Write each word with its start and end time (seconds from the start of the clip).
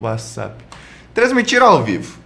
WhatsApp. 0.00 0.64
Transmitir 1.12 1.60
ao 1.60 1.82
vivo. 1.82 2.20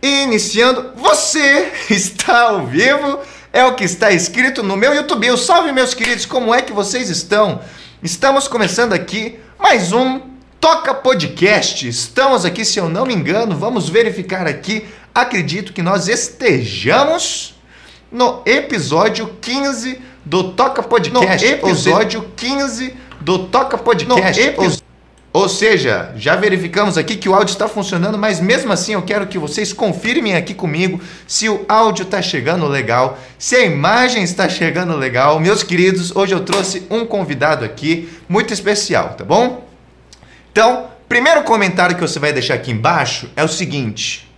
Iniciando, 0.00 0.92
você 0.94 1.72
está 1.90 2.42
ao 2.42 2.64
vivo, 2.64 3.18
é 3.52 3.64
o 3.64 3.74
que 3.74 3.82
está 3.82 4.12
escrito 4.12 4.62
no 4.62 4.76
meu 4.76 4.94
YouTube. 4.94 5.26
Eu 5.26 5.36
salve, 5.36 5.72
meus 5.72 5.94
queridos, 5.94 6.26
como 6.26 6.54
é 6.54 6.62
que 6.62 6.72
vocês 6.72 7.10
estão? 7.10 7.60
Estamos 8.04 8.46
começando 8.46 8.92
aqui 8.92 9.36
mais 9.58 9.92
um 9.92 10.20
Toca 10.60 10.94
Podcast. 10.94 11.88
Estamos 11.88 12.44
aqui, 12.44 12.64
se 12.64 12.78
eu 12.78 12.88
não 12.88 13.04
me 13.04 13.14
engano, 13.14 13.56
vamos 13.56 13.88
verificar 13.88 14.46
aqui. 14.46 14.86
Acredito 15.12 15.72
que 15.72 15.82
nós 15.82 16.06
estejamos 16.06 17.56
no 18.12 18.42
episódio 18.46 19.38
15 19.40 20.00
do 20.24 20.52
Toca 20.52 20.84
Podcast. 20.84 21.44
No 21.44 21.52
episódio 21.52 22.30
15 22.36 22.94
do 23.20 23.40
Toca 23.48 23.76
Podcast. 23.76 24.40
No 24.40 24.81
ou 25.32 25.48
seja, 25.48 26.12
já 26.14 26.36
verificamos 26.36 26.98
aqui 26.98 27.16
que 27.16 27.26
o 27.26 27.34
áudio 27.34 27.54
está 27.54 27.66
funcionando, 27.66 28.18
mas 28.18 28.38
mesmo 28.38 28.70
assim 28.70 28.92
eu 28.92 29.00
quero 29.00 29.26
que 29.26 29.38
vocês 29.38 29.72
confirmem 29.72 30.36
aqui 30.36 30.52
comigo 30.52 31.00
se 31.26 31.48
o 31.48 31.64
áudio 31.66 32.02
está 32.02 32.20
chegando 32.20 32.66
legal, 32.66 33.18
se 33.38 33.56
a 33.56 33.64
imagem 33.64 34.22
está 34.22 34.46
chegando 34.46 34.94
legal. 34.94 35.40
Meus 35.40 35.62
queridos, 35.62 36.14
hoje 36.14 36.34
eu 36.34 36.40
trouxe 36.40 36.86
um 36.90 37.06
convidado 37.06 37.64
aqui 37.64 38.10
muito 38.28 38.52
especial, 38.52 39.14
tá 39.14 39.24
bom? 39.24 39.66
Então, 40.50 40.88
primeiro 41.08 41.44
comentário 41.44 41.94
que 41.94 42.02
você 42.02 42.18
vai 42.18 42.34
deixar 42.34 42.54
aqui 42.54 42.70
embaixo 42.70 43.30
é 43.34 43.42
o 43.42 43.48
seguinte: 43.48 44.30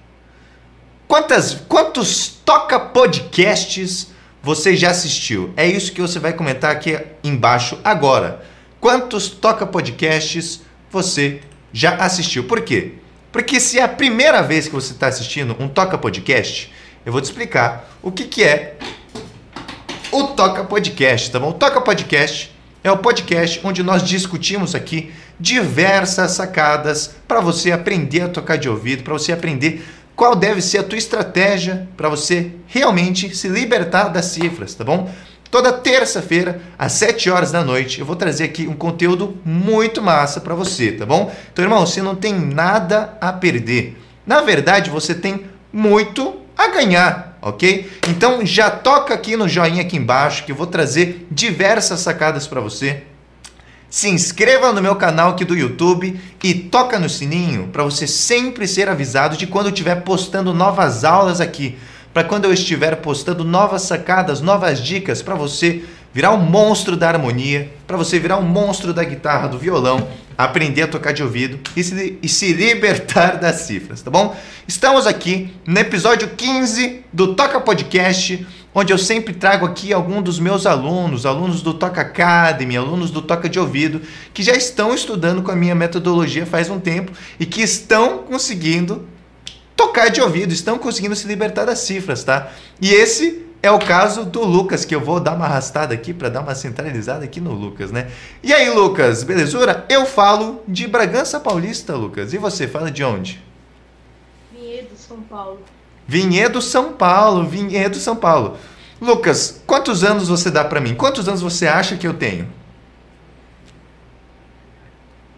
quantas, 1.09 1.55
quantos 1.69 2.39
toca 2.45 2.79
podcasts 2.79 4.13
você 4.41 4.77
já 4.77 4.91
assistiu? 4.91 5.53
É 5.57 5.67
isso 5.67 5.91
que 5.91 6.01
você 6.01 6.21
vai 6.21 6.35
comentar 6.35 6.71
aqui 6.71 6.97
embaixo 7.25 7.81
agora. 7.83 8.45
Quantos 8.81 9.29
toca 9.29 9.67
podcasts 9.67 10.61
você 10.95 11.41
já 11.73 11.97
assistiu. 11.97 12.45
Por 12.45 12.63
quê? 12.63 12.93
Porque 13.33 13.59
se 13.59 13.79
é 13.79 13.83
a 13.83 13.89
primeira 13.89 14.41
vez 14.43 14.69
que 14.69 14.75
você 14.75 14.93
está 14.93 15.09
assistindo 15.09 15.57
um 15.59 15.69
Toca 15.69 15.99
Podcast, 15.99 16.73
eu 17.05 17.13
vou 17.13 17.21
te 17.21 17.25
explicar 17.25 17.99
o 18.01 18.13
que, 18.13 18.25
que 18.25 18.45
é 18.45 18.77
o 20.13 20.29
Toca 20.29 20.63
Podcast, 20.63 21.31
tá 21.33 21.41
bom? 21.41 21.51
O 21.51 21.55
Toca 21.55 21.81
Podcast 21.81 22.55
é 22.85 22.93
o 22.93 22.99
podcast 22.99 23.61
onde 23.65 23.83
nós 23.83 24.05
discutimos 24.05 24.75
aqui 24.75 25.13
diversas 25.39 26.31
sacadas 26.31 27.17
para 27.27 27.41
você 27.41 27.73
aprender 27.73 28.21
a 28.21 28.29
tocar 28.29 28.57
de 28.57 28.69
ouvido, 28.69 29.03
para 29.03 29.15
você 29.15 29.33
aprender 29.33 29.85
qual 30.15 30.37
deve 30.37 30.63
ser 30.63 30.79
a 30.79 30.85
tua 30.85 30.99
estratégia 30.99 31.89
para 31.97 32.09
você 32.09 32.53
realmente 32.69 33.35
se 33.35 33.49
libertar 33.49 34.09
das 34.09 34.27
cifras, 34.27 34.75
tá 34.75 34.85
bom? 34.85 35.13
Toda 35.51 35.73
terça-feira, 35.73 36.61
às 36.79 36.93
7 36.93 37.31
horas 37.31 37.53
da 37.53 37.63
noite, 37.63 38.01
eu 38.01 38.07
vou 38.07 38.17
trazer 38.17 38.45
aqui 38.45 38.67
um 38.67 38.75
conteúdo 38.75 39.39
muito 39.45 40.03
massa 40.03 40.41
para 40.41 40.55
você, 40.55 40.93
tá 40.93 41.07
bom? 41.07 41.33
Então, 41.53 41.65
irmão, 41.65 41.87
você 41.87 42.03
não 42.03 42.17
tem 42.17 42.35
nada 42.35 43.17
a 43.21 43.33
perder. 43.33 43.97
Na 44.27 44.41
verdade, 44.41 44.91
você 44.91 45.15
tem 45.15 45.45
muito 45.73 46.41
a 46.57 46.69
ganhar, 46.69 47.39
ok? 47.41 47.91
Então, 48.09 48.45
já 48.45 48.71
toca 48.71 49.15
aqui 49.15 49.37
no 49.37 49.49
joinha 49.49 49.83
aqui 49.83 49.97
embaixo 49.97 50.45
que 50.45 50.53
eu 50.53 50.57
vou 50.57 50.67
trazer 50.67 51.27
diversas 51.31 52.01
sacadas 52.01 52.47
para 52.47 52.61
você. 52.61 53.03
Se 53.89 54.09
inscreva 54.09 54.73
no 54.73 54.83
meu 54.83 54.97
canal 54.97 55.31
aqui 55.31 55.45
do 55.45 55.57
YouTube 55.57 56.21
e 56.43 56.55
toca 56.55 56.99
no 56.99 57.09
sininho 57.09 57.69
para 57.69 57.85
você 57.85 58.09
sempre 58.09 58.67
ser 58.67 58.89
avisado 58.89 59.37
de 59.37 59.47
quando 59.47 59.67
eu 59.67 59.73
estiver 59.73 60.03
postando 60.03 60.53
novas 60.53 61.05
aulas 61.05 61.41
aqui 61.41 61.79
para 62.15 62.23
quando 62.23 62.45
eu 62.45 62.53
estiver 62.53 62.95
postando 62.97 63.43
novas 63.43 63.83
sacadas, 63.83 64.41
novas 64.41 64.81
dicas 64.81 65.21
para 65.21 65.35
você 65.35 65.83
virar 66.13 66.31
um 66.31 66.39
monstro 66.39 66.97
da 66.97 67.09
harmonia, 67.09 67.69
para 67.89 67.97
você 67.97 68.21
virar 68.21 68.37
um 68.37 68.47
monstro 68.47 68.95
da 68.95 69.03
guitarra, 69.03 69.49
do 69.49 69.59
violão, 69.59 70.07
aprender 70.39 70.83
a 70.83 70.87
tocar 70.87 71.13
de 71.13 71.25
ouvido 71.25 71.59
e 71.77 71.83
se, 71.83 72.17
e 72.23 72.29
se 72.29 72.53
libertar 72.53 73.37
das 73.43 73.63
cifras, 73.63 74.01
tá 74.01 74.13
bom? 74.13 74.37
Estamos 74.69 75.09
aqui 75.09 75.53
no 75.67 75.77
episódio 75.77 76.29
15 76.29 77.01
do 77.13 77.35
Toca 77.35 77.61
Podcast, 77.61 78.47
onde 78.73 78.93
eu 78.93 78.99
sempre 78.99 79.35
trago 79.35 79.67
aqui 79.67 79.93
algum 79.93 80.23
dos 80.23 80.39
meus 80.39 80.67
alunos, 80.67 81.27
alunos 81.27 81.63
do 81.63 81.75
Toca 81.75 82.03
Academy, 82.03 82.77
alunos 82.77 83.11
do 83.11 83.23
Toca 83.23 83.49
de 83.49 83.59
Ouvido, 83.59 84.01
que 84.33 84.45
já 84.45 84.55
estão 84.55 84.95
estudando 84.95 85.43
com 85.43 85.51
a 85.51 85.57
minha 85.57 85.75
metodologia 85.75 86.47
faz 86.47 86.71
um 86.71 86.79
tempo 86.79 87.11
e 87.41 87.45
que 87.45 87.61
estão 87.61 88.19
conseguindo 88.19 89.05
tocar 89.77 90.09
de 90.09 90.21
ouvido, 90.21 90.53
estão 90.53 90.79
conseguindo 90.79 91.15
se 91.17 91.27
libertar 91.27 91.65
das 91.65 91.81
cifras, 91.81 92.25
tá? 92.25 92.51
E 92.81 92.93
esse 92.93 93.45
é 93.63 93.71
o 93.71 93.79
caso 93.79 94.25
do 94.25 94.45
Lucas, 94.45 94.85
que 94.85 94.95
eu 94.95 95.01
vou 95.01 95.19
dar 95.19 95.35
uma 95.35 95.47
arrastada 95.47 95.95
aqui 95.95 96.13
para 96.13 96.29
dar 96.29 96.43
uma 96.43 96.55
centralizada 96.55 97.25
aqui 97.25 97.41
no 97.41 97.53
Lucas, 97.53 97.91
né? 97.91 98.11
E 98.43 98.53
aí, 98.53 98.69
Lucas, 98.69 99.23
belezura? 99.23 99.87
Eu 99.89 100.05
falo 100.05 100.63
de 100.69 100.87
Bragança 100.87 101.41
Paulista, 101.41 101.97
Lucas. 101.97 102.35
E 102.35 102.39
você, 102.39 102.69
fala 102.69 102.91
de 102.91 103.03
onde? 103.03 103.43
Vinhedo, 104.53 104.91
São 104.97 105.21
Paulo. 105.23 105.61
Vinhedo, 106.07 106.61
São 106.61 106.93
Paulo, 106.93 107.47
Vinhedo, 107.47 107.97
São 107.97 108.15
Paulo. 108.15 108.59
Lucas, 109.01 109.63
quantos 109.67 110.05
anos 110.05 110.29
você 110.29 110.51
dá 110.51 110.65
para 110.65 110.81
mim? 110.81 110.95
Quantos 110.95 111.27
anos 111.27 111.41
você 111.41 111.67
acha 111.67 111.97
que 111.97 112.07
eu 112.07 112.15
tenho? 112.15 112.47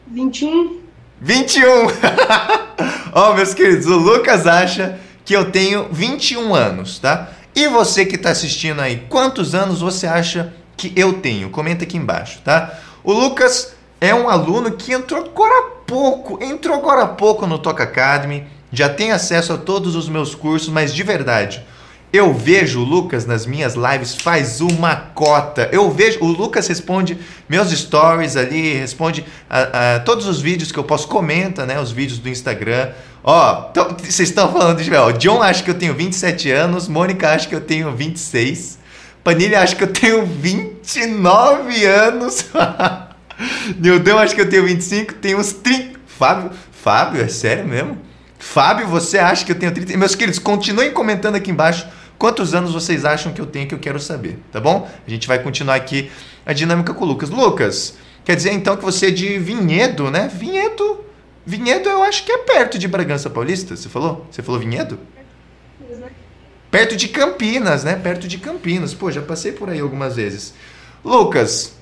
21. 0.09 0.86
21! 1.21 1.87
Ó, 3.13 3.31
oh, 3.31 3.35
meus 3.35 3.55
queridos, 3.55 3.87
o 3.87 3.97
Lucas 3.97 4.47
acha 4.47 4.99
que 5.25 5.35
eu 5.35 5.51
tenho 5.51 5.89
21 5.91 6.55
anos, 6.55 6.99
tá? 6.99 7.31
E 7.55 7.67
você 7.69 8.05
que 8.05 8.17
está 8.17 8.31
assistindo 8.31 8.81
aí, 8.81 9.07
quantos 9.09 9.55
anos 9.55 9.81
você 9.81 10.07
acha 10.07 10.53
que 10.77 10.93
eu 10.95 11.15
tenho? 11.15 11.49
Comenta 11.49 11.85
aqui 11.85 11.97
embaixo, 11.97 12.41
tá? 12.45 12.79
O 13.03 13.13
Lucas 13.13 13.75
é 13.99 14.15
um 14.15 14.29
aluno 14.29 14.73
que 14.73 14.93
entrou 14.93 15.25
agora 15.25 15.55
há 15.59 15.71
pouco, 15.87 16.43
entrou 16.45 16.77
agora 16.77 17.03
há 17.03 17.09
pouco 17.09 17.47
no 17.47 17.59
Toca 17.59 17.85
Academy, 17.85 18.47
já 18.71 18.89
tem 18.89 19.11
acesso 19.11 19.55
a 19.55 19.57
todos 19.57 19.97
os 19.97 20.09
meus 20.09 20.35
cursos, 20.35 20.69
mas 20.69 20.95
de 20.95 21.03
verdade, 21.03 21.65
eu 22.13 22.33
vejo 22.33 22.81
o 22.81 22.85
Lucas 22.85 23.27
nas 23.27 23.47
minhas 23.47 23.75
lives 23.75 24.15
faz 24.15 24.61
uma 24.61 24.97
cota. 24.97 25.69
Eu 25.73 25.91
vejo 25.91 26.21
o 26.21 26.27
Lucas 26.27 26.67
responde 26.67 27.19
meus 27.49 27.71
stories 27.71 28.37
ali, 28.37 28.75
responde 28.75 29.25
a, 29.51 29.97
a 29.97 30.01
todos 30.01 30.27
os 30.27 30.41
vídeos 30.41 30.73
que 30.73 30.79
eu 30.79 30.85
posso 30.85 31.09
comenta, 31.09 31.67
né, 31.67 31.81
os 31.81 31.91
vídeos 31.91 32.19
do 32.19 32.29
Instagram. 32.29 32.91
Ó, 33.23 33.73
vocês 33.99 34.29
estão 34.29 34.51
falando 34.53 34.83
de, 34.83 34.95
ó, 34.95 35.11
John 35.13 35.43
acha 35.43 35.63
que 35.63 35.71
eu 35.71 35.75
tenho 35.75 35.95
27 35.95 36.51
anos, 36.51 36.87
Mônica 36.87 37.29
acha 37.29 37.49
que 37.49 37.55
eu 37.55 37.61
tenho 37.61 37.93
26, 37.93 38.79
Panilha 39.25 39.61
acha 39.61 39.75
que 39.75 39.83
eu 39.83 39.93
tenho 39.93 40.25
29 40.25 41.85
anos. 41.85 42.47
Nildão 43.79 44.19
acha 44.19 44.35
que 44.35 44.41
eu 44.41 44.49
tenho 44.49 44.65
25, 44.65 45.15
tem 45.15 45.35
uns 45.35 45.53
30. 45.53 45.97
Fábio, 46.07 46.51
Fábio, 46.71 47.21
é 47.21 47.29
sério 47.29 47.67
mesmo? 47.67 48.06
Fábio, 48.47 48.87
você 48.87 49.19
acha 49.19 49.45
que 49.45 49.51
eu 49.51 49.59
tenho 49.59 49.73
30? 49.73 49.97
Meus 49.99 50.15
queridos, 50.15 50.39
continuem 50.39 50.93
comentando 50.93 51.35
aqui 51.35 51.51
embaixo 51.51 51.87
quantos 52.17 52.55
anos 52.55 52.73
vocês 52.73 53.05
acham 53.05 53.33
que 53.33 53.41
eu 53.41 53.45
tenho 53.45 53.67
que 53.67 53.75
eu 53.75 53.79
quero 53.79 54.01
saber, 54.01 54.39
tá 54.53 54.61
bom? 54.61 54.89
A 55.07 55.11
gente 55.11 55.27
vai 55.27 55.43
continuar 55.43 55.75
aqui 55.75 56.11
a 56.47 56.53
dinâmica 56.53 56.95
com 56.95 57.05
o 57.05 57.09
Lucas. 57.09 57.29
Lucas, 57.29 57.99
quer 58.25 58.37
dizer 58.37 58.53
então 58.53 58.77
que 58.77 58.85
você 58.85 59.09
é 59.09 59.11
de 59.11 59.39
Vinhedo, 59.39 60.11
né? 60.11 60.31
Vinhedo. 60.33 61.05
Vinhedo 61.45 61.89
eu 61.89 62.03
acho 62.03 62.25
que 62.25 62.33
é 62.33 62.39
perto 62.39 62.79
de 62.79 62.89
Bragança 62.89 63.29
Paulista, 63.29 63.77
você 63.77 63.89
falou? 63.89 64.27
Você 64.31 64.43
falou 64.43 64.61
Vinhedo? 64.61 64.99
Perto 66.71 66.97
de 66.97 67.09
Campinas, 67.09 67.85
né? 67.85 67.97
Perto 67.97 68.29
de 68.29 68.39
Campinas. 68.39 68.95
Pô, 68.95 69.11
já 69.11 69.21
passei 69.21 69.53
por 69.53 69.69
aí 69.69 69.81
algumas 69.81 70.17
vezes. 70.17 70.55
Lucas, 71.05 71.75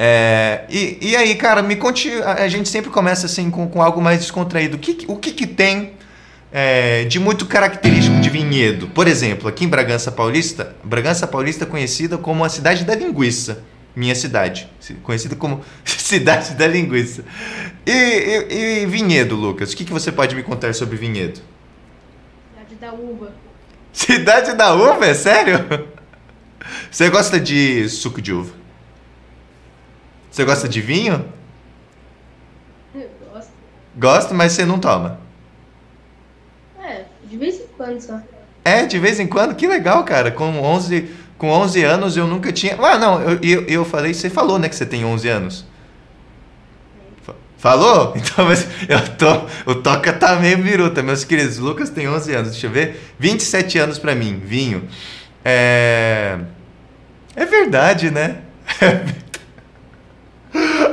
é, 0.00 0.64
e, 0.70 0.98
e 1.02 1.16
aí, 1.16 1.34
cara, 1.34 1.60
me 1.60 1.74
conte. 1.74 2.08
A, 2.22 2.46
gente 2.46 2.68
sempre 2.68 2.88
começa 2.88 3.26
assim 3.26 3.50
com, 3.50 3.68
com 3.68 3.82
algo 3.82 4.00
mais 4.00 4.20
descontraído. 4.20 4.76
O 4.76 4.78
que, 4.78 5.04
o 5.08 5.16
que, 5.16 5.32
que 5.32 5.44
tem 5.44 5.94
é, 6.52 7.04
de 7.04 7.18
muito 7.18 7.46
característico 7.46 8.20
de 8.20 8.30
Vinhedo? 8.30 8.86
Por 8.86 9.08
exemplo, 9.08 9.48
aqui 9.48 9.64
em 9.64 9.68
Bragança 9.68 10.12
Paulista, 10.12 10.76
Bragança 10.84 11.26
Paulista 11.26 11.64
é 11.64 11.66
conhecida 11.66 12.16
como 12.16 12.44
a 12.44 12.48
cidade 12.48 12.84
da 12.84 12.94
linguiça. 12.94 13.64
Minha 13.96 14.14
cidade, 14.14 14.70
conhecida 15.02 15.34
como 15.34 15.64
cidade 15.84 16.54
da 16.54 16.68
linguiça. 16.68 17.24
E, 17.84 17.90
e, 17.90 18.82
e 18.82 18.86
Vinhedo, 18.86 19.34
Lucas, 19.34 19.72
o 19.72 19.76
que, 19.76 19.84
que 19.84 19.92
você 19.92 20.12
pode 20.12 20.36
me 20.36 20.44
contar 20.44 20.72
sobre 20.74 20.96
Vinhedo? 20.96 21.40
Cidade 22.54 22.74
da 22.80 22.92
uva. 22.92 23.32
Cidade 23.92 24.52
da 24.54 24.74
uva? 24.74 25.06
É 25.06 25.14
sério? 25.14 25.88
Você 26.88 27.10
gosta 27.10 27.40
de 27.40 27.88
suco 27.88 28.22
de 28.22 28.32
uva? 28.32 28.57
Você 30.38 30.44
gosta 30.44 30.68
de 30.68 30.80
vinho? 30.80 31.24
Eu 32.94 33.10
gosto. 33.28 33.50
Gosta, 33.96 34.34
mas 34.34 34.52
você 34.52 34.64
não 34.64 34.78
toma? 34.78 35.18
É, 36.80 37.06
de 37.24 37.36
vez 37.36 37.56
em 37.56 37.66
quando 37.76 38.00
só. 38.00 38.20
É, 38.64 38.86
de 38.86 39.00
vez 39.00 39.18
em 39.18 39.26
quando? 39.26 39.56
Que 39.56 39.66
legal, 39.66 40.04
cara. 40.04 40.30
Com 40.30 40.60
11, 40.62 41.10
com 41.36 41.50
11 41.50 41.82
anos 41.82 42.16
eu 42.16 42.28
nunca 42.28 42.52
tinha... 42.52 42.76
Ah, 42.76 42.96
não, 42.96 43.20
eu, 43.20 43.40
eu, 43.42 43.66
eu 43.66 43.84
falei... 43.84 44.14
Você 44.14 44.30
falou, 44.30 44.60
né, 44.60 44.68
que 44.68 44.76
você 44.76 44.86
tem 44.86 45.04
11 45.04 45.28
anos. 45.28 45.64
Falou? 47.56 48.14
Então, 48.16 48.44
mas 48.44 48.64
eu 48.88 49.08
tô, 49.16 49.72
o 49.72 49.74
Toca 49.74 50.12
tá 50.12 50.36
meio 50.36 50.58
biruta, 50.58 51.02
meus 51.02 51.24
queridos. 51.24 51.58
Lucas 51.58 51.90
tem 51.90 52.08
11 52.08 52.32
anos, 52.32 52.50
deixa 52.52 52.68
eu 52.68 52.70
ver. 52.70 53.12
27 53.18 53.76
anos 53.76 53.98
para 53.98 54.14
mim, 54.14 54.38
vinho. 54.38 54.88
É... 55.44 56.38
É 57.34 57.44
verdade, 57.44 58.12
né? 58.12 58.36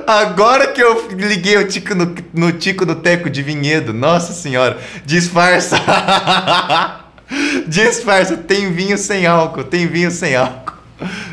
Agora 0.08 0.68
que 0.68 0.82
eu 0.82 1.08
liguei 1.12 1.58
o 1.58 1.68
tico 1.68 1.96
no, 1.96 2.16
no 2.34 2.52
tico 2.52 2.86
no 2.86 2.96
teco 2.96 3.30
de 3.30 3.42
vinhedo, 3.42 3.94
nossa 3.94 4.34
senhora, 4.34 4.80
disfarça. 5.06 5.78
disfarça, 7.68 8.38
tem 8.38 8.72
vinho 8.72 8.98
sem 8.98 9.26
álcool, 9.26 9.64
tem 9.64 9.88
vinho 9.88 10.12
sem 10.12 10.36
álcool. 10.36 10.76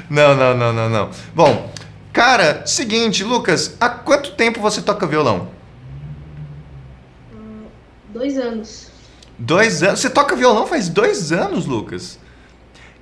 Não, 0.08 0.34
não, 0.34 0.56
não, 0.56 0.72
não, 0.72 0.88
não. 0.88 1.10
Bom, 1.34 1.70
cara, 2.12 2.62
seguinte, 2.66 3.22
Lucas, 3.22 3.76
há 3.78 3.88
quanto 3.88 4.32
tempo 4.32 4.60
você 4.60 4.80
toca 4.80 5.06
violão? 5.06 5.48
Dois 8.08 8.38
anos. 8.38 8.90
Dois 9.38 9.82
anos? 9.82 10.00
Você 10.00 10.10
toca 10.10 10.36
violão 10.36 10.66
faz 10.66 10.88
dois 10.88 11.32
anos, 11.32 11.66
Lucas? 11.66 12.18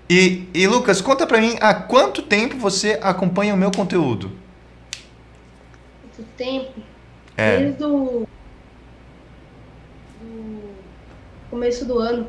E, 0.08 0.48
e 0.52 0.66
Lucas, 0.66 1.00
conta 1.00 1.26
pra 1.26 1.40
mim, 1.40 1.56
há 1.60 1.72
quanto 1.72 2.22
tempo 2.22 2.56
você 2.56 2.98
acompanha 3.00 3.54
o 3.54 3.56
meu 3.56 3.70
conteúdo? 3.70 4.39
Muito 6.20 6.32
tempo. 6.36 6.80
É. 7.34 7.58
Desde 7.58 7.84
o 7.84 7.86
do 7.86 8.28
começo 11.48 11.84
do 11.86 11.98
ano. 11.98 12.26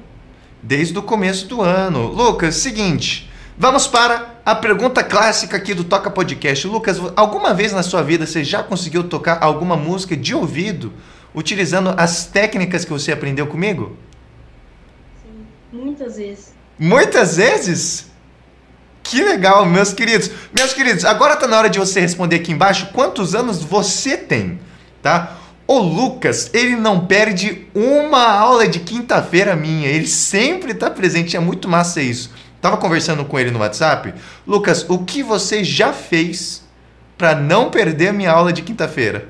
Desde 0.63 0.97
o 0.97 1.03
começo 1.03 1.45
do 1.47 1.61
ano. 1.61 2.07
Lucas, 2.07 2.55
seguinte, 2.55 3.29
vamos 3.57 3.87
para 3.87 4.39
a 4.45 4.55
pergunta 4.55 5.03
clássica 5.03 5.57
aqui 5.57 5.73
do 5.73 5.83
Toca 5.83 6.09
Podcast. 6.09 6.65
Lucas, 6.67 7.01
alguma 7.17 7.53
vez 7.53 7.73
na 7.73 7.83
sua 7.83 8.01
vida 8.01 8.25
você 8.25 8.45
já 8.45 8.63
conseguiu 8.63 9.03
tocar 9.03 9.43
alguma 9.43 9.75
música 9.75 10.15
de 10.15 10.33
ouvido 10.33 10.93
utilizando 11.35 11.93
as 11.97 12.25
técnicas 12.25 12.85
que 12.85 12.91
você 12.91 13.11
aprendeu 13.11 13.47
comigo? 13.47 13.97
Sim, 15.21 15.45
muitas 15.73 16.15
vezes. 16.15 16.53
Muitas 16.79 17.35
vezes? 17.35 18.10
Que 19.03 19.23
legal, 19.23 19.65
meus 19.65 19.93
queridos. 19.93 20.29
Meus 20.55 20.73
queridos, 20.73 21.05
agora 21.05 21.35
tá 21.35 21.47
na 21.47 21.57
hora 21.57 21.69
de 21.69 21.79
você 21.79 21.99
responder 21.99 22.37
aqui 22.37 22.51
embaixo 22.51 22.89
quantos 22.93 23.35
anos 23.35 23.63
você 23.63 24.15
tem, 24.15 24.59
tá? 25.01 25.37
O 25.67 25.79
Lucas, 25.79 26.49
ele 26.53 26.75
não 26.75 27.05
perde 27.05 27.65
uma 27.73 28.29
aula 28.29 28.67
de 28.67 28.79
quinta-feira 28.79 29.55
minha. 29.55 29.87
Ele 29.87 30.07
sempre 30.07 30.73
tá 30.73 30.89
presente, 30.89 31.37
é 31.37 31.39
muito 31.39 31.69
massa 31.69 32.01
isso. 32.01 32.31
Tava 32.61 32.77
conversando 32.77 33.23
com 33.25 33.39
ele 33.39 33.51
no 33.51 33.59
WhatsApp. 33.59 34.13
Lucas, 34.45 34.85
o 34.89 34.99
que 34.99 35.23
você 35.23 35.63
já 35.63 35.93
fez 35.93 36.61
para 37.17 37.35
não 37.35 37.69
perder 37.69 38.09
a 38.09 38.13
minha 38.13 38.31
aula 38.31 38.51
de 38.51 38.61
quinta-feira? 38.61 39.29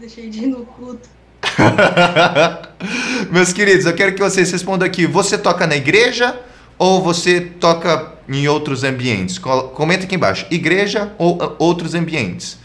Deixei 0.00 0.30
de 0.30 0.44
ir 0.44 0.46
no 0.46 0.64
culto. 0.64 1.08
Meus 3.30 3.52
queridos, 3.52 3.86
eu 3.86 3.94
quero 3.94 4.14
que 4.14 4.20
vocês 4.20 4.50
respondam 4.50 4.86
aqui. 4.86 5.06
Você 5.06 5.36
toca 5.36 5.66
na 5.66 5.76
igreja 5.76 6.38
ou 6.78 7.02
você 7.02 7.40
toca 7.40 8.15
em 8.28 8.46
outros 8.48 8.84
ambientes? 8.84 9.38
Co- 9.38 9.68
Comenta 9.68 10.04
aqui 10.04 10.14
embaixo. 10.14 10.46
Igreja 10.50 11.12
ou 11.18 11.38
ah, 11.42 11.52
outros 11.58 11.94
ambientes? 11.94 12.58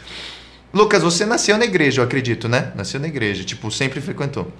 Lucas, 0.73 1.01
você 1.03 1.25
nasceu 1.25 1.57
na 1.57 1.65
igreja, 1.65 2.01
eu 2.01 2.05
acredito, 2.05 2.47
né? 2.47 2.71
Nasceu 2.75 2.99
na 2.99 3.07
igreja, 3.07 3.43
tipo, 3.43 3.69
sempre 3.69 3.99
frequentou. 3.99 4.51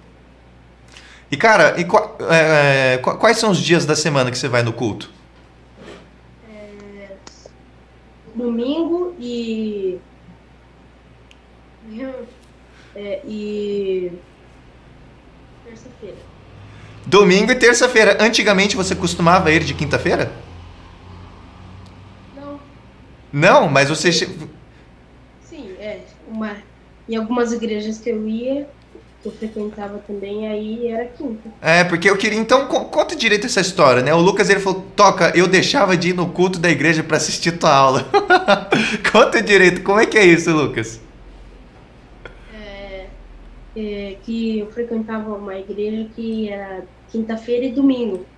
E 1.32 1.38
cara, 1.38 1.80
e 1.80 1.86
qua- 1.86 2.16
é, 2.30 2.94
é, 2.96 2.98
qua- 2.98 3.16
quais 3.16 3.38
são 3.38 3.52
os 3.52 3.58
dias 3.60 3.86
da 3.86 3.96
semana 3.96 4.30
que 4.30 4.38
você 4.38 4.48
vai 4.50 4.62
no 4.64 4.74
culto? 4.74 5.10
Domingo 8.36 9.14
e. 9.20 10.00
É, 12.96 13.22
e. 13.26 14.12
Terça-feira. 15.66 16.16
Domingo 17.06 17.52
e 17.52 17.56
terça-feira. 17.56 18.18
Antigamente 18.22 18.76
você 18.76 18.96
costumava 18.96 19.52
ir 19.52 19.64
de 19.64 19.74
quinta-feira? 19.74 20.32
Não, 23.32 23.68
mas 23.70 23.90
você. 23.90 24.12
sim, 25.40 25.78
é. 25.80 26.06
Uma, 26.22 26.64
em 27.08 27.16
algumas 27.16 27.52
igrejas 27.52 28.00
que 28.00 28.10
eu 28.10 28.26
ia, 28.28 28.74
que 29.20 29.28
eu 29.28 29.32
frequentava 29.34 30.00
também, 30.02 30.48
aí 30.48 30.88
era 30.88 31.12
quinta. 31.12 31.54
É, 31.62 31.84
porque 31.84 32.10
eu 32.10 32.18
queria. 32.18 32.40
Então, 32.40 32.68
co- 32.68 32.86
conta 32.86 33.16
direito 33.16 33.46
essa 33.46 33.62
história, 33.62 34.02
né? 34.02 34.14
O 34.14 34.20
Lucas 34.20 34.50
ele 34.50 34.60
falou: 34.60 34.82
Toca, 34.96 35.32
eu 35.36 35.48
deixava 35.48 35.96
de 35.96 36.10
ir 36.10 36.14
no 36.14 36.32
culto 36.32 36.58
da 36.60 36.70
igreja 36.70 37.04
pra 37.04 37.18
assistir 37.18 37.54
tua 37.60 37.74
aula. 37.74 38.10
conta 39.12 39.42
direito, 39.42 39.84
como 39.84 40.00
é 40.00 40.06
que 40.06 40.18
é 40.18 40.26
isso, 40.26 40.52
Lucas? 40.52 41.00
é, 43.76 44.16
que 44.16 44.60
eu 44.60 44.72
frequentava 44.72 45.36
uma 45.38 45.56
igreja 45.58 46.10
que 46.14 46.50
era 46.50 46.88
quinta-feira 47.08 47.66
e 47.66 47.74
domingo. 47.74 48.32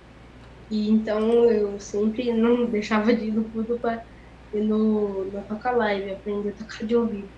E 0.70 0.90
então 0.90 1.50
eu 1.50 1.78
sempre 1.80 2.32
não 2.34 2.70
deixava 2.70 3.14
de 3.14 3.26
ir 3.28 3.32
no 3.34 3.50
culto 3.52 3.78
para 3.80 4.04
ir 4.54 4.62
no, 4.62 5.24
no 5.24 5.40
Toca 5.42 5.70
Live, 5.70 6.12
aprender 6.12 6.50
a 6.50 6.64
tocar 6.64 6.84
de 6.86 6.96
ouvido. 6.96 7.28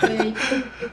Foi 0.00 0.10
aí 0.18 0.34
eu- 0.80 0.90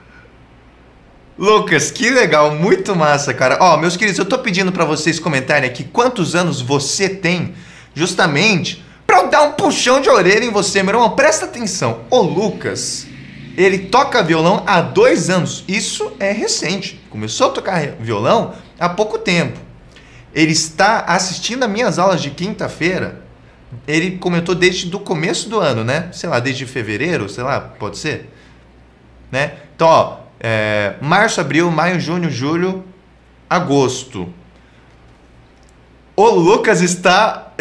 Lucas, 1.38 1.90
que 1.90 2.10
legal, 2.10 2.52
muito 2.56 2.96
massa, 2.96 3.34
cara. 3.34 3.58
Ó, 3.62 3.78
meus 3.78 3.96
queridos, 3.98 4.20
eu 4.20 4.26
tô 4.26 4.38
pedindo 4.40 4.72
pra 4.72 4.86
vocês 4.86 5.20
comentarem 5.20 5.68
aqui 5.70 5.84
quantos 5.84 6.36
anos 6.36 6.62
você 6.62 7.10
tem, 7.10 7.56
justamente 7.96 8.84
pra 9.08 9.18
eu 9.22 9.30
dar 9.30 9.42
um 9.44 9.54
puxão 9.54 10.00
de 10.02 10.10
orelha 10.10 10.44
em 10.46 10.52
você, 10.52 10.84
meu 10.84 10.94
irmão. 10.94 11.10
Presta 11.16 11.46
atenção. 11.46 12.02
O 12.10 12.22
Lucas, 12.22 13.08
ele 13.58 13.80
toca 13.80 14.22
violão 14.22 14.64
há 14.68 14.82
dois 14.82 15.30
anos. 15.30 15.64
Isso 15.68 16.12
é 16.20 16.32
recente. 16.32 17.02
Começou 17.10 17.48
a 17.48 17.52
tocar 17.52 17.82
violão 18.00 18.54
há 18.80 18.88
pouco 18.90 19.18
tempo. 19.18 19.58
Ele 20.34 20.52
está 20.52 21.00
assistindo 21.08 21.64
a 21.64 21.68
minhas 21.68 21.98
aulas 21.98 22.22
de 22.22 22.30
quinta-feira. 22.30 23.22
Ele 23.88 24.18
comentou 24.18 24.54
desde 24.54 24.88
do 24.88 25.00
começo 25.00 25.50
do 25.50 25.60
ano, 25.60 25.84
né? 25.84 26.10
Sei 26.12 26.30
lá, 26.30 26.40
desde 26.40 26.66
fevereiro, 26.66 27.30
sei 27.30 27.44
lá, 27.44 27.60
pode 27.60 27.98
ser? 27.98 28.30
Né? 29.32 29.54
Então, 29.76 29.88
ó, 29.88 30.18
é, 30.40 30.96
março, 31.02 31.40
abril, 31.40 31.70
maio, 31.72 32.00
junho, 32.00 32.30
julho, 32.30 32.84
agosto. 33.50 34.32
O 36.16 36.30
Lucas 36.30 36.82
está 36.82 37.54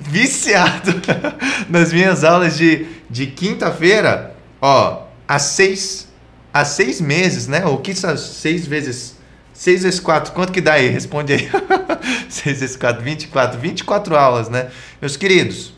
viciado 0.00 0.94
nas 1.68 1.92
minhas 1.92 2.24
aulas 2.24 2.56
de, 2.56 2.86
de 3.08 3.26
quinta-feira, 3.26 4.34
ó, 4.60 5.04
há 5.26 5.38
seis, 5.38 6.08
há 6.52 6.64
seis 6.64 7.00
meses, 7.00 7.46
né? 7.46 7.64
O 7.66 7.78
que 7.78 7.94
são 7.94 8.16
seis 8.16 8.66
vezes, 8.66 9.15
seis 9.56 9.82
vezes 9.82 9.98
quatro, 9.98 10.32
quanto 10.32 10.52
que 10.52 10.60
dá 10.60 10.74
aí? 10.74 10.88
Responde 10.88 11.32
aí. 11.32 11.48
seis 12.28 12.60
vezes 12.60 12.76
quatro, 12.76 13.02
24, 13.02 13.58
24 13.58 14.16
aulas, 14.16 14.48
né? 14.48 14.68
Meus 15.00 15.16
queridos, 15.16 15.72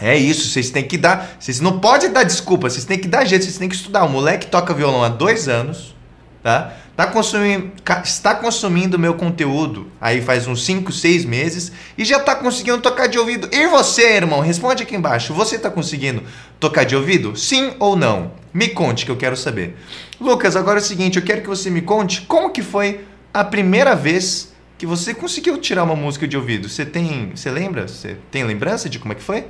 é 0.00 0.16
isso, 0.16 0.48
vocês 0.48 0.70
têm 0.70 0.84
que 0.84 0.98
dar. 0.98 1.36
Vocês 1.40 1.60
não 1.60 1.80
podem 1.80 2.12
dar 2.12 2.22
desculpa, 2.22 2.68
vocês 2.68 2.84
têm 2.84 2.98
que 2.98 3.08
dar 3.08 3.24
jeito, 3.24 3.44
vocês 3.44 3.58
têm 3.58 3.68
que 3.68 3.74
estudar. 3.74 4.04
O 4.04 4.08
moleque 4.08 4.46
toca 4.46 4.74
violão 4.74 5.02
há 5.02 5.08
dois 5.08 5.48
anos, 5.48 5.96
tá? 6.42 6.74
Tá 6.94 7.06
consumindo, 7.06 7.70
está 8.04 8.34
consumindo 8.34 8.98
meu 8.98 9.14
conteúdo 9.14 9.86
aí 10.00 10.20
faz 10.20 10.48
uns 10.48 10.64
5, 10.64 10.90
6 10.90 11.24
meses 11.24 11.70
e 11.96 12.04
já 12.04 12.18
tá 12.18 12.34
conseguindo 12.34 12.78
tocar 12.80 13.06
de 13.06 13.16
ouvido. 13.16 13.48
E 13.52 13.68
você, 13.68 14.16
irmão, 14.16 14.40
responde 14.40 14.82
aqui 14.82 14.96
embaixo. 14.96 15.32
Você 15.32 15.56
tá 15.56 15.70
conseguindo 15.70 16.24
tocar 16.58 16.82
de 16.82 16.96
ouvido? 16.96 17.36
Sim 17.36 17.72
ou 17.78 17.94
não? 17.94 18.32
Me 18.52 18.66
conte 18.66 19.04
que 19.04 19.12
eu 19.12 19.16
quero 19.16 19.36
saber. 19.36 19.76
Lucas, 20.20 20.56
agora 20.56 20.78
é 20.78 20.82
o 20.82 20.84
seguinte, 20.84 21.16
eu 21.16 21.24
quero 21.24 21.42
que 21.42 21.48
você 21.48 21.70
me 21.70 21.80
conte 21.80 22.22
como 22.22 22.50
que 22.50 22.62
foi 22.62 23.04
a 23.32 23.44
primeira 23.44 23.94
vez 23.94 24.52
que 24.76 24.84
você 24.84 25.14
conseguiu 25.14 25.58
tirar 25.58 25.84
uma 25.84 25.94
música 25.94 26.26
de 26.26 26.36
ouvido. 26.36 26.68
Você 26.68 26.84
tem, 26.84 27.30
você 27.30 27.50
lembra? 27.50 27.86
Você 27.86 28.16
tem 28.30 28.42
lembrança 28.44 28.88
de 28.88 28.98
como 28.98 29.12
é 29.12 29.16
que 29.16 29.22
foi? 29.22 29.46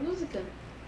música? 0.00 0.40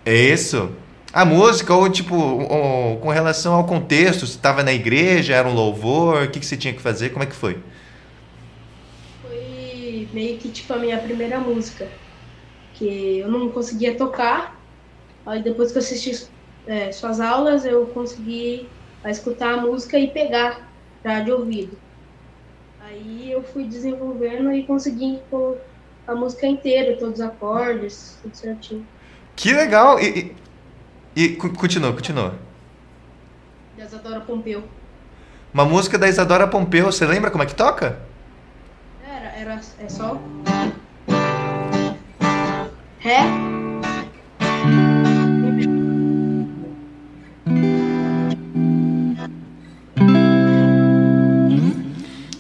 É 0.05 0.15
isso. 0.15 0.71
A 1.13 1.25
música, 1.25 1.75
ou 1.75 1.89
tipo, 1.89 2.15
ou, 2.15 2.99
com 2.99 3.09
relação 3.09 3.55
ao 3.55 3.65
contexto, 3.65 4.27
se 4.27 4.37
estava 4.37 4.63
na 4.63 4.73
igreja, 4.73 5.35
era 5.35 5.49
um 5.49 5.55
louvor, 5.55 6.25
o 6.25 6.31
que, 6.31 6.41
que 6.41 6.47
você 6.47 6.57
tinha 6.57 6.75
que 6.75 6.83
fazer, 6.83 7.11
como 7.11 7.23
é 7.23 7.27
que 7.27 7.35
foi? 7.35 7.59
Foi 9.23 10.09
meio 10.13 10.39
que 10.39 10.49
tipo 10.51 10.73
a 10.75 10.79
minha 10.79 10.99
primeira 10.99 11.41
música. 11.41 11.89
Que 12.75 13.19
eu 13.19 13.31
não 13.31 13.49
conseguia 13.49 13.97
tocar. 13.97 14.61
Aí 15.25 15.43
depois 15.43 15.73
que 15.73 15.79
eu 15.79 15.83
assisti 15.83 16.29
é, 16.67 16.91
suas 16.93 17.21
aulas, 17.21 17.65
eu 17.65 17.87
consegui 17.87 18.69
a 19.05 19.11
escutar 19.11 19.55
a 19.55 19.57
música 19.59 19.99
e 19.99 20.09
pegar 20.09 20.69
já 21.05 21.21
de 21.21 21.31
ouvido. 21.31 21.79
Aí 22.81 23.31
eu 23.31 23.43
fui 23.43 23.65
desenvolvendo 23.65 24.53
e 24.53 24.65
consegui 24.65 25.21
pôr 25.31 25.59
a 26.07 26.15
música 26.15 26.47
inteira, 26.47 26.97
todos 26.97 27.21
os 27.21 27.21
acordes, 27.21 28.19
tudo 28.23 28.37
certinho. 28.37 28.87
Que 29.35 29.53
legal! 29.53 29.99
E, 30.01 30.35
e, 31.17 31.23
e 31.25 31.37
co- 31.37 31.51
continua, 31.51 31.93
continua. 31.93 32.35
De 33.77 33.83
Isadora 33.83 34.21
Pompeu. 34.21 34.63
Uma 35.53 35.65
música 35.65 35.99
da 35.99 36.09
Isadora 36.09 36.47
Pompeu, 36.47 36.87
você 36.87 37.05
lembra 37.07 37.31
como 37.31 37.43
é 37.43 37.47
que 37.47 37.55
toca? 37.55 37.99
Era, 39.07 39.29
era 39.37 39.61
é 39.81 39.89
só. 39.89 40.21
Ré. 42.99 43.46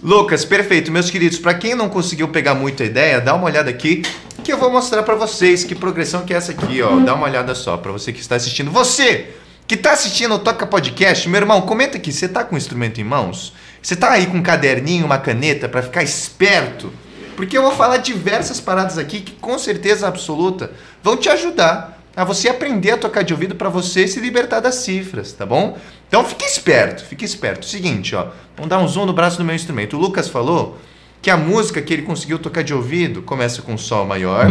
Lucas, 0.06 0.44
perfeito. 0.44 0.92
Meus 0.92 1.10
queridos, 1.10 1.36
para 1.36 1.52
quem 1.52 1.74
não 1.74 1.88
conseguiu 1.88 2.28
pegar 2.28 2.54
muito 2.54 2.80
a 2.80 2.86
ideia, 2.86 3.20
dá 3.20 3.34
uma 3.34 3.46
olhada 3.46 3.68
aqui. 3.68 4.02
que 4.44 4.52
eu 4.52 4.56
vou 4.56 4.70
mostrar 4.70 5.02
para 5.02 5.16
vocês 5.16 5.64
que 5.64 5.74
progressão 5.74 6.24
que 6.24 6.32
é 6.32 6.36
essa 6.36 6.52
aqui, 6.52 6.80
ó. 6.80 7.00
Dá 7.00 7.12
uma 7.12 7.26
olhada 7.26 7.56
só 7.56 7.76
para 7.76 7.90
você 7.90 8.12
que 8.12 8.20
está 8.20 8.36
assistindo. 8.36 8.70
Você 8.70 9.34
que 9.66 9.74
está 9.74 9.90
assistindo 9.90 10.36
o 10.36 10.38
Toca 10.38 10.64
Podcast, 10.64 11.28
meu 11.28 11.40
irmão, 11.40 11.60
comenta 11.62 11.96
aqui, 11.96 12.12
você 12.12 12.28
tá 12.28 12.44
com 12.44 12.54
o 12.54 12.58
instrumento 12.58 13.00
em 13.00 13.04
mãos? 13.04 13.52
Você 13.82 13.96
tá 13.96 14.12
aí 14.12 14.26
com 14.26 14.36
um 14.36 14.42
caderninho, 14.44 15.04
uma 15.04 15.18
caneta 15.18 15.68
para 15.68 15.82
ficar 15.82 16.04
esperto? 16.04 16.92
Porque 17.34 17.58
eu 17.58 17.62
vou 17.62 17.72
falar 17.72 17.96
diversas 17.96 18.60
paradas 18.60 18.98
aqui 18.98 19.22
que 19.22 19.32
com 19.32 19.58
certeza 19.58 20.06
absoluta 20.06 20.70
vão 21.02 21.16
te 21.16 21.28
ajudar 21.28 22.00
a 22.16 22.24
você 22.24 22.48
aprender 22.48 22.92
a 22.92 22.96
tocar 22.96 23.22
de 23.22 23.34
ouvido 23.34 23.56
para 23.56 23.68
você 23.68 24.08
se 24.08 24.20
libertar 24.20 24.60
das 24.60 24.76
cifras, 24.76 25.32
tá 25.32 25.44
bom? 25.44 25.76
Então 26.08 26.24
fique 26.24 26.44
esperto, 26.44 27.04
fique 27.04 27.24
esperto. 27.24 27.66
Seguinte, 27.66 28.14
ó, 28.14 28.28
vamos 28.56 28.70
dar 28.70 28.78
um 28.78 28.86
zoom 28.86 29.06
no 29.06 29.12
braço 29.12 29.38
do 29.38 29.44
meu 29.44 29.54
instrumento. 29.54 29.96
O 29.96 30.00
Lucas 30.00 30.28
falou 30.28 30.78
que 31.20 31.30
a 31.30 31.36
música 31.36 31.82
que 31.82 31.92
ele 31.92 32.02
conseguiu 32.02 32.38
tocar 32.38 32.62
de 32.62 32.72
ouvido 32.72 33.22
começa 33.22 33.60
com 33.60 33.76
Sol 33.76 34.06
maior, 34.06 34.46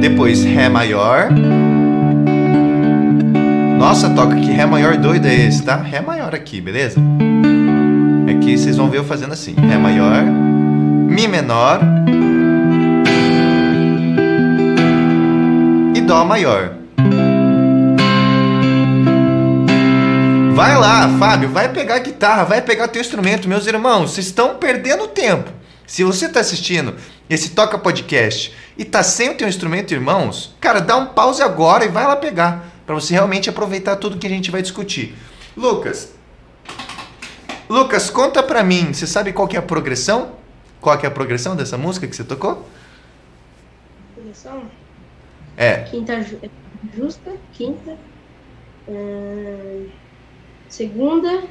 depois 0.00 0.44
Ré 0.44 0.68
maior. 0.68 1.30
Nossa, 3.78 4.10
toca 4.10 4.36
que 4.36 4.50
Ré 4.50 4.66
maior 4.66 4.98
doido 4.98 5.26
é 5.26 5.34
esse, 5.34 5.62
tá? 5.62 5.76
Ré 5.76 6.02
maior 6.02 6.34
aqui, 6.34 6.60
beleza? 6.60 7.00
Aqui 8.28 8.58
vocês 8.58 8.76
vão 8.76 8.90
ver 8.90 8.98
eu 8.98 9.04
fazendo 9.04 9.32
assim: 9.32 9.54
Ré 9.54 9.78
maior, 9.78 10.22
Mi 10.22 11.26
menor 11.26 11.80
e 15.94 16.00
Dó 16.02 16.24
maior. 16.26 16.79
Vai 20.60 20.76
lá, 20.76 21.18
Fábio, 21.18 21.48
vai 21.48 21.72
pegar 21.72 21.94
a 21.94 21.98
guitarra, 22.00 22.44
vai 22.44 22.60
pegar 22.60 22.88
teu 22.88 23.00
instrumento. 23.00 23.48
Meus 23.48 23.66
irmãos, 23.66 24.10
vocês 24.10 24.26
estão 24.26 24.56
perdendo 24.56 25.08
tempo. 25.08 25.50
Se 25.86 26.04
você 26.04 26.26
está 26.26 26.40
assistindo 26.40 26.94
esse 27.30 27.50
Toca 27.50 27.78
Podcast 27.78 28.54
e 28.76 28.84
tá 28.84 29.02
sem 29.02 29.30
o 29.30 29.34
teu 29.34 29.48
instrumento, 29.48 29.92
irmãos, 29.94 30.54
cara, 30.60 30.80
dá 30.80 30.96
um 30.96 31.06
pause 31.06 31.42
agora 31.42 31.84
e 31.84 31.88
vai 31.88 32.06
lá 32.06 32.14
pegar, 32.14 32.66
para 32.84 32.94
você 32.94 33.14
realmente 33.14 33.48
aproveitar 33.48 33.96
tudo 33.96 34.18
que 34.18 34.26
a 34.26 34.30
gente 34.30 34.50
vai 34.50 34.60
discutir. 34.60 35.16
Lucas, 35.56 36.10
Lucas, 37.68 38.10
conta 38.10 38.42
pra 38.42 38.62
mim, 38.62 38.92
você 38.92 39.06
sabe 39.06 39.32
qual 39.32 39.48
que 39.48 39.56
é 39.56 39.58
a 39.58 39.62
progressão? 39.62 40.32
Qual 40.80 40.96
que 40.98 41.06
é 41.06 41.08
a 41.08 41.12
progressão 41.12 41.56
dessa 41.56 41.78
música 41.78 42.06
que 42.06 42.14
você 42.14 42.24
tocou? 42.24 42.68
Progressão? 44.14 44.64
É. 45.56 45.76
Quinta 45.90 46.22
ju- 46.22 46.38
justa, 46.96 47.32
quinta, 47.52 47.96
ahn, 48.88 49.69
segunda, 50.70 51.42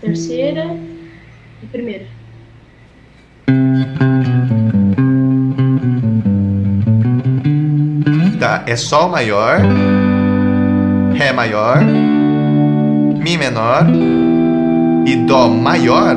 terceira 0.00 0.64
e 1.62 1.66
primeira. 1.66 2.06
Tá, 8.40 8.64
é 8.66 8.74
Sol 8.76 9.10
maior, 9.10 9.60
Ré 11.14 11.32
maior, 11.32 11.84
Mi 11.84 13.36
menor 13.36 13.86
e 15.06 15.16
Dó 15.26 15.48
maior. 15.48 16.16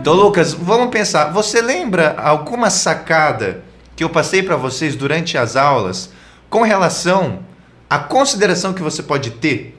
Então, 0.00 0.14
Lucas, 0.14 0.54
vamos 0.54 0.88
pensar. 0.88 1.26
Você 1.32 1.60
lembra 1.60 2.16
alguma 2.18 2.70
sacada 2.70 3.62
que 3.94 4.02
eu 4.02 4.08
passei 4.08 4.42
para 4.42 4.56
vocês 4.56 4.96
durante 4.96 5.36
as 5.36 5.54
aulas 5.54 6.10
com 6.48 6.62
relação 6.62 7.40
à 7.88 7.98
consideração 7.98 8.72
que 8.72 8.82
você 8.82 9.02
pode 9.02 9.30
ter 9.32 9.76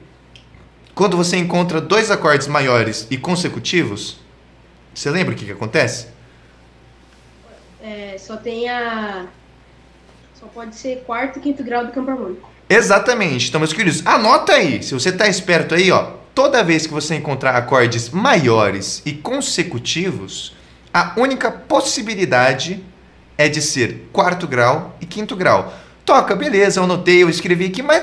quando 0.94 1.16
você 1.16 1.36
encontra 1.36 1.80
dois 1.80 2.10
acordes 2.10 2.46
maiores 2.46 3.06
e 3.10 3.16
consecutivos? 3.16 4.18
Você 4.94 5.10
lembra 5.10 5.34
o 5.34 5.36
que, 5.36 5.46
que 5.46 5.52
acontece? 5.52 6.08
É, 7.82 8.16
só 8.18 8.36
tem 8.36 8.68
a. 8.68 9.26
Só 10.38 10.46
pode 10.46 10.74
ser 10.76 11.02
quarto 11.06 11.38
e 11.38 11.42
quinto 11.42 11.62
grau 11.62 11.86
do 11.86 11.92
campo 11.92 12.10
harmônico. 12.10 12.50
Exatamente. 12.68 13.48
Então, 13.48 13.60
meus 13.60 13.72
queridos, 13.72 14.06
anota 14.06 14.52
aí. 14.52 14.82
Se 14.82 14.94
você 14.94 15.10
tá 15.10 15.26
esperto 15.26 15.74
aí, 15.74 15.90
ó, 15.90 16.12
toda 16.34 16.62
vez 16.62 16.86
que 16.86 16.92
você 16.92 17.14
encontrar 17.14 17.56
acordes 17.56 18.10
maiores 18.10 19.02
e 19.04 19.12
consecutivos, 19.12 20.54
a 20.92 21.14
única 21.16 21.50
possibilidade 21.50 22.84
é 23.36 23.48
de 23.48 23.62
ser 23.62 24.08
quarto 24.12 24.46
grau 24.46 24.96
e 25.00 25.06
quinto 25.06 25.34
grau. 25.34 25.72
Toca, 26.10 26.34
beleza, 26.34 26.80
eu 26.80 26.84
anotei, 26.84 27.22
eu 27.22 27.30
escrevi 27.30 27.66
aqui, 27.66 27.82
mas, 27.84 28.02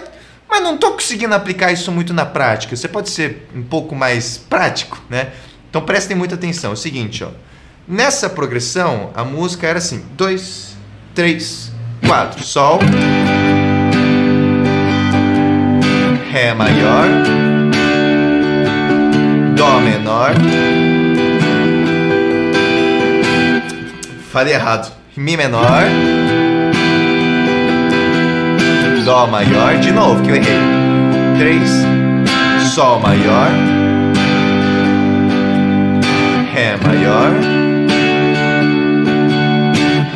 mas 0.50 0.64
não 0.64 0.78
tô 0.78 0.94
conseguindo 0.94 1.36
aplicar 1.36 1.74
isso 1.74 1.92
muito 1.92 2.14
na 2.14 2.26
prática. 2.26 2.74
Você 2.74 2.88
pode 2.88 3.10
ser 3.10 3.50
um 3.54 3.62
pouco 3.62 3.94
mais 3.94 4.38
prático, 4.38 4.98
né? 5.10 5.34
Então 5.70 5.82
prestem 5.82 6.16
muita 6.16 6.36
atenção. 6.36 6.70
É 6.70 6.74
o 6.74 6.78
seguinte, 6.78 7.22
ó. 7.26 7.32
Nessa 7.86 8.30
progressão, 8.30 9.12
a 9.14 9.26
música 9.26 9.68
era 9.68 9.80
assim: 9.80 10.06
dois, 10.16 10.78
três, 11.14 11.70
quatro, 12.08 12.42
Sol. 12.46 12.80
Ré 16.32 16.54
maior, 16.54 17.08
Dó 19.54 19.82
menor. 19.82 20.34
Falei 24.32 24.54
errado. 24.54 24.96
Mi 25.18 25.36
menor. 25.36 25.84
Dó 29.08 29.26
maior. 29.26 29.80
De 29.80 29.90
novo, 29.90 30.22
que 30.22 30.32
eu 30.32 30.36
errei. 30.36 30.60
Três. 31.38 31.70
Sol 32.76 33.00
maior. 33.00 33.50
Ré 36.54 36.76
maior. 36.76 37.32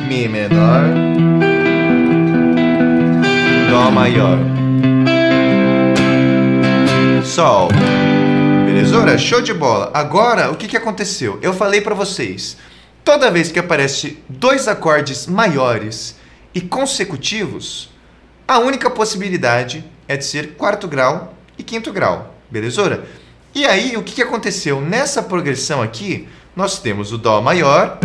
Mi 0.09 0.27
menor. 0.27 0.83
Dó 3.69 3.91
maior. 3.91 4.37
Sol. 7.23 7.69
Belezura? 8.65 9.17
Show 9.17 9.41
de 9.41 9.53
bola. 9.53 9.89
Agora, 9.93 10.51
o 10.51 10.57
que, 10.57 10.67
que 10.67 10.75
aconteceu? 10.75 11.39
Eu 11.41 11.53
falei 11.53 11.79
para 11.79 11.95
vocês. 11.95 12.57
Toda 13.05 13.31
vez 13.31 13.53
que 13.53 13.59
aparece 13.59 14.21
dois 14.27 14.67
acordes 14.67 15.27
maiores 15.27 16.19
e 16.53 16.59
consecutivos, 16.59 17.90
a 18.51 18.59
única 18.59 18.89
possibilidade 18.89 19.81
é 20.09 20.17
de 20.17 20.25
ser 20.25 20.55
quarto 20.57 20.85
grau 20.85 21.33
e 21.57 21.63
quinto 21.63 21.93
grau. 21.93 22.35
Belezura? 22.49 23.05
E 23.55 23.65
aí, 23.65 23.95
o 23.95 24.03
que, 24.03 24.21
aconteceu? 24.21 24.81
Nessa 24.81 25.23
progressão 25.23 25.81
aqui, 25.81 26.27
nós 26.53 26.77
temos 26.77 27.13
o 27.13 27.17
Dó 27.17 27.39
maior 27.41 27.97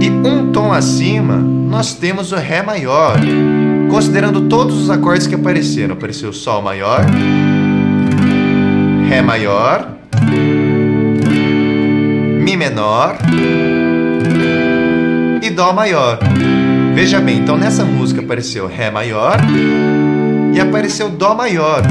e 0.00 0.08
um 0.08 0.50
tom 0.50 0.72
acima, 0.72 1.36
nós 1.36 1.92
temos 1.92 2.32
o 2.32 2.36
Ré 2.36 2.62
maior. 2.62 3.18
Considerando 3.90 4.48
todos 4.48 4.80
os 4.80 4.88
acordes 4.88 5.26
que 5.26 5.34
apareceram, 5.34 5.92
apareceu 5.92 6.32
Sol 6.32 6.62
maior, 6.62 7.04
Ré 9.10 9.20
maior, 9.20 9.90
Mi 12.40 12.56
menor 12.56 13.18
e 15.42 15.50
Dó 15.50 15.74
maior. 15.74 16.18
Veja 16.94 17.20
bem, 17.20 17.38
então 17.38 17.56
nessa 17.56 17.84
música 17.84 18.20
apareceu 18.20 18.66
Ré 18.66 18.90
maior 18.90 19.38
e 20.54 20.60
apareceu 20.60 21.08
Dó 21.08 21.34
maior. 21.34 21.82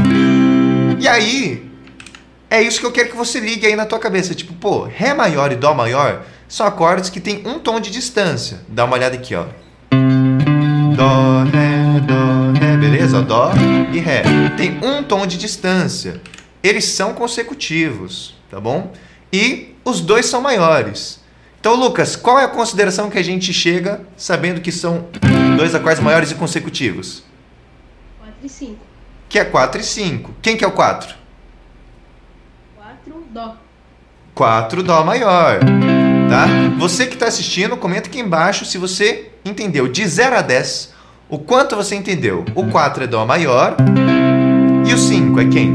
E 1.00 1.08
aí, 1.08 1.68
é 2.50 2.62
isso 2.62 2.80
que 2.80 2.86
eu 2.86 2.92
quero 2.92 3.10
que 3.10 3.18
você 3.18 3.40
ligue 3.40 3.66
aí 3.66 3.76
na 3.76 3.86
tua 3.86 3.98
cabeça. 3.98 4.36
Tipo, 4.36 4.54
pô, 4.54 4.84
Ré 4.84 5.14
maior 5.14 5.52
e 5.52 5.56
Dó 5.56 5.74
maior 5.74 6.24
são 6.48 6.68
acordes 6.68 7.10
que 7.10 7.20
tem 7.20 7.42
um 7.48 7.58
tom 7.58 7.80
de 7.80 7.90
distância. 7.90 8.60
Dá 8.68 8.86
uma 8.86 8.94
olhada 8.96 9.16
aqui, 9.16 9.34
ó. 9.34 9.46
Dó, 10.96 11.44
Ré, 11.52 12.00
Dó, 12.06 12.60
Ré, 12.60 12.78
beleza? 12.78 13.22
Dó 13.22 13.52
e 13.92 14.00
Ré. 14.00 14.24
Tem 14.56 14.80
um 14.84 15.02
tom 15.02 15.26
de 15.26 15.38
distância. 15.38 16.22
Eles 16.62 16.86
são 16.86 17.14
consecutivos, 17.14 18.36
tá 18.52 18.60
bom? 18.60 18.92
E 19.34 19.74
os 19.84 20.00
dois 20.00 20.28
são 20.28 20.42
maiores. 20.42 21.21
Então, 21.62 21.76
Lucas, 21.76 22.16
qual 22.16 22.40
é 22.40 22.44
a 22.44 22.48
consideração 22.48 23.08
que 23.08 23.20
a 23.20 23.24
gente 23.24 23.54
chega 23.54 24.02
sabendo 24.18 24.62
que 24.62 24.72
são 24.72 25.06
dois 25.56 25.76
acordes 25.76 26.02
maiores 26.02 26.32
e 26.32 26.36
consecutivos? 26.36 27.24
4 28.20 28.34
e 28.44 28.50
5. 28.50 28.78
Que 29.30 29.38
é 29.38 29.46
4 29.46 29.80
e 29.80 29.84
5. 29.84 30.34
Quem 30.42 30.58
que 30.58 30.66
é 30.66 30.68
o 30.68 30.72
4? 30.72 31.14
4, 32.76 33.24
Dó. 33.30 33.56
4 34.34 34.82
Dó 34.82 35.04
maior, 35.04 35.60
tá? 36.32 36.48
Você 36.80 37.06
que 37.06 37.14
está 37.14 37.28
assistindo, 37.28 37.78
comenta 37.78 38.10
aqui 38.10 38.20
embaixo 38.20 38.66
se 38.66 38.80
você 38.80 39.30
entendeu 39.46 39.88
de 39.88 40.04
0 40.08 40.38
a 40.38 40.42
10 40.42 40.96
o 41.30 41.38
quanto 41.38 41.76
você 41.76 41.94
entendeu. 41.94 42.44
O 42.56 42.72
4 42.72 43.04
é 43.04 43.08
Dó 43.08 43.24
maior 43.24 43.76
e 44.84 44.92
o 44.92 44.98
5 44.98 45.40
é 45.40 45.46
quem? 45.46 45.70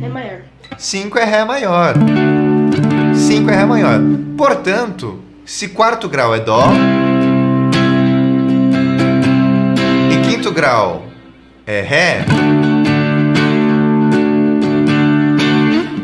Ré 0.00 0.08
maior. 0.08 0.40
5 0.78 1.18
é 1.18 1.24
Ré 1.24 1.44
maior. 1.44 1.94
5 3.26 3.50
é 3.50 3.56
Ré 3.56 3.64
maior. 3.64 3.98
Portanto, 4.38 5.20
se 5.44 5.70
quarto 5.70 6.08
grau 6.08 6.32
é 6.32 6.38
Dó 6.38 6.70
e 10.12 10.30
quinto 10.30 10.52
grau 10.52 11.06
é 11.66 11.80
Ré, 11.80 12.24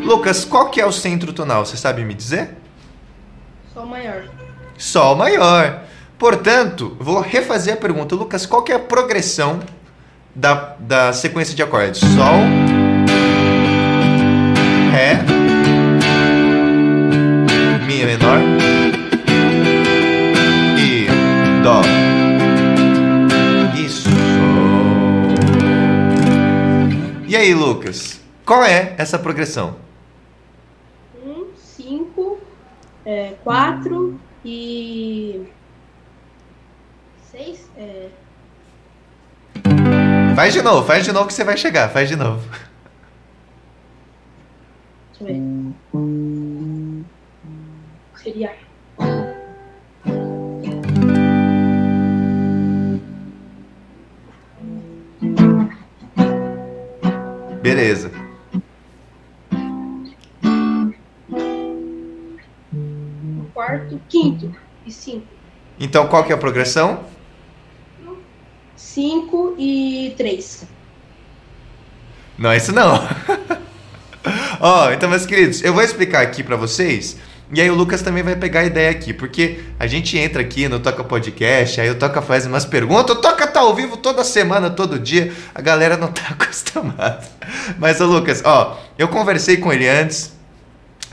Lucas, 0.03 0.43
qual 0.43 0.69
que 0.69 0.81
é 0.81 0.85
o 0.85 0.91
centro 0.91 1.31
tonal? 1.31 1.65
Você 1.65 1.77
sabe 1.77 2.03
me 2.03 2.13
dizer? 2.13 2.57
Sol 3.73 3.85
maior. 3.85 4.23
Sol 4.77 5.15
maior. 5.15 5.83
Portanto, 6.19 6.97
vou 6.99 7.21
refazer 7.21 7.75
a 7.75 7.77
pergunta. 7.77 8.15
Lucas, 8.15 8.45
qual 8.45 8.63
que 8.63 8.73
é 8.73 8.75
a 8.75 8.79
progressão 8.79 9.61
da, 10.35 10.75
da 10.77 11.13
sequência 11.13 11.55
de 11.55 11.63
acordes? 11.63 12.01
Sol, 12.01 12.41
Ré, 14.91 15.32
menor 18.17 18.39
e 20.77 21.07
Dó. 21.63 21.81
Isso. 23.75 24.09
E 27.27 27.35
aí, 27.35 27.53
Lucas? 27.53 28.21
Qual 28.45 28.63
é 28.63 28.93
essa 28.97 29.17
progressão? 29.17 29.77
Um, 31.25 31.47
cinco, 31.55 32.39
é, 33.05 33.33
quatro 33.43 34.19
e. 34.45 35.41
Seis? 37.31 37.67
É, 37.77 38.09
Faz 40.35 40.53
de 40.53 40.61
novo, 40.61 40.85
faz 40.85 41.05
de 41.05 41.11
novo 41.11 41.27
que 41.27 41.33
você 41.33 41.43
vai 41.43 41.57
chegar. 41.57 41.89
Faz 41.89 42.09
de 42.09 42.15
novo. 42.15 42.47
deixa 45.19 45.23
eu 45.23 45.27
ver. 45.27 46.42
Seria. 48.23 48.55
Beleza. 57.61 58.23
quarto, 63.53 63.99
quinto 64.09 64.53
e 64.85 64.91
cinco. 64.91 65.25
Então, 65.79 66.07
qual 66.07 66.23
que 66.23 66.31
é 66.31 66.35
a 66.35 66.37
progressão? 66.37 67.03
Cinco 68.75 69.55
e 69.57 70.13
três. 70.17 70.65
Não 72.37 72.51
é 72.51 72.57
isso 72.57 72.71
não. 72.71 73.07
Ó, 74.59 74.91
então, 74.91 75.09
meus 75.09 75.25
queridos, 75.25 75.63
eu 75.63 75.73
vou 75.73 75.83
explicar 75.83 76.21
aqui 76.21 76.43
pra 76.43 76.55
vocês. 76.55 77.17
E 77.51 77.61
aí 77.61 77.69
o 77.69 77.75
Lucas 77.75 78.01
também 78.01 78.23
vai 78.23 78.35
pegar 78.35 78.61
a 78.61 78.65
ideia 78.65 78.89
aqui, 78.89 79.13
porque 79.13 79.59
a 79.79 79.85
gente 79.85 80.17
entra 80.17 80.41
aqui 80.41 80.67
no 80.67 80.79
Toca 80.79 81.03
Podcast, 81.03 81.79
aí 81.79 81.89
o 81.89 81.95
Toca 81.95 82.21
faz 82.21 82.45
umas 82.45 82.65
perguntas, 82.65 83.15
o 83.15 83.19
Toca 83.19 83.45
tá 83.45 83.59
ao 83.59 83.75
vivo 83.75 83.97
toda 83.97 84.23
semana, 84.23 84.69
todo 84.69 84.97
dia, 84.97 85.31
a 85.53 85.61
galera 85.61 85.97
não 85.97 86.07
tá 86.07 86.29
acostumada. 86.39 87.21
Mas, 87.77 88.01
ô 88.01 88.05
Lucas, 88.05 88.41
ó, 88.43 88.79
eu 88.97 89.07
conversei 89.07 89.57
com 89.57 89.71
ele 89.71 89.87
antes, 89.87 90.33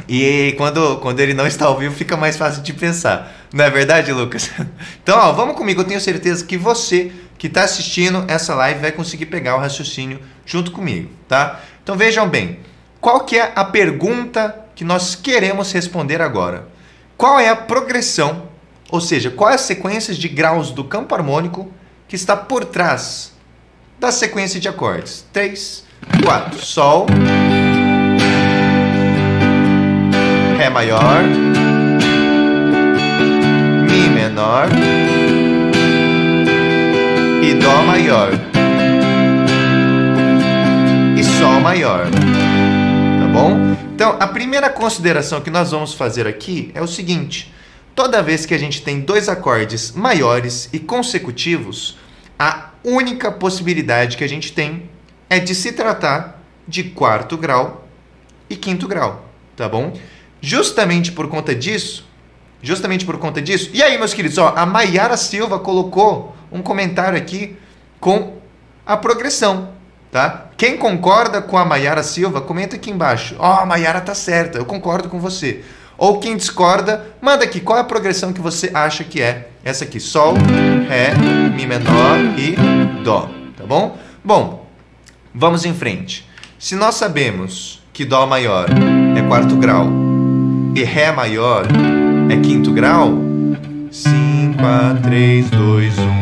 e 0.08 0.54
quando, 0.56 0.98
quando 0.98 1.20
ele 1.20 1.34
não 1.34 1.46
está 1.46 1.66
ao 1.66 1.78
vivo 1.78 1.94
fica 1.94 2.16
mais 2.16 2.36
fácil 2.36 2.62
de 2.62 2.72
pensar. 2.72 3.32
Não 3.52 3.64
é 3.64 3.70
verdade, 3.70 4.12
Lucas? 4.12 4.50
Então, 5.02 5.18
ó, 5.18 5.32
vamos 5.32 5.56
comigo. 5.56 5.80
Eu 5.80 5.84
tenho 5.84 6.00
certeza 6.00 6.44
que 6.44 6.56
você 6.56 7.12
que 7.36 7.46
está 7.46 7.64
assistindo 7.64 8.24
essa 8.28 8.54
live 8.54 8.80
vai 8.80 8.92
conseguir 8.92 9.26
pegar 9.26 9.56
o 9.56 9.58
raciocínio 9.58 10.20
junto 10.44 10.70
comigo, 10.70 11.10
tá? 11.26 11.60
Então 11.82 11.96
vejam 11.96 12.28
bem, 12.28 12.60
qual 13.00 13.20
que 13.24 13.38
é 13.38 13.52
a 13.56 13.64
pergunta 13.64 14.54
que 14.80 14.84
nós 14.84 15.14
queremos 15.14 15.70
responder 15.72 16.22
agora? 16.22 16.66
Qual 17.14 17.38
é 17.38 17.50
a 17.50 17.54
progressão, 17.54 18.44
ou 18.90 18.98
seja, 18.98 19.30
qual 19.30 19.50
é 19.50 19.54
a 19.56 19.58
sequência 19.58 20.14
de 20.14 20.26
graus 20.26 20.70
do 20.70 20.82
campo 20.82 21.14
harmônico 21.14 21.70
que 22.08 22.16
está 22.16 22.34
por 22.34 22.64
trás 22.64 23.34
da 23.98 24.10
sequência 24.10 24.58
de 24.58 24.70
acordes? 24.70 25.26
3, 25.34 25.84
4, 26.24 26.64
Sol, 26.64 27.06
Ré 30.56 30.70
maior, 30.70 31.24
Mi 33.86 34.08
menor 34.08 34.68
e 37.42 37.52
Dó 37.52 37.82
maior 37.82 38.30
e 41.18 41.22
Sol 41.22 41.60
maior. 41.60 42.06
Bom? 43.50 43.76
Então, 43.94 44.16
a 44.20 44.28
primeira 44.28 44.70
consideração 44.70 45.40
que 45.40 45.50
nós 45.50 45.72
vamos 45.72 45.92
fazer 45.92 46.26
aqui 46.26 46.70
é 46.72 46.80
o 46.80 46.86
seguinte: 46.86 47.52
toda 47.94 48.22
vez 48.22 48.46
que 48.46 48.54
a 48.54 48.58
gente 48.58 48.82
tem 48.82 49.00
dois 49.00 49.28
acordes 49.28 49.92
maiores 49.92 50.68
e 50.72 50.78
consecutivos, 50.78 51.98
a 52.38 52.70
única 52.84 53.30
possibilidade 53.32 54.16
que 54.16 54.24
a 54.24 54.28
gente 54.28 54.52
tem 54.52 54.88
é 55.28 55.40
de 55.40 55.54
se 55.54 55.72
tratar 55.72 56.40
de 56.66 56.84
quarto 56.84 57.36
grau 57.36 57.88
e 58.48 58.54
quinto 58.54 58.86
grau, 58.86 59.28
tá 59.56 59.68
bom? 59.68 59.92
Justamente 60.40 61.10
por 61.10 61.28
conta 61.28 61.54
disso, 61.54 62.06
justamente 62.62 63.04
por 63.04 63.18
conta 63.18 63.42
disso. 63.42 63.70
E 63.74 63.82
aí, 63.82 63.98
meus 63.98 64.14
queridos, 64.14 64.38
ó, 64.38 64.54
a 64.56 64.64
Maiara 64.64 65.16
Silva 65.16 65.58
colocou 65.58 66.36
um 66.52 66.62
comentário 66.62 67.18
aqui 67.18 67.56
com 67.98 68.38
a 68.86 68.96
progressão, 68.96 69.72
tá? 70.10 70.49
Quem 70.60 70.76
concorda 70.76 71.40
com 71.40 71.56
a 71.56 71.64
Maiara 71.64 72.02
Silva, 72.02 72.42
comenta 72.42 72.76
aqui 72.76 72.90
embaixo. 72.90 73.34
Ó, 73.38 73.60
a 73.60 73.64
Maiara 73.64 73.98
tá 73.98 74.14
certa, 74.14 74.58
eu 74.58 74.66
concordo 74.66 75.08
com 75.08 75.18
você. 75.18 75.64
Ou 75.96 76.18
quem 76.18 76.36
discorda, 76.36 77.06
manda 77.18 77.44
aqui 77.44 77.60
qual 77.60 77.78
é 77.78 77.80
a 77.80 77.84
progressão 77.84 78.30
que 78.30 78.42
você 78.42 78.70
acha 78.74 79.02
que 79.02 79.22
é 79.22 79.48
essa 79.64 79.84
aqui: 79.84 79.98
Sol, 79.98 80.34
Ré, 80.86 81.14
Mi 81.56 81.66
menor 81.66 82.18
e 82.36 82.54
Dó, 83.02 83.30
tá 83.56 83.64
bom? 83.64 83.96
Bom, 84.22 84.66
vamos 85.34 85.64
em 85.64 85.72
frente. 85.72 86.28
Se 86.58 86.76
nós 86.76 86.96
sabemos 86.96 87.82
que 87.90 88.04
Dó 88.04 88.26
maior 88.26 88.68
é 89.16 89.22
quarto 89.28 89.56
grau 89.56 89.86
e 90.76 90.84
Ré 90.84 91.10
maior 91.10 91.68
é 92.30 92.36
quinto 92.36 92.70
grau, 92.70 93.14
5, 93.90 94.58
4, 94.58 95.02
3, 95.04 95.48
2, 95.48 95.98
1. 95.98 96.19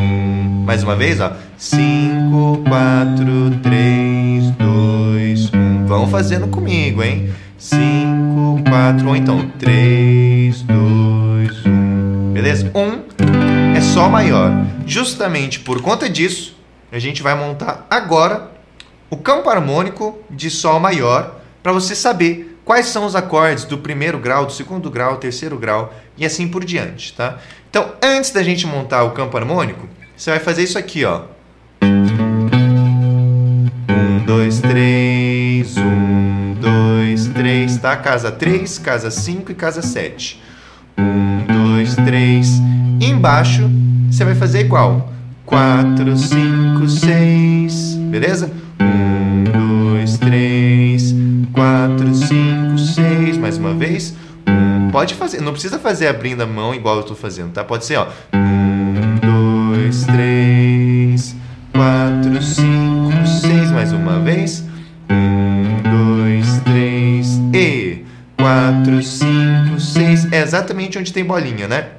Mais 0.69 0.83
uma 0.83 0.95
vez, 0.95 1.19
ó. 1.19 1.33
5, 1.57 2.63
4, 2.69 3.59
3, 3.63 4.51
2, 4.51 5.55
1. 5.55 5.87
Vão 5.87 6.07
fazendo 6.09 6.47
comigo, 6.47 7.03
hein? 7.03 7.33
5, 7.57 8.65
4, 8.69 9.09
ou 9.09 9.17
então 9.17 9.51
3, 9.59 10.61
2, 10.61 11.65
1. 11.65 12.33
Beleza? 12.35 12.71
1 12.75 13.79
é 13.79 13.81
Sol 13.81 14.11
maior. 14.11 14.53
Justamente 14.85 15.59
por 15.59 15.81
conta 15.81 16.07
disso, 16.07 16.55
a 16.93 16.99
gente 16.99 17.23
vai 17.23 17.35
montar 17.35 17.87
agora 17.89 18.51
o 19.09 19.17
campo 19.17 19.49
harmônico 19.49 20.19
de 20.29 20.51
Sol 20.51 20.79
maior 20.79 21.41
para 21.63 21.73
você 21.73 21.95
saber 21.95 22.61
quais 22.63 22.89
são 22.89 23.07
os 23.07 23.17
acordes 23.17 23.65
do 23.65 23.79
primeiro 23.79 24.19
grau, 24.19 24.45
do 24.45 24.53
segundo 24.53 24.91
grau, 24.91 25.17
terceiro 25.17 25.57
grau 25.57 25.95
e 26.15 26.27
assim 26.27 26.47
por 26.47 26.63
diante, 26.63 27.15
tá? 27.15 27.39
Então, 27.71 27.95
antes 28.03 28.33
da 28.33 28.43
gente 28.43 28.67
montar 28.67 29.05
o 29.05 29.13
campo 29.13 29.35
harmônico, 29.35 29.89
você 30.19 30.31
vai 30.31 30.41
fazer 30.41 30.65
isso 30.65 30.77
aqui, 30.77 31.05
ó. 31.05 31.23
Um, 33.91 34.25
dois, 34.27 34.61
três, 34.61 35.77
um, 35.77 36.55
dois, 36.61 37.29
três, 37.29 37.79
tá? 37.79 37.97
Casa 37.97 38.33
3, 38.33 38.79
casa 38.81 39.13
5 39.13 39.53
e 39.53 39.55
casa 39.55 39.81
7. 39.81 40.43
Um, 40.99 41.47
dois, 41.47 41.95
três. 41.95 42.61
Embaixo, 43.01 43.71
você 44.11 44.25
vai 44.25 44.35
fazer 44.35 44.61
igual. 44.61 45.13
4, 45.47 46.17
5, 46.17 46.89
6, 46.89 47.95
beleza? 48.11 48.51
Um, 48.81 49.45
dois, 49.45 50.19
três, 50.19 51.15
quatro, 51.53 52.13
cinco, 52.15 52.77
seis. 52.77 53.39
Mais 53.39 53.57
uma 53.57 53.73
vez. 53.73 54.15
Um, 54.47 54.91
pode 54.91 55.15
fazer, 55.15 55.41
não 55.41 55.53
precisa 55.53 55.79
fazer 55.79 56.09
abrindo 56.09 56.43
a 56.43 56.47
mão 56.47 56.75
igual 56.75 56.97
eu 56.97 57.03
tô 57.03 57.15
fazendo, 57.15 57.53
tá? 57.53 57.63
Pode 57.63 57.85
ser, 57.85 57.97
ó. 57.97 58.09
Um, 58.35 58.88
dois, 59.89 60.05
três, 60.05 61.37
quatro, 61.73 62.43
cinco, 62.43 63.27
seis. 63.27 63.71
Mais 63.71 63.91
uma 63.91 64.21
vez. 64.21 64.63
Um, 65.09 65.81
dois, 65.83 66.61
três 66.61 67.41
e 67.55 68.05
quatro, 68.37 69.03
cinco, 69.03 69.81
seis. 69.81 70.31
É 70.31 70.43
exatamente 70.43 70.99
onde 70.99 71.11
tem 71.11 71.25
bolinha, 71.25 71.67
né? 71.67 71.93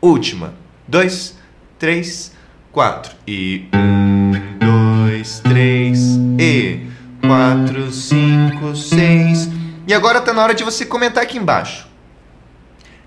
Última. 0.00 0.54
Dois, 0.86 1.36
três, 1.80 2.32
quatro. 2.70 3.12
E 3.26 3.68
um, 3.74 4.30
dois, 4.60 5.40
três 5.40 5.98
e 6.38 6.86
quatro, 7.20 7.90
cinco, 7.90 8.76
seis. 8.76 9.48
E 9.84 9.92
agora 9.92 10.20
tá 10.20 10.32
na 10.32 10.44
hora 10.44 10.54
de 10.54 10.62
você 10.62 10.86
comentar 10.86 11.24
aqui 11.24 11.38
embaixo. 11.38 11.88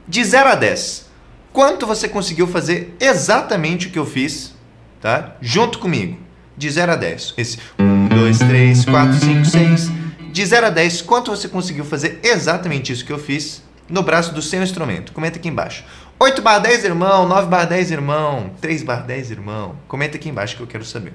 De 0.05 0.23
0 0.23 0.49
a 0.49 0.55
10, 0.55 1.08
quanto 1.51 1.85
você 1.85 2.07
conseguiu 2.07 2.47
fazer 2.47 2.95
exatamente 2.99 3.87
o 3.87 3.91
que 3.91 3.99
eu 3.99 4.05
fiz, 4.05 4.53
tá? 5.01 5.35
Junto 5.41 5.79
comigo. 5.79 6.17
De 6.57 6.69
0 6.69 6.91
a 6.91 6.95
10. 6.95 7.35
Esse 7.37 7.57
1, 7.79 8.07
2, 8.09 8.39
3, 8.39 8.85
4, 8.85 9.13
5, 9.19 9.45
6. 9.45 9.91
De 10.31 10.45
0 10.45 10.67
a 10.67 10.69
10, 10.69 11.01
quanto 11.03 11.31
você 11.31 11.47
conseguiu 11.47 11.85
fazer 11.85 12.19
exatamente 12.21 12.91
isso 12.91 13.05
que 13.05 13.13
eu 13.13 13.17
fiz 13.17 13.63
no 13.87 14.03
braço 14.03 14.33
do 14.33 14.41
seu 14.41 14.61
instrumento? 14.61 15.13
Comenta 15.13 15.39
aqui 15.39 15.47
embaixo. 15.47 15.85
8 16.19 16.41
barra 16.41 16.59
10, 16.59 16.83
irmão. 16.83 17.25
9 17.27 17.47
barra 17.47 17.65
10, 17.65 17.91
irmão. 17.91 18.51
3 18.59 18.83
barra 18.83 19.01
10, 19.01 19.31
irmão. 19.31 19.77
Comenta 19.87 20.17
aqui 20.17 20.27
embaixo 20.27 20.57
que 20.57 20.61
eu 20.61 20.67
quero 20.67 20.83
saber. 20.83 21.13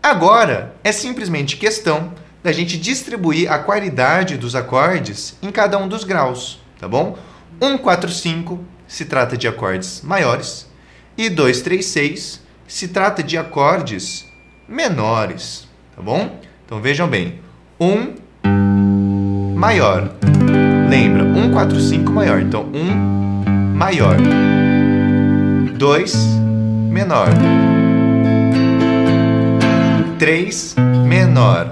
Agora, 0.00 0.76
é 0.84 0.92
simplesmente 0.92 1.56
questão 1.56 2.12
da 2.42 2.52
gente 2.52 2.78
distribuir 2.78 3.50
a 3.50 3.58
qualidade 3.58 4.36
dos 4.36 4.54
acordes 4.54 5.36
em 5.42 5.50
cada 5.50 5.78
um 5.78 5.86
dos 5.86 6.04
graus, 6.04 6.60
tá 6.78 6.88
bom? 6.88 7.16
1, 7.60 7.78
4, 7.78 8.10
5 8.10 8.60
se 8.92 9.06
trata 9.06 9.38
de 9.38 9.48
acordes 9.48 10.02
maiores 10.04 10.66
e 11.16 11.30
2, 11.30 11.62
3, 11.62 11.82
6 11.82 12.42
se 12.68 12.88
trata 12.88 13.22
de 13.22 13.38
acordes 13.38 14.26
menores, 14.68 15.66
tá 15.96 16.02
bom? 16.02 16.38
Então 16.66 16.78
vejam 16.78 17.08
bem, 17.08 17.40
1 17.80 18.16
maior, 19.56 20.12
lembra, 20.90 21.24
1, 21.24 21.52
4, 21.52 21.80
5 21.80 22.12
maior, 22.12 22.42
então 22.42 22.64
1 22.64 23.74
maior, 23.74 24.16
2 25.78 26.14
menor, 26.90 27.28
3 30.18 30.74
menor, 31.06 31.70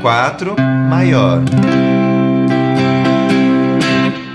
4 0.00 0.56
maior. 0.88 1.42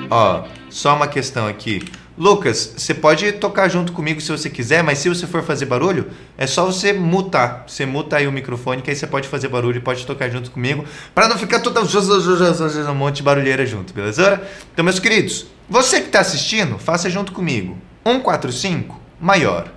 Ó, 0.09 0.43
só 0.69 0.95
uma 0.95 1.07
questão 1.07 1.47
aqui. 1.47 1.83
Lucas, 2.17 2.73
você 2.75 2.93
pode 2.93 3.31
tocar 3.33 3.69
junto 3.69 3.93
comigo 3.93 4.19
se 4.19 4.29
você 4.29 4.49
quiser, 4.49 4.83
mas 4.83 4.97
se 4.97 5.07
você 5.07 5.25
for 5.25 5.41
fazer 5.41 5.65
barulho, 5.65 6.07
é 6.37 6.45
só 6.45 6.65
você 6.65 6.91
mutar. 6.91 7.63
Você 7.65 7.85
muta 7.85 8.17
aí 8.17 8.27
o 8.27 8.31
microfone, 8.31 8.81
que 8.81 8.89
aí 8.89 8.95
você 8.95 9.07
pode 9.07 9.29
fazer 9.29 9.47
barulho 9.47 9.77
e 9.77 9.79
pode 9.79 10.05
tocar 10.05 10.29
junto 10.29 10.51
comigo, 10.51 10.83
para 11.15 11.29
não 11.29 11.37
ficar 11.37 11.61
toda 11.61 11.81
um 11.81 12.95
monte 12.95 13.17
de 13.17 13.23
barulheira 13.23 13.65
junto, 13.65 13.93
beleza? 13.93 14.41
Então, 14.73 14.83
meus 14.83 14.99
queridos, 14.99 15.45
você 15.69 16.01
que 16.01 16.07
está 16.07 16.19
assistindo, 16.19 16.77
faça 16.77 17.09
junto 17.09 17.31
comigo. 17.31 17.77
1, 18.05 18.19
4, 18.19 18.51
5, 18.51 18.99
maior. 19.21 19.71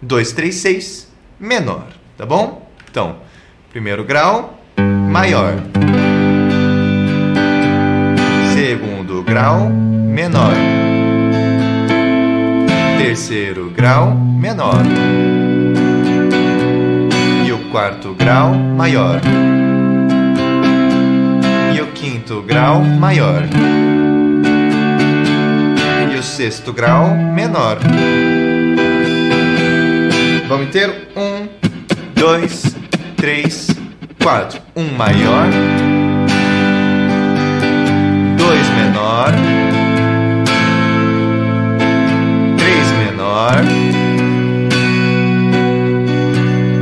2, 0.00 0.32
3, 0.32 0.54
6, 0.54 1.08
menor, 1.40 1.88
tá 2.16 2.24
bom? 2.24 2.70
Então, 2.88 3.16
primeiro 3.72 4.04
grau, 4.04 4.62
maior. 5.10 5.54
Grau, 9.30 9.68
menor. 9.70 10.52
Terceiro 12.98 13.70
grau, 13.70 14.12
menor. 14.12 14.82
E 17.46 17.52
o 17.52 17.58
quarto 17.70 18.12
grau, 18.14 18.52
maior. 18.52 19.20
E 21.72 21.80
o 21.80 21.86
quinto 21.92 22.42
grau, 22.42 22.82
maior. 22.82 23.44
E 26.12 26.16
o 26.16 26.22
sexto 26.24 26.72
grau, 26.72 27.14
menor. 27.14 27.78
Vamos 30.48 30.66
inteiro? 30.66 30.92
Um, 31.14 31.46
dois, 32.16 32.74
três, 33.16 33.68
quatro. 34.20 34.60
Um 34.74 34.92
maior. 34.96 35.46
Dois 38.40 38.68
menor. 38.70 39.32
Três 42.56 42.90
menor. 42.92 43.56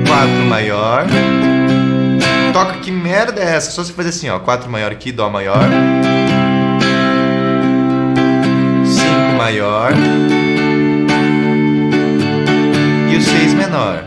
Quatro 0.07 0.45
maior. 0.49 1.07
Toca 2.53 2.75
que 2.79 2.93
merda 2.93 3.41
é 3.41 3.57
essa? 3.57 3.73
Só 3.73 3.83
você 3.83 3.93
fazer 3.93 4.11
assim, 4.11 4.29
ó. 4.29 4.39
Quatro 4.39 4.71
maior 4.71 4.93
aqui, 4.93 5.11
dó 5.11 5.29
maior. 5.29 5.69
Cinco 8.85 9.37
maior. 9.37 9.93
E 13.11 13.17
o 13.17 13.21
seis 13.21 13.53
menor. 13.53 14.05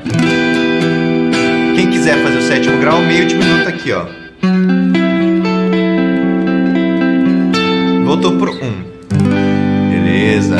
Quem 1.75 1.89
quiser 1.89 2.23
fazer 2.23 2.37
o 2.37 2.41
sétimo 2.41 2.79
grau, 2.79 3.01
meio 3.01 3.27
diminuto 3.27 3.67
aqui, 3.67 3.91
ó. 3.91 4.20
Voltou 8.11 8.37
pro 8.37 8.51
1. 8.51 8.65
Um. 8.65 8.83
Beleza. 9.89 10.57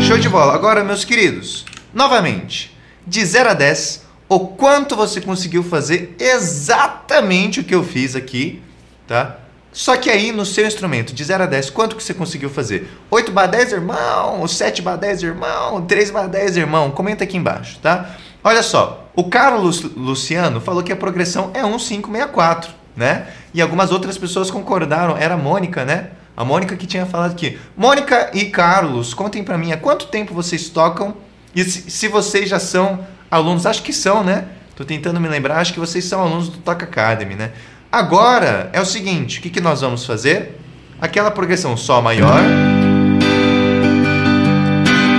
Show 0.00 0.18
de 0.18 0.28
bola. 0.28 0.54
Agora, 0.54 0.82
meus 0.82 1.04
queridos, 1.04 1.64
novamente, 1.94 2.76
de 3.06 3.24
0 3.24 3.50
a 3.50 3.54
10, 3.54 4.06
o 4.28 4.40
quanto 4.40 4.96
você 4.96 5.20
conseguiu 5.20 5.62
fazer 5.62 6.16
exatamente 6.18 7.60
o 7.60 7.64
que 7.64 7.76
eu 7.76 7.84
fiz 7.84 8.16
aqui, 8.16 8.60
tá? 9.06 9.36
Só 9.72 9.96
que 9.96 10.10
aí 10.10 10.32
no 10.32 10.44
seu 10.44 10.66
instrumento, 10.66 11.14
de 11.14 11.22
0 11.22 11.44
a 11.44 11.46
10, 11.46 11.70
quanto 11.70 11.94
que 11.94 12.02
você 12.02 12.12
conseguiu 12.12 12.50
fazer? 12.50 12.90
8 13.08 13.30
barra 13.30 13.46
10, 13.46 13.72
irmão? 13.74 14.48
7 14.48 14.82
barra 14.82 14.96
10, 14.96 15.22
irmão? 15.22 15.82
3 15.82 16.10
barra 16.10 16.26
10, 16.26 16.56
irmão? 16.56 16.90
Comenta 16.90 17.22
aqui 17.22 17.36
embaixo, 17.36 17.78
tá? 17.80 18.16
Olha 18.42 18.64
só, 18.64 19.08
o 19.14 19.30
Carlos 19.30 19.80
Luciano 19.96 20.60
falou 20.60 20.82
que 20.82 20.92
a 20.92 20.96
progressão 20.96 21.52
é 21.54 21.62
1564, 21.62 22.72
né? 22.96 23.28
E 23.54 23.62
algumas 23.62 23.92
outras 23.92 24.18
pessoas 24.18 24.50
concordaram, 24.50 25.16
era 25.16 25.34
a 25.34 25.38
Mônica, 25.38 25.84
né? 25.84 26.10
A 26.40 26.44
Mônica 26.44 26.74
que 26.74 26.86
tinha 26.86 27.04
falado 27.04 27.32
aqui. 27.32 27.58
Mônica 27.76 28.30
e 28.32 28.46
Carlos, 28.46 29.12
contem 29.12 29.44
para 29.44 29.58
mim 29.58 29.72
há 29.72 29.76
quanto 29.76 30.06
tempo 30.06 30.32
vocês 30.32 30.70
tocam 30.70 31.14
e 31.54 31.62
se, 31.62 31.90
se, 31.90 32.08
vocês 32.08 32.48
já 32.48 32.58
são 32.58 33.00
alunos, 33.30 33.66
acho 33.66 33.82
que 33.82 33.92
são, 33.92 34.24
né? 34.24 34.46
Tô 34.74 34.82
tentando 34.82 35.20
me 35.20 35.28
lembrar, 35.28 35.58
acho 35.58 35.74
que 35.74 35.78
vocês 35.78 36.02
são 36.02 36.22
alunos 36.22 36.48
do 36.48 36.56
Toca 36.56 36.86
Academy, 36.86 37.34
né? 37.34 37.50
Agora 37.92 38.70
é 38.72 38.80
o 38.80 38.86
seguinte, 38.86 39.38
o 39.38 39.42
que, 39.42 39.50
que 39.50 39.60
nós 39.60 39.82
vamos 39.82 40.06
fazer? 40.06 40.58
Aquela 40.98 41.30
progressão 41.30 41.76
Sol 41.76 42.00
maior, 42.00 42.40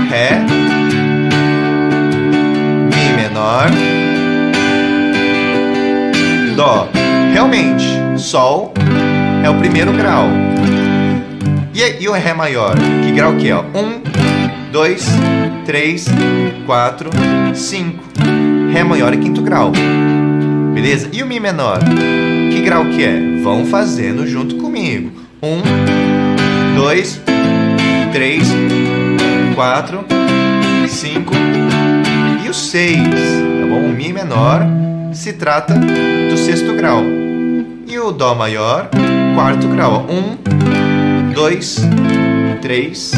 Ré, 0.09 0.39
Mi 2.89 3.21
menor, 3.21 3.69
Dó. 6.55 6.89
Realmente, 7.31 7.85
Sol 8.17 8.73
é 9.43 9.49
o 9.51 9.59
primeiro 9.59 9.93
grau. 9.93 10.50
E, 11.73 12.03
e 12.03 12.09
o 12.09 12.11
Ré 12.11 12.33
maior? 12.33 12.75
Que 12.75 13.11
grau 13.11 13.35
que 13.35 13.49
é? 13.49 13.55
Um, 13.55 14.01
dois, 14.71 15.07
três, 15.65 16.05
quatro, 16.65 17.09
cinco. 17.53 18.03
Ré 18.73 18.83
maior 18.83 19.13
é 19.13 19.17
quinto 19.17 19.41
grau. 19.41 19.71
Beleza? 20.73 21.09
E 21.13 21.23
o 21.23 21.25
Mi 21.25 21.39
menor? 21.39 21.79
Que 22.51 22.61
grau 22.61 22.85
que 22.85 23.03
é? 23.03 23.41
Vão 23.41 23.65
fazendo 23.65 24.27
junto 24.27 24.57
comigo. 24.57 25.11
Um, 25.41 25.61
dois, 26.75 27.21
três, 28.11 28.47
quatro, 29.55 30.03
cinco 30.89 31.33
e 32.45 32.49
o 32.49 32.53
seis. 32.53 32.97
Tá 32.99 33.67
bom? 33.67 33.85
O 33.85 33.89
Mi 33.93 34.11
menor 34.11 34.61
se 35.13 35.33
trata 35.33 35.73
do 35.75 36.37
sexto 36.37 36.73
grau. 36.75 37.03
E 37.87 37.99
o 37.99 38.11
Dó 38.11 38.35
maior, 38.35 38.89
quarto 39.35 39.67
grau. 39.67 40.05
Um, 40.09 40.70
dois, 41.33 41.77
três, 42.61 43.11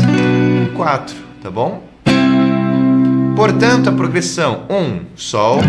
quatro. 0.76 1.16
Tá 1.42 1.50
bom? 1.52 1.84
Portanto, 3.36 3.90
a 3.90 3.92
progressão 3.92 4.64
um, 4.70 5.02
Sol, 5.16 5.60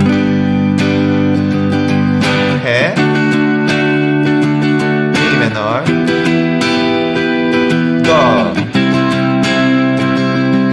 Ré, 2.62 2.94
Mi 5.12 5.38
menor, 5.38 5.82
Dó, 8.04 8.52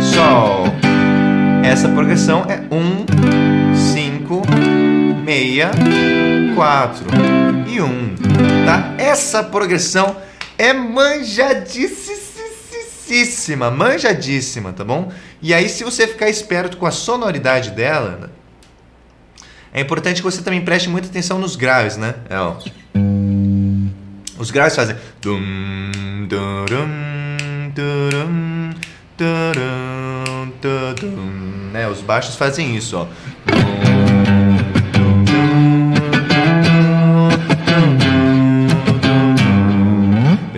Sol. 0.01 0.65
Essa 1.63 1.88
progressão 1.89 2.45
é 2.49 2.62
um, 2.73 3.05
cinco, 3.75 4.41
meia, 5.23 5.71
quatro 6.55 7.05
e 7.67 7.81
um. 7.81 8.13
Tá? 8.65 8.93
Essa 8.97 9.43
progressão 9.43 10.17
é 10.62 10.74
manjadíssima, 10.74 13.71
manjadíssima, 13.71 14.71
tá 14.71 14.84
bom? 14.84 15.12
E 15.41 15.56
aí, 15.56 15.67
se 15.67 15.84
você 15.84 16.06
ficar 16.06 16.30
esperto 16.30 16.78
com 16.78 16.86
a 16.86 16.91
sonoridade 16.91 17.71
dela, 17.71 18.32
é 19.74 19.82
importante 19.82 20.17
que 20.17 20.24
você 20.24 20.43
também 20.43 20.63
preste 20.63 20.88
muita 20.88 21.08
atenção 21.08 21.39
nos 21.39 21.56
graves, 21.56 21.97
né? 21.97 22.13
É, 22.30 22.38
ó. 22.38 22.58
Os 24.38 24.52
graves 24.52 24.76
fazem. 24.76 24.95
Né? 31.74 31.88
Os 31.88 32.02
baixos 32.02 32.36
fazem 32.36 32.76
isso, 32.76 32.97
ó. 32.97 33.08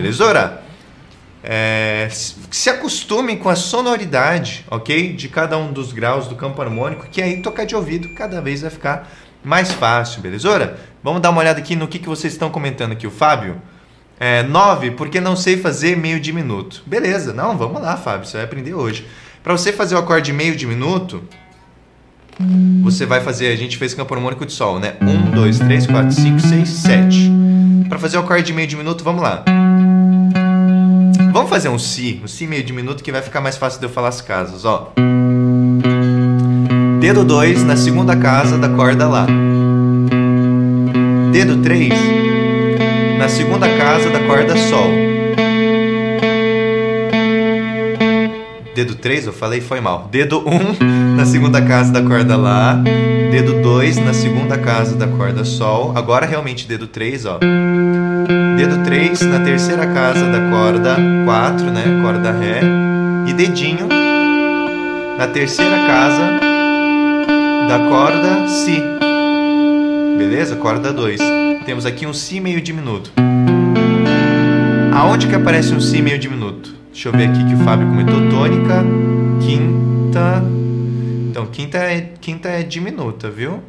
Belezura? 0.04 0.62
É, 1.42 2.08
se 2.10 2.68
acostume 2.68 3.38
com 3.38 3.48
a 3.48 3.56
sonoridade, 3.56 4.62
ok? 4.70 5.14
De 5.14 5.30
cada 5.30 5.56
um 5.56 5.72
dos 5.72 5.92
graus 5.92 6.26
do 6.26 6.36
campo 6.36 6.60
harmônico, 6.60 7.06
que 7.10 7.22
aí 7.22 7.40
tocar 7.40 7.64
de 7.64 7.74
ouvido 7.74 8.10
cada 8.14 8.42
vez 8.42 8.60
vai 8.60 8.70
ficar 8.70 9.10
mais 9.42 9.72
fácil, 9.72 10.20
beleza? 10.20 10.76
Vamos 11.02 11.22
dar 11.22 11.30
uma 11.30 11.40
olhada 11.40 11.58
aqui 11.58 11.74
no 11.74 11.88
que, 11.88 11.98
que 11.98 12.08
vocês 12.08 12.34
estão 12.34 12.50
comentando 12.50 12.92
aqui. 12.92 13.06
O 13.06 13.10
Fábio, 13.10 13.62
é, 14.20 14.42
9, 14.42 14.90
porque 14.90 15.20
não 15.22 15.36
sei 15.36 15.56
fazer 15.56 15.96
meio 15.96 16.20
diminuto. 16.20 16.82
Beleza, 16.84 17.32
não, 17.32 17.56
vamos 17.56 17.80
lá, 17.80 17.96
Fábio, 17.96 18.26
você 18.26 18.36
vai 18.36 18.44
aprender 18.44 18.74
hoje. 18.74 19.06
Para 19.42 19.52
você 19.52 19.72
fazer 19.72 19.94
o 19.94 19.98
acorde 19.98 20.34
meio 20.34 20.54
diminuto, 20.54 21.24
você 22.82 23.06
vai 23.06 23.22
fazer, 23.22 23.48
a 23.48 23.56
gente 23.56 23.78
fez 23.78 23.94
campo 23.94 24.12
harmônico 24.14 24.44
de 24.44 24.52
sol, 24.52 24.78
né? 24.78 24.96
1, 25.00 25.30
2, 25.30 25.58
3, 25.60 25.86
4, 25.86 26.12
5, 26.12 26.40
6, 26.40 26.68
7. 26.68 27.32
Para 27.88 27.98
fazer 27.98 28.16
o 28.16 28.20
acorde 28.20 28.44
de 28.44 28.52
meio 28.52 28.66
diminuto, 28.66 29.04
vamos 29.04 29.22
lá. 29.22 29.44
Vamos 31.34 31.50
fazer 31.50 31.68
um 31.68 31.80
Si, 31.80 32.20
um 32.22 32.28
Si 32.28 32.46
meio 32.46 32.62
diminuto 32.62 33.02
que 33.02 33.10
vai 33.10 33.20
ficar 33.20 33.40
mais 33.40 33.56
fácil 33.56 33.80
de 33.80 33.86
eu 33.86 33.90
falar 33.90 34.06
as 34.06 34.20
casas, 34.20 34.64
ó. 34.64 34.92
Dedo 37.00 37.24
2 37.24 37.64
na 37.64 37.76
segunda 37.76 38.14
casa 38.14 38.56
da 38.56 38.68
corda 38.68 39.08
Lá. 39.08 39.26
Dedo 41.32 41.60
3 41.60 41.92
na 43.18 43.28
segunda 43.28 43.66
casa 43.76 44.10
da 44.10 44.20
corda 44.20 44.56
Sol. 44.56 44.86
Dedo 48.72 48.94
3, 48.94 49.26
eu 49.26 49.32
falei, 49.32 49.60
foi 49.60 49.80
mal. 49.80 50.06
Dedo 50.12 50.40
1 50.48 51.16
na 51.18 51.26
segunda 51.26 51.60
casa 51.60 51.90
da 51.90 52.00
corda 52.00 52.36
Lá. 52.36 52.80
Dedo 53.32 53.60
2 53.60 53.96
na 53.96 54.14
segunda 54.14 54.56
casa 54.56 54.94
da 54.94 55.08
corda 55.08 55.44
Sol. 55.44 55.94
Agora 55.96 56.26
realmente 56.26 56.68
dedo 56.68 56.86
3, 56.86 57.26
ó. 57.26 57.40
Dedo 58.64 58.82
3 58.82 59.20
na 59.20 59.40
terceira 59.40 59.86
casa 59.88 60.24
da 60.24 60.40
corda 60.48 60.96
4, 61.26 61.66
né? 61.66 62.00
Corda 62.00 62.32
Ré. 62.32 62.62
E 63.26 63.34
dedinho 63.34 63.86
na 65.18 65.26
terceira 65.26 65.76
casa 65.86 66.40
da 67.68 67.78
corda 67.90 68.48
Si. 68.48 68.82
Beleza? 70.16 70.56
Corda 70.56 70.94
2. 70.94 71.20
Temos 71.66 71.84
aqui 71.84 72.06
um 72.06 72.14
Si 72.14 72.40
meio 72.40 72.58
diminuto. 72.62 73.12
Aonde 74.94 75.26
que 75.26 75.34
aparece 75.34 75.74
um 75.74 75.80
Si 75.80 76.00
meio 76.00 76.18
diminuto? 76.18 76.74
Deixa 76.90 77.10
eu 77.10 77.12
ver 77.12 77.28
aqui 77.28 77.44
que 77.44 77.54
o 77.54 77.58
Fábio 77.58 77.86
comentou. 77.86 78.30
Tônica, 78.30 78.82
quinta. 79.42 80.42
Então, 81.30 81.44
quinta 81.52 81.76
é, 81.76 82.12
quinta 82.18 82.48
é 82.48 82.62
diminuta, 82.62 83.28
viu? 83.28 83.60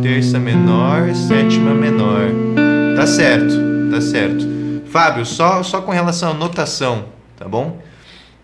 Terça 0.00 0.38
menor, 0.38 1.14
sétima 1.14 1.74
menor. 1.74 2.30
Tá 2.96 3.06
certo, 3.06 3.69
tá 3.90 4.00
certo. 4.00 4.46
Fábio, 4.86 5.24
só, 5.26 5.62
só 5.62 5.80
com 5.82 5.90
relação 5.90 6.30
à 6.30 6.34
notação, 6.34 7.06
tá 7.36 7.48
bom? 7.48 7.80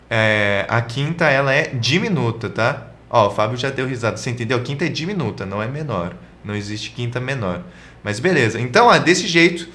É, 0.08 0.64
a 0.68 0.80
quinta, 0.80 1.26
ela 1.26 1.52
é 1.52 1.68
diminuta, 1.74 2.48
tá? 2.48 2.88
Ó, 3.10 3.28
o 3.28 3.30
Fábio 3.30 3.56
já 3.56 3.70
deu 3.70 3.86
risada. 3.86 4.16
Você 4.16 4.30
entendeu? 4.30 4.62
Quinta 4.62 4.84
é 4.84 4.88
diminuta, 4.88 5.46
não 5.46 5.62
é 5.62 5.66
menor. 5.66 6.14
Não 6.44 6.54
existe 6.54 6.90
quinta 6.90 7.20
menor. 7.20 7.62
Mas 8.02 8.20
beleza. 8.20 8.60
Então, 8.60 8.92
é 8.92 9.00
desse 9.00 9.26
jeito 9.26 9.68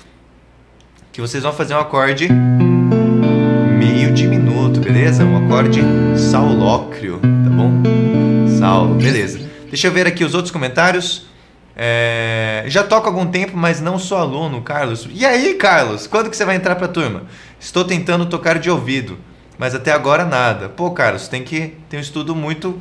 que 1.11 1.19
vocês 1.19 1.43
vão 1.43 1.51
fazer 1.51 1.73
um 1.73 1.79
acorde 1.79 2.29
meio 3.77 4.13
diminuto, 4.13 4.79
beleza? 4.79 5.25
Um 5.25 5.45
acorde 5.45 5.81
saulócrio, 6.15 7.19
tá 7.19 7.49
bom? 7.49 7.83
Saulo, 8.57 8.95
beleza. 8.95 9.39
Deixa 9.67 9.87
eu 9.87 9.91
ver 9.91 10.07
aqui 10.07 10.23
os 10.23 10.33
outros 10.33 10.51
comentários. 10.51 11.25
É... 11.83 12.63
Já 12.67 12.83
toco 12.83 13.07
algum 13.07 13.25
tempo, 13.25 13.57
mas 13.57 13.81
não 13.81 13.97
sou 13.97 14.19
aluno, 14.19 14.61
Carlos. 14.61 15.09
E 15.11 15.25
aí, 15.25 15.55
Carlos? 15.55 16.05
Quando 16.05 16.29
que 16.29 16.37
você 16.37 16.45
vai 16.45 16.55
entrar 16.55 16.75
pra 16.75 16.87
turma? 16.87 17.23
Estou 17.59 17.83
tentando 17.83 18.27
tocar 18.27 18.59
de 18.59 18.69
ouvido, 18.69 19.17
mas 19.57 19.73
até 19.73 19.91
agora 19.91 20.23
nada. 20.23 20.69
Pô, 20.69 20.91
Carlos, 20.91 21.27
tem 21.27 21.43
que 21.43 21.75
ter 21.89 21.97
um 21.97 21.99
estudo 21.99 22.35
muito 22.35 22.79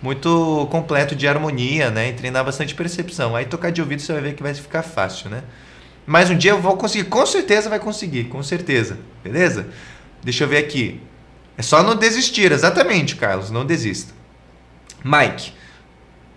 muito 0.00 0.66
completo 0.70 1.14
de 1.14 1.28
harmonia, 1.28 1.90
né? 1.90 2.08
E 2.08 2.12
treinar 2.14 2.42
bastante 2.42 2.74
percepção. 2.74 3.36
Aí 3.36 3.44
tocar 3.44 3.70
de 3.70 3.82
ouvido 3.82 4.00
você 4.00 4.14
vai 4.14 4.22
ver 4.22 4.34
que 4.34 4.42
vai 4.42 4.54
ficar 4.54 4.82
fácil, 4.82 5.28
né? 5.28 5.42
Mas 6.06 6.30
um 6.30 6.38
dia 6.38 6.52
eu 6.52 6.62
vou 6.62 6.78
conseguir, 6.78 7.10
com 7.10 7.26
certeza 7.26 7.68
vai 7.68 7.78
conseguir, 7.78 8.24
com 8.24 8.42
certeza. 8.42 8.98
Beleza? 9.22 9.68
Deixa 10.22 10.44
eu 10.44 10.48
ver 10.48 10.56
aqui. 10.56 10.98
É 11.58 11.62
só 11.62 11.82
não 11.82 11.94
desistir, 11.94 12.50
exatamente, 12.52 13.16
Carlos, 13.16 13.50
não 13.50 13.66
desista. 13.66 14.14
Mike, 15.04 15.52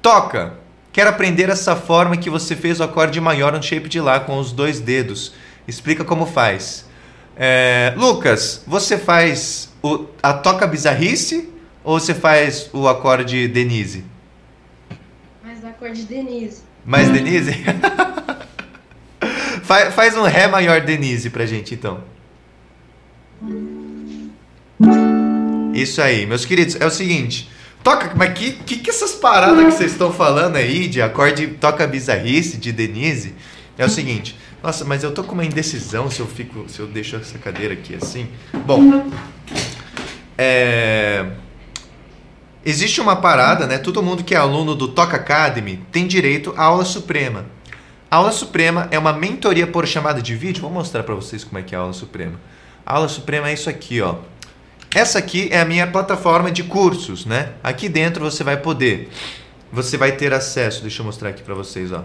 toca. 0.02 0.62
Quero 0.94 1.10
aprender 1.10 1.50
essa 1.50 1.76
forma 1.76 2.16
que 2.16 2.30
você 2.30 2.56
fez 2.56 2.80
o 2.80 2.84
acorde 2.84 3.20
maior 3.20 3.52
no 3.52 3.64
shape 3.64 3.90
de 3.90 4.00
Lá 4.00 4.20
com 4.20 4.38
os 4.38 4.52
dois 4.52 4.80
dedos. 4.80 5.34
Explica 5.68 6.06
como 6.06 6.28
faz. 6.28 6.86
É, 7.36 7.96
Lucas, 7.98 8.64
você 8.68 8.96
faz 8.96 9.74
o, 9.82 10.06
a 10.22 10.34
toca 10.34 10.68
bizarrice 10.68 11.50
ou 11.84 12.00
você 12.00 12.14
faz 12.14 12.70
o 12.72 12.88
acorde 12.88 13.48
Denise? 13.48 14.06
Mais 15.44 15.64
o 15.64 15.68
acorde 15.68 16.04
Denise. 16.04 16.62
Mais 16.86 17.10
Denise? 17.10 17.54
faz, 19.64 19.96
faz 19.96 20.16
um 20.16 20.22
Ré 20.22 20.46
maior 20.46 20.82
Denise 20.82 21.32
pra 21.32 21.48
gente 21.48 21.74
então. 21.74 22.04
Isso 25.74 26.00
aí, 26.04 26.28
meus 26.28 26.46
queridos, 26.46 26.80
é 26.80 26.86
o 26.86 26.92
seguinte. 26.92 27.50
Toca, 27.84 28.14
mas 28.16 28.34
que, 28.34 28.54
que, 28.54 28.78
que 28.78 28.90
essas 28.90 29.12
paradas 29.12 29.66
que 29.66 29.72
vocês 29.72 29.92
estão 29.92 30.12
falando 30.14 30.56
aí 30.56 30.88
de 30.88 31.02
acorde 31.02 31.48
toca 31.48 31.86
bizarrice 31.86 32.58
de 32.58 32.72
Denise? 32.72 33.36
É 33.78 33.86
o 33.86 33.90
seguinte. 33.90 34.38
Nossa, 34.64 34.86
mas 34.86 35.04
eu 35.04 35.12
tô 35.12 35.24
com 35.26 35.34
uma 35.34 35.44
indecisão 35.44 36.10
se 36.10 36.22
eu 36.22 36.28
fico, 36.28 36.70
se 36.70 36.80
eu 36.80 36.88
deixo 36.88 37.18
essa 37.18 37.38
cadeira 37.38 37.74
aqui 37.74 37.96
assim. 37.96 38.30
Bom, 38.66 39.12
é, 40.38 41.26
existe 42.66 43.02
uma 43.02 43.18
parada, 43.18 43.68
né? 43.68 43.78
Todo 43.78 44.02
mundo 44.02 44.24
que 44.24 44.34
é 44.34 44.38
aluno 44.38 44.74
do 44.76 44.88
Toca 44.88 45.18
Academy 45.18 45.84
tem 45.92 46.08
direito 46.08 46.54
à 46.56 46.64
aula 46.64 46.86
suprema. 46.86 47.46
A 48.10 48.16
aula 48.16 48.32
suprema 48.32 48.88
é 48.92 48.98
uma 48.98 49.12
mentoria 49.12 49.68
por 49.68 49.86
chamada 49.86 50.22
de 50.22 50.34
vídeo. 50.36 50.62
Vou 50.62 50.72
mostrar 50.72 51.04
para 51.04 51.16
vocês 51.16 51.44
como 51.44 51.58
é 51.58 51.62
que 51.64 51.76
é 51.76 51.78
a 51.78 51.82
aula 51.82 51.94
suprema. 51.94 52.40
A 52.86 52.94
aula 52.96 53.10
suprema 53.10 53.50
é 53.50 53.54
isso 53.54 53.70
aqui, 53.70 54.00
ó. 54.00 54.16
Essa 54.96 55.18
aqui 55.18 55.50
é 55.52 55.60
a 55.60 55.66
minha 55.66 55.88
plataforma 55.88 56.52
de 56.52 56.62
cursos, 56.62 57.26
né? 57.26 57.54
Aqui 57.64 57.90
dentro 57.90 58.24
você 58.24 58.44
vai 58.44 58.58
poder, 58.58 59.10
você 59.72 59.98
vai 59.98 60.12
ter 60.12 60.32
acesso, 60.32 60.84
deixa 60.84 61.02
eu 61.02 61.06
mostrar 61.06 61.30
aqui 61.30 61.42
para 61.42 61.56
vocês, 61.56 61.92
ó. 61.92 62.04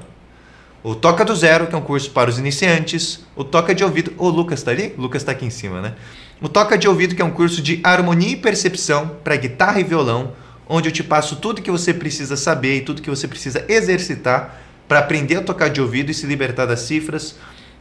O 0.83 0.95
Toca 0.95 1.23
do 1.23 1.37
Zero, 1.37 1.67
que 1.67 1.75
é 1.75 1.79
um 1.79 1.83
curso 1.83 2.11
para 2.13 2.31
os 2.31 2.39
iniciantes. 2.39 3.27
O 3.37 3.45
Toca 3.45 3.75
de 3.75 3.85
Ouvido, 3.85 4.15
o 4.17 4.31
Lucas 4.31 4.63
tá 4.63 4.71
ali? 4.71 4.95
O 4.97 5.03
Lucas 5.03 5.23
tá 5.23 5.33
aqui 5.33 5.45
em 5.45 5.51
cima, 5.51 5.83
né? 5.83 5.95
O 6.41 6.49
Toca 6.49 6.79
de 6.79 6.89
Ouvido, 6.89 7.15
que 7.15 7.21
é 7.21 7.25
um 7.25 7.31
curso 7.31 7.61
de 7.61 7.79
harmonia 7.85 8.31
e 8.31 8.37
percepção 8.37 9.17
para 9.23 9.37
guitarra 9.37 9.81
e 9.81 9.85
violão, 9.85 10.33
onde 10.67 10.89
eu 10.89 10.93
te 10.93 11.03
passo 11.03 11.37
tudo 11.37 11.61
que 11.61 11.71
você 11.71 11.93
precisa 11.93 12.37
saber 12.37 12.77
e 12.77 12.81
tudo 12.81 13.03
que 13.03 13.11
você 13.11 13.29
precisa 13.29 13.65
exercitar 13.69 14.63
para 14.87 15.01
aprender 15.01 15.37
a 15.37 15.43
tocar 15.43 15.69
de 15.69 15.81
ouvido 15.81 16.11
e 16.11 16.15
se 16.15 16.27
libertar 16.27 16.65
das 16.65 16.81
cifras. 16.81 17.35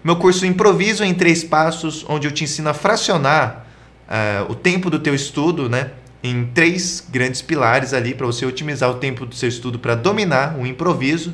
Meu 0.04 0.18
curso 0.18 0.46
Improviso 0.46 1.04
em 1.04 1.14
Três 1.14 1.46
Passos, 1.46 2.06
onde 2.10 2.28
eu 2.28 2.32
te 2.32 2.44
ensino 2.44 2.70
a 2.70 2.74
fracionar 2.74 3.67
uh, 4.08 4.52
o 4.52 4.56
tempo 4.56 4.90
do 4.90 5.00
teu 5.00 5.14
estudo, 5.14 5.70
né? 5.70 5.92
Em 6.24 6.46
três 6.48 7.06
grandes 7.10 7.42
pilares 7.42 7.94
ali 7.94 8.14
para 8.14 8.26
você 8.26 8.46
otimizar 8.46 8.90
o 8.90 8.96
tempo 8.96 9.26
do 9.26 9.36
seu 9.36 9.48
estudo 9.48 9.78
para 9.80 9.96
dominar 9.96 10.58
o 10.58 10.66
improviso. 10.66 11.34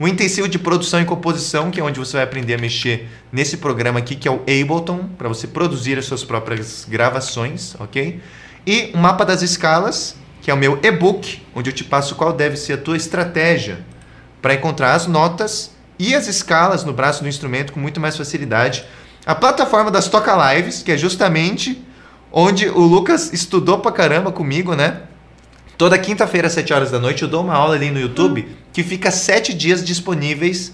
O 0.00 0.06
intensivo 0.06 0.48
de 0.48 0.58
produção 0.58 1.00
e 1.00 1.04
composição, 1.04 1.70
que 1.70 1.80
é 1.80 1.82
onde 1.82 1.98
você 1.98 2.18
vai 2.18 2.24
aprender 2.24 2.54
a 2.54 2.58
mexer 2.58 3.08
nesse 3.32 3.56
programa 3.56 3.98
aqui, 3.98 4.14
que 4.14 4.28
é 4.28 4.30
o 4.30 4.42
Ableton, 4.42 5.08
para 5.18 5.28
você 5.28 5.48
produzir 5.48 5.98
as 5.98 6.04
suas 6.04 6.22
próprias 6.22 6.86
gravações, 6.88 7.74
ok? 7.80 8.20
E 8.64 8.92
o 8.94 8.98
mapa 8.98 9.24
das 9.24 9.42
escalas, 9.42 10.14
que 10.40 10.52
é 10.52 10.54
o 10.54 10.56
meu 10.56 10.78
e-book, 10.84 11.42
onde 11.52 11.70
eu 11.70 11.74
te 11.74 11.82
passo 11.82 12.14
qual 12.14 12.32
deve 12.32 12.56
ser 12.56 12.74
a 12.74 12.78
tua 12.78 12.96
estratégia 12.96 13.84
para 14.40 14.54
encontrar 14.54 14.94
as 14.94 15.08
notas 15.08 15.72
e 15.98 16.14
as 16.14 16.28
escalas 16.28 16.84
no 16.84 16.92
braço 16.92 17.22
do 17.22 17.28
instrumento 17.28 17.72
com 17.72 17.80
muito 17.80 18.00
mais 18.00 18.16
facilidade. 18.16 18.84
A 19.26 19.34
plataforma 19.34 19.90
das 19.90 20.08
Toca 20.08 20.54
Lives, 20.54 20.80
que 20.80 20.92
é 20.92 20.96
justamente 20.96 21.84
onde 22.32 22.68
o 22.68 22.80
Lucas 22.80 23.32
estudou 23.32 23.78
pra 23.78 23.92
caramba 23.92 24.30
comigo, 24.30 24.74
né? 24.74 25.02
Toda 25.76 25.96
quinta-feira, 25.96 26.48
às 26.48 26.54
7 26.54 26.72
horas 26.72 26.90
da 26.90 26.98
noite, 26.98 27.22
eu 27.22 27.28
dou 27.28 27.42
uma 27.42 27.54
aula 27.54 27.76
ali 27.76 27.90
no 27.90 28.00
YouTube 28.00 28.48
que 28.72 28.82
fica 28.82 29.10
7 29.10 29.54
dias 29.54 29.84
disponíveis 29.84 30.72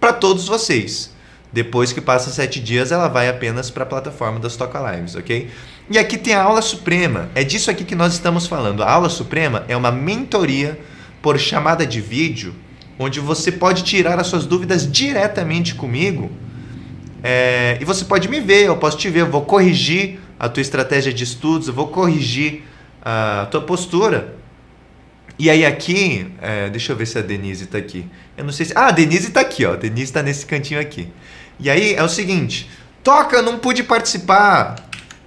para 0.00 0.12
todos 0.12 0.46
vocês. 0.46 1.14
Depois 1.52 1.92
que 1.92 2.00
passa 2.00 2.30
7 2.30 2.60
dias, 2.60 2.90
ela 2.90 3.08
vai 3.08 3.28
apenas 3.28 3.70
para 3.70 3.82
a 3.82 3.86
plataforma 3.86 4.38
das 4.38 4.56
Toca 4.56 4.78
Lives, 4.90 5.14
ok? 5.14 5.50
E 5.90 5.98
aqui 5.98 6.16
tem 6.16 6.34
a 6.34 6.42
aula 6.42 6.60
suprema. 6.60 7.28
É 7.34 7.44
disso 7.44 7.70
aqui 7.70 7.84
que 7.84 7.94
nós 7.94 8.14
estamos 8.14 8.46
falando. 8.46 8.82
A 8.82 8.90
aula 8.90 9.08
suprema 9.08 9.64
é 9.68 9.76
uma 9.76 9.92
mentoria 9.92 10.78
por 11.22 11.38
chamada 11.38 11.86
de 11.86 12.00
vídeo, 12.00 12.54
onde 12.98 13.20
você 13.20 13.52
pode 13.52 13.84
tirar 13.84 14.18
as 14.18 14.26
suas 14.26 14.46
dúvidas 14.46 14.90
diretamente 14.90 15.74
comigo. 15.74 16.30
É, 17.22 17.78
e 17.80 17.84
você 17.84 18.04
pode 18.04 18.28
me 18.28 18.40
ver, 18.40 18.66
eu 18.66 18.76
posso 18.76 18.96
te 18.96 19.08
ver, 19.08 19.20
eu 19.20 19.30
vou 19.30 19.42
corrigir 19.42 20.20
a 20.38 20.48
tua 20.48 20.60
estratégia 20.60 21.12
de 21.12 21.24
estudos, 21.24 21.68
eu 21.68 21.74
vou 21.74 21.88
corrigir 21.88 22.62
a 23.02 23.46
tua 23.50 23.60
postura. 23.60 24.34
E 25.38 25.50
aí 25.50 25.66
aqui, 25.66 26.32
é, 26.40 26.70
deixa 26.70 26.92
eu 26.92 26.96
ver 26.96 27.06
se 27.06 27.18
a 27.18 27.22
Denise 27.22 27.64
está 27.64 27.78
aqui. 27.78 28.06
Eu 28.36 28.44
não 28.44 28.52
sei 28.52 28.66
se. 28.66 28.72
Ah, 28.74 28.86
a 28.86 28.90
Denise 28.90 29.28
está 29.28 29.40
aqui, 29.40 29.64
ó. 29.66 29.74
A 29.74 29.76
Denise 29.76 30.04
está 30.04 30.22
nesse 30.22 30.46
cantinho 30.46 30.80
aqui. 30.80 31.12
E 31.60 31.68
aí 31.68 31.94
é 31.94 32.02
o 32.02 32.08
seguinte: 32.08 32.70
toca, 33.02 33.36
eu 33.36 33.42
não 33.42 33.58
pude 33.58 33.82
participar 33.82 34.76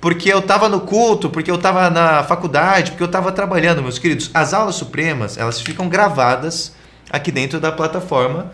porque 0.02 0.32
eu 0.32 0.40
estava 0.40 0.70
no 0.70 0.82
culto, 0.82 1.30
porque 1.30 1.52
eu 1.52 1.56
estava 1.56 1.90
na 1.90 2.24
faculdade, 2.24 2.92
porque 2.92 3.04
eu 3.04 3.08
estava 3.08 3.32
trabalhando, 3.32 3.82
meus 3.82 4.00
queridos. 4.00 4.32
As 4.34 4.54
aulas 4.54 4.76
supremas, 4.76 5.38
elas 5.38 5.62
ficam 5.62 5.90
gravadas 5.90 6.74
aqui 7.10 7.32
dentro 7.32 7.60
da 7.60 7.72
plataforma 7.72 8.52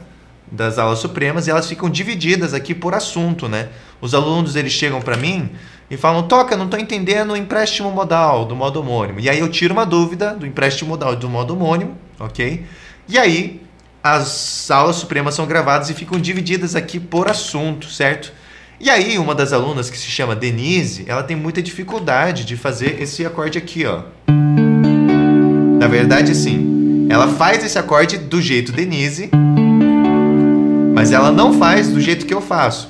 das 0.51 0.77
aulas 0.77 0.99
supremas 0.99 1.47
e 1.47 1.51
elas 1.51 1.67
ficam 1.67 1.89
divididas 1.89 2.53
aqui 2.53 2.75
por 2.75 2.93
assunto, 2.93 3.49
né? 3.49 3.69
Os 3.99 4.13
alunos 4.13 4.55
eles 4.55 4.71
chegam 4.71 5.01
para 5.01 5.17
mim 5.17 5.51
e 5.89 5.97
falam: 5.97 6.27
"Toca, 6.27 6.55
não 6.55 6.65
estou 6.65 6.79
entendendo 6.79 7.31
o 7.31 7.37
empréstimo 7.37 7.91
modal 7.91 8.45
do 8.45 8.55
modo 8.55 8.79
homônimo". 8.79 9.19
E 9.19 9.29
aí 9.29 9.39
eu 9.39 9.49
tiro 9.49 9.73
uma 9.73 9.85
dúvida 9.85 10.33
do 10.33 10.45
empréstimo 10.45 10.89
modal 10.89 11.15
do 11.15 11.29
modo 11.29 11.53
homônimo, 11.53 11.97
OK? 12.19 12.65
E 13.07 13.17
aí, 13.17 13.61
as 14.03 14.69
aulas 14.69 14.97
supremas 14.97 15.35
são 15.35 15.45
gravadas 15.45 15.89
e 15.89 15.93
ficam 15.93 16.19
divididas 16.19 16.75
aqui 16.75 16.99
por 16.99 17.29
assunto, 17.29 17.87
certo? 17.87 18.33
E 18.79 18.89
aí, 18.89 19.17
uma 19.17 19.33
das 19.33 19.53
alunas, 19.53 19.89
que 19.89 19.97
se 19.97 20.07
chama 20.07 20.35
Denise, 20.35 21.05
ela 21.07 21.23
tem 21.23 21.35
muita 21.35 21.61
dificuldade 21.61 22.43
de 22.43 22.57
fazer 22.57 23.01
esse 23.01 23.25
acorde 23.25 23.57
aqui, 23.57 23.85
ó. 23.85 24.01
Na 25.79 25.87
verdade, 25.87 26.31
assim, 26.31 27.07
ela 27.09 27.27
faz 27.27 27.63
esse 27.63 27.79
acorde 27.79 28.17
do 28.17 28.41
jeito 28.41 28.71
Denise, 28.71 29.29
mas 30.93 31.11
ela 31.11 31.31
não 31.31 31.53
faz 31.53 31.89
do 31.89 32.01
jeito 32.01 32.25
que 32.25 32.33
eu 32.33 32.41
faço. 32.41 32.87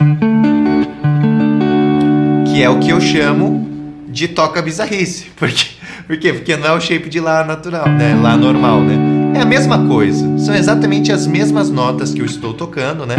Que 2.56 2.64
é 2.64 2.70
o 2.70 2.80
que 2.80 2.90
eu 2.90 3.02
chamo 3.02 4.02
de 4.08 4.30
toca 4.30 4.62
bizarrice. 4.62 5.26
Porque, 5.36 5.66
por 6.08 6.18
quê? 6.18 6.32
Porque 6.32 6.56
não 6.56 6.68
é 6.68 6.72
o 6.72 6.80
shape 6.80 7.10
de 7.10 7.20
Lá 7.20 7.44
natural, 7.44 7.86
né? 7.90 8.16
Lá 8.16 8.38
normal, 8.38 8.80
né? 8.80 9.38
É 9.38 9.42
a 9.42 9.46
mesma 9.46 9.86
coisa. 9.86 10.38
São 10.40 10.56
exatamente 10.56 11.12
as 11.12 11.28
mesmas 11.28 11.70
notas 11.70 12.14
que 12.14 12.22
eu 12.22 12.26
estou 12.26 12.54
tocando, 12.54 13.06
né? 13.06 13.18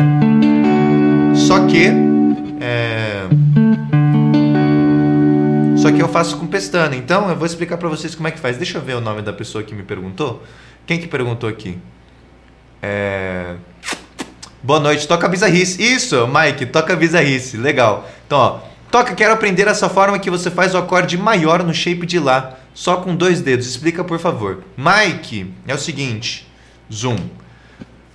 Só 1.34 1.66
que. 1.66 1.88
É... 2.62 3.26
Só 5.76 5.92
que 5.92 6.00
eu 6.00 6.08
faço 6.08 6.38
com 6.38 6.46
pestana. 6.46 6.96
Então 6.96 7.28
eu 7.28 7.36
vou 7.36 7.44
explicar 7.44 7.76
para 7.76 7.90
vocês 7.90 8.14
como 8.14 8.28
é 8.28 8.30
que 8.30 8.40
faz. 8.40 8.56
Deixa 8.56 8.78
eu 8.78 8.82
ver 8.82 8.94
o 8.94 9.02
nome 9.02 9.20
da 9.20 9.34
pessoa 9.34 9.62
que 9.62 9.74
me 9.74 9.82
perguntou. 9.82 10.42
Quem 10.86 10.98
que 10.98 11.06
perguntou 11.06 11.46
aqui? 11.46 11.76
É... 12.80 13.56
Boa 14.62 14.80
noite, 14.80 15.06
toca 15.06 15.28
bizarrice. 15.28 15.82
Isso, 15.82 16.26
Mike, 16.26 16.64
toca 16.64 16.96
bizarrice. 16.96 17.58
Legal. 17.58 18.08
Então, 18.26 18.38
ó, 18.38 18.75
toca, 18.96 19.14
quero 19.14 19.34
aprender 19.34 19.68
essa 19.68 19.90
forma 19.90 20.18
que 20.18 20.30
você 20.30 20.50
faz 20.50 20.74
o 20.74 20.78
acorde 20.78 21.18
maior 21.18 21.62
no 21.62 21.74
shape 21.74 22.06
de 22.06 22.18
Lá, 22.18 22.54
só 22.72 22.96
com 22.96 23.14
dois 23.14 23.42
dedos. 23.42 23.66
Explica, 23.66 24.02
por 24.02 24.18
favor. 24.18 24.60
Mike, 24.74 25.52
é 25.68 25.74
o 25.74 25.78
seguinte. 25.78 26.48
Zoom. 26.90 27.16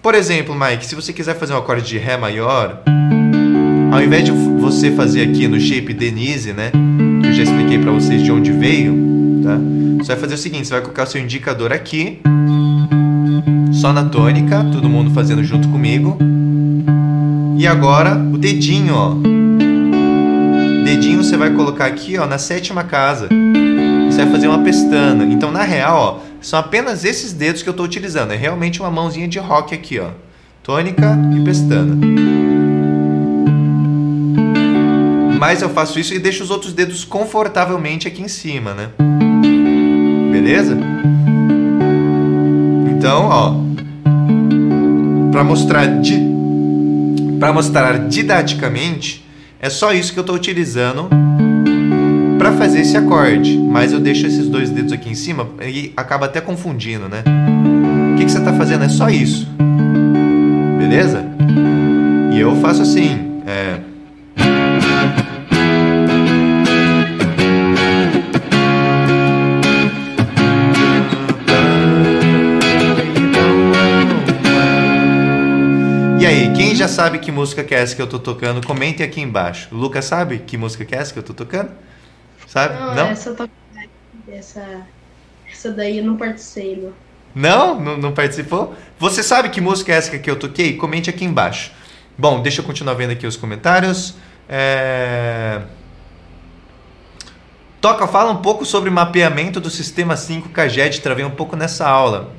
Por 0.02 0.15
exemplo, 0.15 0.56
Mike, 0.56 0.84
se 0.84 0.96
você 0.96 1.13
quiser 1.13 1.38
fazer 1.38 1.54
um 1.54 1.58
acorde 1.58 1.88
de 1.88 2.00
Ré 2.00 2.17
maior, 2.17 2.82
ao 3.91 4.02
invés 4.02 4.26
de 4.26 4.32
você 4.32 4.89
fazer 4.91 5.30
aqui 5.30 5.48
no 5.48 5.60
shape 5.60 5.94
Denise, 5.94 6.52
né? 6.52 6.72
Que 7.22 7.28
eu 7.28 7.34
já 7.34 7.44
expliquei 7.44 7.78
para 7.78 7.91
vocês 7.91 8.24
de 8.24 8.32
onde 8.32 8.52
veio, 8.52 8.96
tá? 9.44 9.60
Você 10.00 10.08
vai 10.08 10.17
fazer 10.17 10.34
o 10.34 10.38
seguinte, 10.39 10.67
você 10.67 10.74
vai 10.74 10.82
colocar 10.82 11.04
o 11.04 11.08
seu 11.08 11.22
indicador 11.22 11.72
aqui, 11.72 12.20
só 13.72 13.94
na 13.94 14.06
tônica, 14.06 14.63
todo 14.72 14.89
mundo 14.89 15.12
fazendo 15.12 15.44
junto 15.44 15.70
comigo. 15.70 16.17
E 17.60 17.67
agora 17.67 18.15
o 18.15 18.36
dedinho, 18.36 18.96
ó. 18.96 19.40
Dedinho 20.84 21.24
você 21.24 21.38
vai 21.38 21.52
colocar 21.52 21.86
aqui, 21.86 22.17
ó, 22.17 22.26
na 22.26 22.38
sétima 22.38 22.84
casa. 22.84 23.30
Você 24.10 24.24
vai 24.24 24.32
fazer 24.32 24.48
uma 24.48 24.63
pestana. 24.63 25.24
Então, 25.26 25.52
na 25.52 25.63
real, 25.63 25.98
ó, 25.98 26.32
são 26.41 26.60
apenas 26.60 27.06
esses 27.06 27.34
dedos 27.34 27.62
que 27.62 27.70
eu 27.70 27.72
estou 27.72 27.86
utilizando. 27.86 28.32
É 28.32 28.36
realmente 28.36 28.80
uma 28.80 28.91
mãozinha 28.91 29.28
de 29.28 29.39
rock 29.39 29.74
aqui, 29.74 30.00
ó. 30.00 30.10
Tônica 30.63 31.17
e 31.36 31.44
pestana. 31.44 31.98
Mas 35.39 35.62
eu 35.62 35.70
faço 35.70 36.00
isso 36.00 36.13
e 36.13 36.20
deixo 36.20 36.44
os 36.44 36.52
outros 36.52 36.72
dedos 36.72 37.04
confortavelmente 37.04 38.08
aqui 38.08 38.22
em 38.22 38.28
cima, 38.28 38.74
né? 38.74 38.89
Beleza? 40.32 40.78
Então, 42.96 43.26
ó, 43.26 43.56
para 45.32 45.44
mostrar 45.44 45.88
di 46.00 46.30
para 47.39 47.52
mostrar 47.52 48.08
didaticamente, 48.08 49.20
é 49.62 49.69
só 49.69 49.93
isso 49.93 50.12
que 50.12 50.17
eu 50.17 50.21
estou 50.21 50.36
utilizando 50.36 51.08
para 52.39 52.52
fazer 52.54 52.82
esse 52.82 52.97
acorde. 52.97 53.56
Mas 53.56 53.93
eu 53.93 54.00
deixo 54.00 54.26
esses 54.26 54.47
dois 54.47 54.71
dedos 54.71 54.91
aqui 54.91 55.08
em 55.08 55.13
cima 55.13 55.47
e 55.63 55.93
acaba 55.95 56.26
até 56.26 56.41
confundindo, 56.41 57.08
né? 57.08 57.24
O 58.13 58.17
que, 58.17 58.26
que 58.26 58.32
você 58.32 58.39
está 58.39 58.54
fazendo? 58.54 58.84
É 58.84 58.89
só 58.89 59.08
isso. 59.08 59.47
Beleza? 60.80 61.24
E 62.34 62.39
eu 62.39 62.56
faço 62.56 62.82
assim. 62.82 63.43
É... 63.45 63.90
sabe 76.91 77.19
que 77.19 77.32
música 77.32 77.63
que 77.63 77.73
é 77.73 77.80
essa 77.80 77.95
que 77.95 78.01
eu 78.01 78.08
tô 78.08 78.19
tocando, 78.19 78.65
comente 78.65 79.01
aqui 79.01 79.21
embaixo. 79.21 79.69
O 79.71 79.77
Lucas 79.77 80.06
sabe 80.06 80.39
que 80.39 80.58
música 80.58 80.86
que 80.86 80.93
é 80.93 80.99
essa 80.99 81.12
que 81.13 81.19
eu 81.19 81.23
tô 81.23 81.34
tocando? 81.34 81.71
Sabe? 82.47 82.75
Não, 82.75 82.95
Não? 82.95 83.08
essa. 83.08 83.49
Essa, 84.27 84.86
essa 85.51 85.71
daí 85.71 85.97
eu 85.97 86.06
não 86.06 86.15
participei, 86.15 86.77
não. 86.77 86.93
Não? 87.34 87.80
Não, 87.80 87.97
não 87.97 88.12
participou? 88.13 88.75
Você 88.99 89.23
sabe 89.23 89.49
que 89.49 89.60
música 89.60 89.91
é 89.91 89.95
essa 89.95 90.17
que 90.17 90.30
eu 90.30 90.36
toquei? 90.36 90.77
Comente 90.77 91.10
aqui 91.10 91.25
embaixo. 91.25 91.71
Bom, 92.17 92.41
deixa 92.41 92.62
eu 92.62 92.65
continuar 92.65 92.93
vendo 92.93 93.12
aqui 93.12 93.25
os 93.25 93.36
comentários. 93.36 94.15
É... 94.47 95.62
Toca, 97.80 98.08
fala 98.08 98.32
um 98.32 98.38
pouco 98.38 98.63
sobre 98.65 98.89
mapeamento 98.89 99.60
do 99.60 99.69
sistema 99.69 100.15
5 100.15 100.49
CAGED. 100.49 101.01
Travei 101.01 101.25
um 101.25 101.32
pouco 101.32 101.56
nessa 101.56 101.88
aula. 101.88 102.32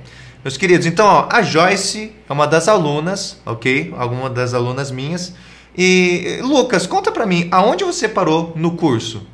Meus 0.44 0.56
queridos, 0.56 0.86
então, 0.86 1.06
ó, 1.06 1.28
a 1.30 1.40
Joyce 1.42 2.12
é 2.28 2.32
uma 2.32 2.46
das 2.46 2.66
alunas, 2.68 3.40
ok? 3.46 3.94
Alguma 3.96 4.28
das 4.28 4.54
alunas 4.54 4.90
minhas. 4.90 5.34
E, 5.76 6.40
Lucas, 6.42 6.86
conta 6.86 7.12
pra 7.12 7.24
mim, 7.24 7.48
aonde 7.52 7.84
você 7.84 8.08
parou 8.08 8.52
no 8.56 8.76
curso? 8.76 9.26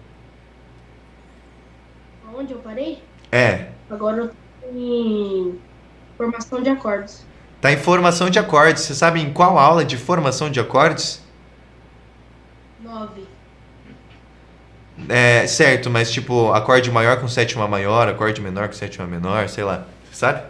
Onde 2.34 2.52
eu 2.52 2.58
parei? 2.58 3.02
É, 3.32 3.68
Agora 3.90 4.18
eu 4.18 4.28
tô 4.28 4.34
em 4.72 5.58
formação 6.16 6.62
de 6.62 6.68
acordes. 6.68 7.24
tá 7.60 7.72
em 7.72 7.76
formação 7.78 8.28
de 8.28 8.38
acordes. 8.38 8.82
Você 8.82 8.94
sabe 8.94 9.20
em 9.20 9.32
qual 9.32 9.58
aula 9.58 9.84
de 9.84 9.96
formação 9.96 10.50
de 10.50 10.60
acordes? 10.60 11.22
Nove. 12.82 13.26
É, 15.08 15.46
certo, 15.46 15.88
mas 15.88 16.10
tipo, 16.10 16.52
acorde 16.52 16.90
maior 16.90 17.18
com 17.20 17.28
sétima 17.28 17.66
maior, 17.66 18.08
acorde 18.08 18.40
menor 18.42 18.68
com 18.68 18.74
sétima 18.74 19.06
menor, 19.06 19.48
sei 19.48 19.64
lá. 19.64 19.84
Sabe? 20.12 20.42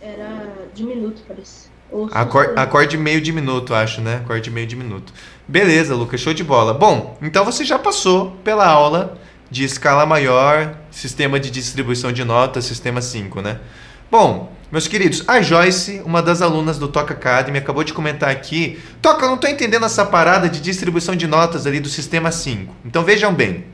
Era 0.00 0.68
diminuto, 0.74 1.22
parece. 1.26 1.68
Ou 1.90 2.08
Acor 2.12 2.44
sussurro. 2.44 2.60
acorde 2.60 2.96
meio 2.96 3.20
diminuto, 3.20 3.74
acho, 3.74 4.00
né? 4.00 4.16
Acorde 4.24 4.50
meio 4.50 4.66
diminuto. 4.66 5.12
Beleza, 5.46 5.94
Lucas, 5.94 6.20
show 6.20 6.32
de 6.32 6.44
bola. 6.44 6.72
Bom, 6.72 7.18
então 7.20 7.44
você 7.44 7.64
já 7.64 7.78
passou 7.78 8.32
pela 8.44 8.66
aula 8.66 9.18
de 9.50 9.64
escala 9.64 10.06
maior, 10.06 10.76
sistema 10.90 11.40
de 11.40 11.50
distribuição 11.50 12.12
de 12.12 12.24
notas, 12.24 12.64
sistema 12.64 13.02
5, 13.02 13.42
né? 13.42 13.58
Bom, 14.10 14.52
meus 14.70 14.86
queridos, 14.86 15.24
a 15.26 15.42
Joyce, 15.42 16.00
uma 16.04 16.22
das 16.22 16.40
alunas 16.40 16.78
do 16.78 16.86
Toca 16.86 17.12
Academy, 17.14 17.58
acabou 17.58 17.82
de 17.82 17.92
comentar 17.92 18.30
aqui. 18.30 18.80
Toca, 19.02 19.24
eu 19.24 19.30
não 19.30 19.36
tô 19.36 19.48
entendendo 19.48 19.84
essa 19.84 20.06
parada 20.06 20.48
de 20.48 20.60
distribuição 20.60 21.16
de 21.16 21.26
notas 21.26 21.66
ali 21.66 21.80
do 21.80 21.88
sistema 21.88 22.30
5. 22.30 22.72
Então 22.84 23.02
vejam 23.02 23.34
bem. 23.34 23.64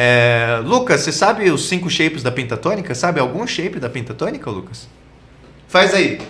É, 0.00 0.60
Lucas, 0.64 1.00
você 1.00 1.10
sabe 1.10 1.50
os 1.50 1.68
cinco 1.68 1.90
shapes 1.90 2.22
da 2.22 2.30
pentatônica? 2.30 2.94
Sabe 2.94 3.18
algum 3.18 3.44
shape 3.44 3.80
da 3.80 3.90
pentatônica, 3.90 4.48
Lucas? 4.48 4.86
Faz 5.66 5.92
aí. 5.92 6.20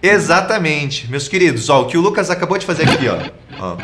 Exatamente, 0.00 1.10
meus 1.10 1.26
queridos. 1.26 1.68
Ó, 1.68 1.82
o 1.82 1.86
que 1.86 1.98
o 1.98 2.00
Lucas 2.00 2.30
acabou 2.30 2.56
de 2.56 2.64
fazer 2.64 2.84
aqui, 2.88 3.08
ó. 3.08 3.18
ó. 3.58 3.76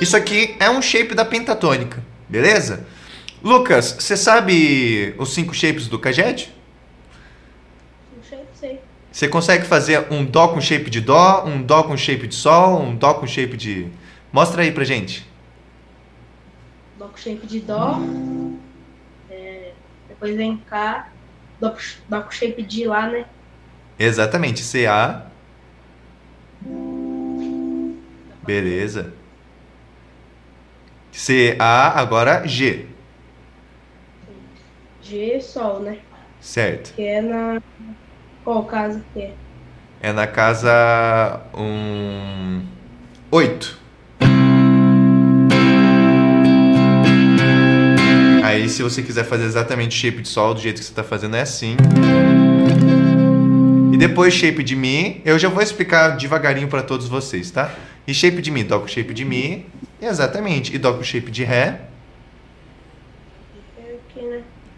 Isso 0.00 0.16
aqui 0.16 0.56
é 0.58 0.70
um 0.70 0.80
shape 0.80 1.14
da 1.14 1.26
pentatônica, 1.26 2.02
beleza? 2.26 2.86
Lucas, 3.44 3.92
você 3.98 4.16
sabe 4.16 5.14
os 5.18 5.34
cinco 5.34 5.52
shapes 5.54 5.86
do 5.86 5.98
Caged? 5.98 6.50
Não 8.16 8.22
sei, 8.24 8.38
sei. 8.54 8.80
Você 9.12 9.28
consegue 9.28 9.66
fazer 9.66 10.06
um 10.10 10.24
dó 10.24 10.48
com 10.48 10.60
shape 10.60 10.88
de 10.88 11.00
dó, 11.02 11.44
um 11.44 11.62
dó 11.62 11.82
com 11.82 11.94
shape 11.96 12.26
de 12.26 12.34
sol, 12.34 12.80
um 12.80 12.96
dó 12.96 13.12
com 13.14 13.26
shape 13.26 13.56
de. 13.56 13.88
Mostra 14.32 14.62
aí 14.62 14.72
pra 14.72 14.82
gente. 14.82 15.28
Dó 16.98 17.06
com 17.08 17.16
shape 17.18 17.46
de 17.46 17.60
dó. 17.60 18.00
É, 19.30 19.72
depois 20.08 20.34
vem 20.34 20.56
cá. 20.56 21.10
Dó, 21.60 21.70
com- 21.70 21.78
dó 22.08 22.22
com 22.22 22.30
shape 22.30 22.62
de 22.62 22.86
lá, 22.86 23.08
né? 23.08 23.26
Exatamente, 23.98 24.62
CA. 24.64 25.26
Beleza. 28.42 29.12
CA, 31.12 31.92
agora 31.94 32.46
G. 32.46 32.86
G, 35.04 35.38
sol, 35.38 35.80
né? 35.80 35.98
Certo. 36.40 36.94
Que 36.94 37.02
é 37.02 37.20
na. 37.20 37.60
Qual 38.42 38.64
casa 38.64 39.04
que 39.12 39.20
é? 39.20 39.32
É 40.00 40.12
na 40.12 40.26
casa 40.26 41.42
um 41.54 42.62
8. 43.30 43.78
Aí 48.42 48.66
se 48.68 48.82
você 48.82 49.02
quiser 49.02 49.24
fazer 49.24 49.44
exatamente 49.44 49.94
shape 49.94 50.22
de 50.22 50.28
sol 50.28 50.54
do 50.54 50.60
jeito 50.60 50.78
que 50.78 50.84
você 50.84 50.92
está 50.92 51.04
fazendo 51.04 51.36
é 51.36 51.42
assim. 51.42 51.76
E 53.92 53.96
depois 53.98 54.32
shape 54.32 54.62
de 54.62 54.74
Mi, 54.74 55.20
eu 55.24 55.38
já 55.38 55.50
vou 55.50 55.62
explicar 55.62 56.16
devagarinho 56.16 56.68
para 56.68 56.82
todos 56.82 57.08
vocês, 57.08 57.50
tá? 57.50 57.74
E 58.06 58.14
shape 58.14 58.40
de 58.40 58.50
Mi, 58.50 58.64
dó 58.64 58.80
com 58.80 58.88
shape 58.88 59.12
de 59.12 59.24
Mi, 59.24 59.66
exatamente. 60.00 60.74
E 60.74 60.78
dó 60.78 60.94
com 60.94 61.02
shape 61.02 61.30
de 61.30 61.44
Ré. 61.44 61.80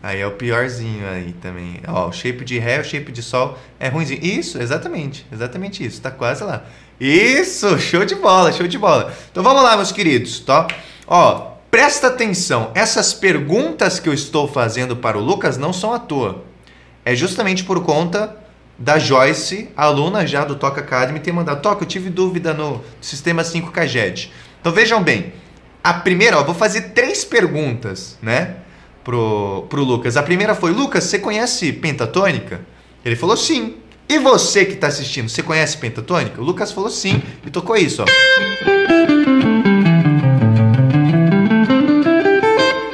Aí 0.07 0.21
é 0.21 0.27
o 0.27 0.31
piorzinho 0.31 1.05
aí 1.09 1.33
também. 1.43 1.81
Ó, 1.89 2.07
o 2.07 2.13
shape 2.13 2.45
de 2.45 2.61
Ré, 2.61 2.79
o 2.81 2.85
shape 2.85 3.11
de 3.11 3.25
Sol 3.25 3.59
é 3.81 3.89
ruimzinho. 3.89 4.25
Isso, 4.25 4.63
exatamente. 4.63 5.27
Exatamente 5.33 5.85
isso. 5.85 6.01
Tá 6.01 6.13
quase 6.13 6.45
lá. 6.45 6.63
Isso, 7.01 7.77
show 7.81 8.05
de 8.05 8.15
bola, 8.15 8.53
show 8.53 8.69
de 8.69 8.79
bola. 8.79 9.13
Então 9.33 9.43
vamos 9.43 9.65
lá, 9.65 9.77
meus 9.77 9.91
queridos, 9.91 10.39
tá? 10.39 10.69
Ó, 11.09 11.55
presta 11.73 12.07
atenção. 12.07 12.71
Essas 12.73 13.13
perguntas 13.13 13.99
que 13.99 14.09
eu 14.09 14.15
estou 14.15 14.47
fazendo 14.47 14.95
para 14.95 15.19
o 15.19 15.21
Lucas 15.21 15.59
não 15.59 15.73
são 15.73 15.93
à 15.93 15.99
toa. 15.99 16.45
É 17.05 17.13
justamente 17.17 17.65
por 17.65 17.83
conta 17.83 18.37
da 18.79 19.01
Joyce, 19.01 19.71
aluna 19.77 20.25
já 20.25 20.45
do 20.45 20.55
Toca 20.55 20.83
Academy, 20.83 21.19
ter 21.19 21.33
mandado, 21.33 21.61
Toca, 21.61 21.83
eu 21.83 21.89
tive 21.89 22.11
dúvida 22.11 22.55
no 22.55 22.81
sistema 23.01 23.43
5 23.43 23.73
KGED. 23.73 24.31
Então 24.61 24.73
vejam 24.73 25.03
bem, 25.03 25.33
a 25.83 25.95
primeira, 25.95 26.39
ó, 26.39 26.45
vou 26.45 26.55
fazer 26.55 26.91
três 26.91 27.25
perguntas, 27.25 28.19
né, 28.23 28.57
pro, 29.07 29.65
pro 29.71 29.85
Lucas. 29.85 30.17
A 30.17 30.23
primeira 30.23 30.53
foi, 30.53 30.73
Lucas, 30.73 31.05
você 31.05 31.21
conhece 31.21 31.73
pentatônica? 31.73 32.67
Ele 33.05 33.15
falou 33.15 33.37
sim. 33.37 33.77
E 34.09 34.19
você 34.19 34.65
que 34.65 34.73
está 34.73 34.89
assistindo, 34.89 35.29
você 35.29 35.45
conhece 35.45 35.77
pentatônica? 35.77 36.41
O 36.41 36.45
Lucas 36.45 36.73
falou 36.73 36.91
sim 36.91 37.23
e 37.47 37.51
tocou 37.51 37.77
isso, 37.77 38.03
ó. 38.03 38.07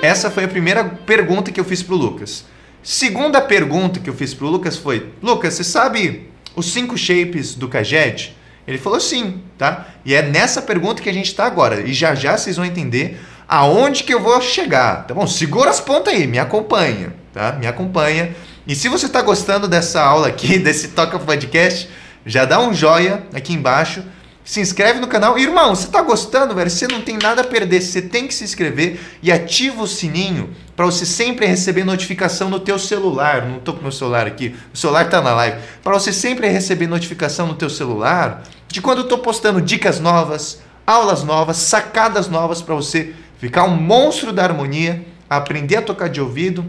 Essa 0.02 0.30
foi 0.30 0.44
a 0.44 0.48
primeira 0.48 0.84
pergunta 0.84 1.50
que 1.50 1.58
eu 1.58 1.64
fiz 1.64 1.82
pro 1.82 1.96
Lucas. 1.96 2.44
Segunda 2.82 3.40
pergunta 3.40 3.98
que 3.98 4.10
eu 4.10 4.14
fiz 4.14 4.34
pro 4.34 4.48
Lucas 4.48 4.76
foi: 4.76 5.12
Lucas, 5.22 5.54
você 5.54 5.64
sabe 5.64 6.28
os 6.54 6.72
cinco 6.72 6.98
shapes 6.98 7.54
do 7.54 7.68
Kajed? 7.68 8.36
Ele 8.66 8.78
falou 8.78 9.00
sim, 9.00 9.40
tá? 9.56 9.88
E 10.04 10.14
é 10.14 10.22
nessa 10.22 10.60
pergunta 10.60 11.02
que 11.02 11.08
a 11.08 11.12
gente 11.12 11.26
está 11.26 11.46
agora. 11.46 11.80
E 11.80 11.92
já 11.94 12.14
já 12.14 12.36
vocês 12.36 12.56
vão 12.56 12.66
entender 12.66 13.18
aonde 13.52 14.02
que 14.04 14.14
eu 14.14 14.18
vou 14.18 14.40
chegar, 14.40 15.06
tá 15.06 15.12
bom? 15.12 15.26
Segura 15.26 15.68
as 15.68 15.78
pontas 15.78 16.14
aí, 16.14 16.26
me 16.26 16.38
acompanha, 16.38 17.14
tá? 17.34 17.52
Me 17.52 17.66
acompanha. 17.66 18.34
E 18.66 18.74
se 18.74 18.88
você 18.88 19.04
está 19.04 19.20
gostando 19.20 19.68
dessa 19.68 20.02
aula 20.02 20.28
aqui, 20.28 20.56
desse 20.58 20.88
Toca 20.88 21.18
Podcast, 21.18 21.86
já 22.24 22.46
dá 22.46 22.58
um 22.58 22.72
joia 22.72 23.24
aqui 23.34 23.52
embaixo 23.52 24.02
se 24.44 24.60
inscreve 24.60 24.98
no 24.98 25.06
canal. 25.06 25.38
Irmão, 25.38 25.74
você 25.74 25.86
tá 25.86 26.02
gostando, 26.02 26.54
velho? 26.54 26.68
Você 26.68 26.88
não 26.88 27.00
tem 27.00 27.16
nada 27.16 27.42
a 27.42 27.44
perder. 27.44 27.80
Você 27.80 28.02
tem 28.02 28.26
que 28.26 28.34
se 28.34 28.42
inscrever 28.42 28.98
e 29.22 29.30
ativa 29.30 29.82
o 29.82 29.86
sininho 29.86 30.50
para 30.74 30.84
você 30.84 31.06
sempre 31.06 31.46
receber 31.46 31.84
notificação 31.84 32.50
no 32.50 32.58
teu 32.58 32.78
celular. 32.78 33.46
Não 33.46 33.60
tô 33.60 33.72
com 33.72 33.82
meu 33.82 33.92
celular 33.92 34.26
aqui. 34.26 34.56
O 34.74 34.76
celular 34.76 35.08
tá 35.08 35.20
na 35.20 35.32
live. 35.34 35.58
Para 35.82 35.92
você 35.92 36.12
sempre 36.12 36.48
receber 36.48 36.88
notificação 36.88 37.46
no 37.46 37.54
teu 37.54 37.70
celular 37.70 38.42
de 38.66 38.80
quando 38.80 38.98
eu 38.98 39.08
tô 39.08 39.18
postando 39.18 39.60
dicas 39.60 40.00
novas, 40.00 40.60
aulas 40.84 41.22
novas, 41.22 41.58
sacadas 41.58 42.28
novas 42.28 42.60
para 42.60 42.74
você 42.74 43.14
ficar 43.42 43.64
um 43.64 43.76
monstro 43.76 44.32
da 44.32 44.44
harmonia, 44.44 45.04
aprender 45.28 45.78
a 45.78 45.82
tocar 45.82 46.08
de 46.08 46.20
ouvido 46.20 46.64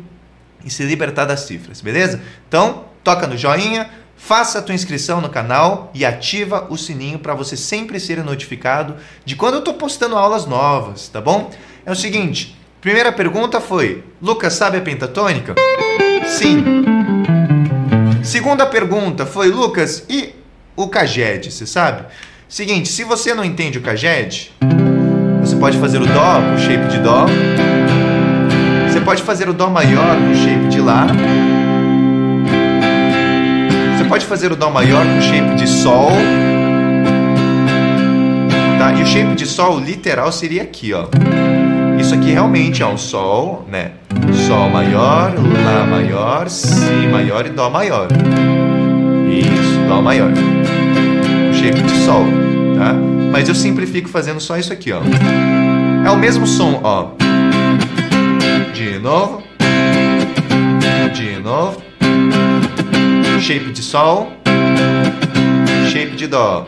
e 0.65 0.71
se 0.71 0.83
libertar 0.83 1.25
das 1.25 1.41
cifras, 1.41 1.81
beleza? 1.81 2.19
Então, 2.47 2.85
toca 3.03 3.27
no 3.27 3.37
joinha 3.37 3.87
Faça 4.15 4.59
a 4.59 4.61
tua 4.61 4.73
inscrição 4.73 5.19
no 5.19 5.27
canal 5.27 5.91
e 5.93 6.05
ativa 6.05 6.67
o 6.69 6.77
sininho 6.77 7.19
para 7.19 7.33
você 7.33 7.57
sempre 7.57 7.99
ser 7.99 8.23
notificado 8.23 8.95
de 9.25 9.35
quando 9.35 9.55
eu 9.55 9.59
estou 9.59 9.73
postando 9.73 10.15
aulas 10.15 10.45
novas, 10.45 11.09
tá 11.09 11.19
bom? 11.19 11.51
É 11.85 11.91
o 11.91 11.95
seguinte, 11.95 12.57
primeira 12.79 13.11
pergunta 13.11 13.59
foi, 13.59 14.01
Lucas 14.21 14.53
sabe 14.53 14.77
a 14.77 14.81
pentatônica? 14.81 15.55
Sim. 16.25 16.63
Segunda 18.23 18.65
pergunta 18.65 19.25
foi, 19.25 19.49
Lucas, 19.49 20.05
e 20.09 20.33
o 20.73 20.87
Caged, 20.87 21.51
você 21.51 21.67
sabe? 21.67 22.05
Seguinte, 22.47 22.87
se 22.87 23.03
você 23.03 23.33
não 23.33 23.43
entende 23.43 23.77
o 23.77 23.81
Caged, 23.81 24.53
pode 25.63 25.77
fazer 25.77 26.01
o 26.01 26.05
Dó 26.05 26.41
com 26.41 26.57
shape 26.57 26.87
de 26.89 26.99
Dó, 26.99 27.25
você 28.85 28.99
pode 28.99 29.23
fazer 29.23 29.47
o 29.47 29.53
Dó 29.53 29.69
maior 29.69 30.17
com 30.17 30.35
shape 30.35 30.67
de 30.67 30.81
Lá, 30.81 31.07
pode 34.13 34.25
fazer 34.25 34.51
o 34.51 34.57
Dó 34.57 34.69
maior 34.69 35.03
com 35.05 35.21
shape 35.21 35.55
de 35.55 35.67
Sol. 35.67 36.11
Tá? 38.77 38.93
E 38.93 39.01
o 39.01 39.05
shape 39.07 39.35
de 39.35 39.47
Sol 39.47 39.79
literal 39.79 40.31
seria 40.33 40.63
aqui, 40.63 40.93
ó. 40.93 41.05
Isso 41.97 42.13
aqui 42.13 42.31
realmente 42.31 42.83
é 42.83 42.85
um 42.85 42.97
Sol, 42.97 43.65
né? 43.71 43.91
Sol 44.47 44.69
maior, 44.69 45.33
Lá 45.65 45.87
maior, 45.89 46.47
Si 46.47 47.07
maior 47.09 47.47
e 47.47 47.49
Dó 47.49 47.69
maior. 47.69 48.09
Isso, 49.31 49.79
Dó 49.87 49.99
maior. 49.99 50.29
O 50.29 51.53
shape 51.55 51.81
de 51.81 51.95
Sol, 52.05 52.25
tá? 52.77 53.12
Mas 53.33 53.49
eu 53.49 53.55
simplifico 53.55 54.07
fazendo 54.07 54.39
só 54.39 54.57
isso 54.57 54.71
aqui, 54.71 54.93
ó. 54.93 55.01
É 56.05 56.09
o 56.09 56.15
mesmo 56.15 56.47
som, 56.47 56.79
ó. 56.81 57.09
De 58.73 58.97
novo. 58.99 59.43
De 61.13 61.39
novo 61.39 61.83
shape 63.43 63.73
de 63.73 63.83
Sol, 63.83 64.31
shape 65.91 66.15
de 66.15 66.27
Dó. 66.27 66.65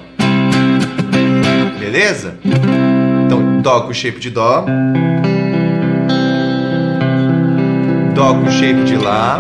Beleza? 1.80 2.38
Então, 3.26 3.61
Dó 3.61 3.80
com 3.82 3.93
shape 3.93 4.20
de 4.20 4.30
Dó. 4.30 4.66
Dó 8.13 8.34
com 8.34 8.51
shape 8.51 8.84
de 8.84 8.97
Lá. 8.97 9.39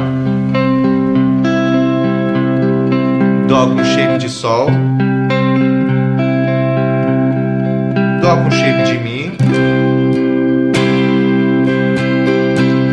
Dó 3.49 3.67
com 3.67 3.83
shape 3.83 4.17
de 4.17 4.29
Sol. 4.29 4.69
Dó 8.25 8.37
com 8.37 8.49
shape 8.49 8.83
de 8.85 8.97
Mi. 8.97 9.31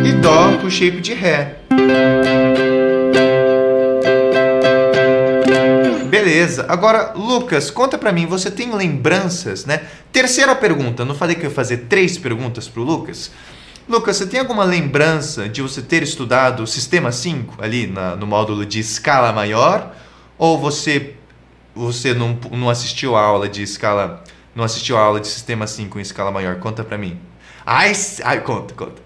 E 0.05 0.11
Dó 0.21 0.59
com 0.61 0.69
shape 0.69 1.01
de 1.01 1.15
Ré. 1.15 1.55
Beleza. 6.07 6.67
Agora, 6.69 7.13
Lucas, 7.15 7.71
conta 7.71 7.97
para 7.97 8.11
mim, 8.11 8.27
você 8.27 8.51
tem 8.51 8.75
lembranças, 8.75 9.65
né? 9.65 9.81
Terceira 10.11 10.53
pergunta, 10.53 11.03
não 11.03 11.15
falei 11.15 11.35
que 11.35 11.47
eu 11.47 11.49
ia 11.49 11.55
fazer 11.55 11.77
três 11.89 12.15
perguntas 12.15 12.67
pro 12.67 12.83
Lucas? 12.83 13.31
Lucas, 13.89 14.17
você 14.17 14.27
tem 14.27 14.39
alguma 14.39 14.63
lembrança 14.63 15.49
de 15.49 15.63
você 15.63 15.81
ter 15.81 16.03
estudado 16.03 16.61
o 16.61 16.67
Sistema 16.67 17.11
5 17.11 17.55
ali 17.59 17.87
na, 17.87 18.15
no 18.15 18.27
módulo 18.27 18.67
de 18.67 18.79
escala 18.79 19.33
maior? 19.33 19.95
Ou 20.37 20.59
você 20.59 21.15
você 21.73 22.13
não, 22.13 22.37
não 22.51 22.69
assistiu 22.69 23.15
a 23.15 23.21
aula 23.21 23.49
de 23.49 23.63
escala 23.63 24.23
não 24.55 24.63
assistiu 24.63 24.97
a 24.97 25.01
aula 25.01 25.19
de 25.19 25.27
Sistema 25.27 25.67
5 25.67 25.97
em 25.97 26.01
escala 26.01 26.31
maior? 26.31 26.59
Conta 26.59 26.83
pra 26.83 26.97
mim. 26.97 27.19
Ai, 27.65 27.93
ai 28.23 28.41
conta, 28.41 28.73
conta. 28.73 29.01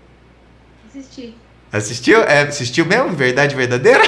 Assisti. 0.88 1.36
Assistiu? 1.72 2.24
É, 2.24 2.42
assistiu 2.42 2.86
mesmo? 2.86 3.10
Verdade 3.10 3.56
verdadeira? 3.56 4.04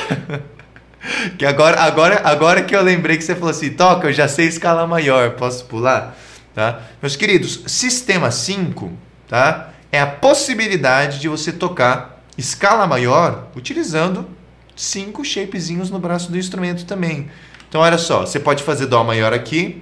que 1.38 1.46
agora, 1.46 1.82
agora, 1.82 2.22
agora 2.24 2.64
que 2.64 2.76
eu 2.76 2.82
lembrei 2.82 3.18
que 3.18 3.24
você 3.24 3.36
falou 3.36 3.52
assim, 3.52 3.72
toca, 3.72 4.08
eu 4.08 4.14
já 4.14 4.28
sei 4.28 4.48
escala 4.48 4.88
maior, 4.88 5.32
posso 5.32 5.66
pular? 5.66 6.18
Tá? 6.56 6.82
Meus 7.02 7.16
queridos, 7.16 7.64
sistema 7.68 8.32
5 8.32 8.92
tá? 9.28 9.70
é 9.92 10.00
a 10.00 10.08
possibilidade 10.08 11.20
de 11.20 11.28
você 11.28 11.52
tocar 11.52 12.24
escala 12.38 12.88
maior 12.88 13.50
utilizando 13.56 14.28
cinco 14.76 15.26
shapezinhos 15.26 15.90
no 15.90 16.00
braço 16.00 16.32
do 16.32 16.38
instrumento 16.38 16.86
também. 16.86 17.30
Então, 17.68 17.82
olha 17.82 17.98
só, 17.98 18.22
você 18.22 18.40
pode 18.40 18.64
fazer 18.64 18.88
Dó 18.88 19.04
maior 19.04 19.34
aqui. 19.34 19.80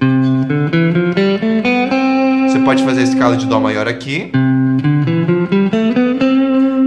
Você 2.68 2.76
pode 2.76 2.84
fazer 2.84 3.00
a 3.00 3.04
escala 3.04 3.38
de 3.38 3.46
Dó 3.46 3.62
maior 3.62 3.88
aqui. 3.88 4.30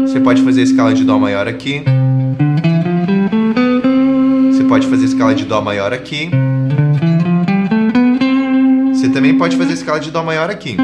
Você 0.03 0.21
pode 0.21 0.43
fazer 0.43 0.61
a 0.61 0.65
escala 0.65 0.93
de 0.93 1.05
Dó 1.05 1.19
maior 1.19 1.49
aqui 1.49 1.83
pode 4.69 4.87
fazer 4.87 5.07
escala 5.07 5.35
de 5.35 5.45
Dó 5.45 5.61
maior 5.61 5.93
aqui. 5.93 6.31
Você 8.95 9.09
também 9.09 9.37
pode 9.37 9.57
fazer 9.57 9.73
escala 9.73 9.99
de 9.99 10.13
Dó 10.13 10.23
maior 10.23 10.49
aqui. 10.49 10.77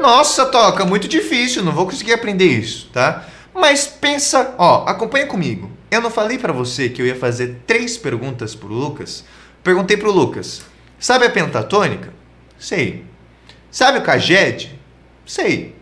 Nossa, 0.00 0.46
toca, 0.46 0.84
muito 0.84 1.06
difícil, 1.06 1.62
não 1.62 1.70
vou 1.70 1.84
conseguir 1.84 2.14
aprender 2.14 2.46
isso, 2.46 2.88
tá? 2.92 3.28
Mas 3.54 3.86
pensa, 3.86 4.56
ó, 4.58 4.84
acompanha 4.88 5.26
comigo. 5.26 5.70
Eu 5.88 6.00
não 6.00 6.10
falei 6.10 6.36
para 6.36 6.52
você 6.52 6.88
que 6.88 7.00
eu 7.00 7.06
ia 7.06 7.14
fazer 7.14 7.58
três 7.64 7.96
perguntas 7.96 8.56
pro 8.56 8.74
Lucas? 8.74 9.24
Perguntei 9.62 9.96
pro 9.96 10.10
Lucas: 10.10 10.62
sabe 10.98 11.26
a 11.26 11.30
pentatônica? 11.30 12.12
Sei. 12.58 13.04
Sabe 13.70 13.98
o 13.98 14.02
caged? 14.02 14.70
Sei. 15.26 15.74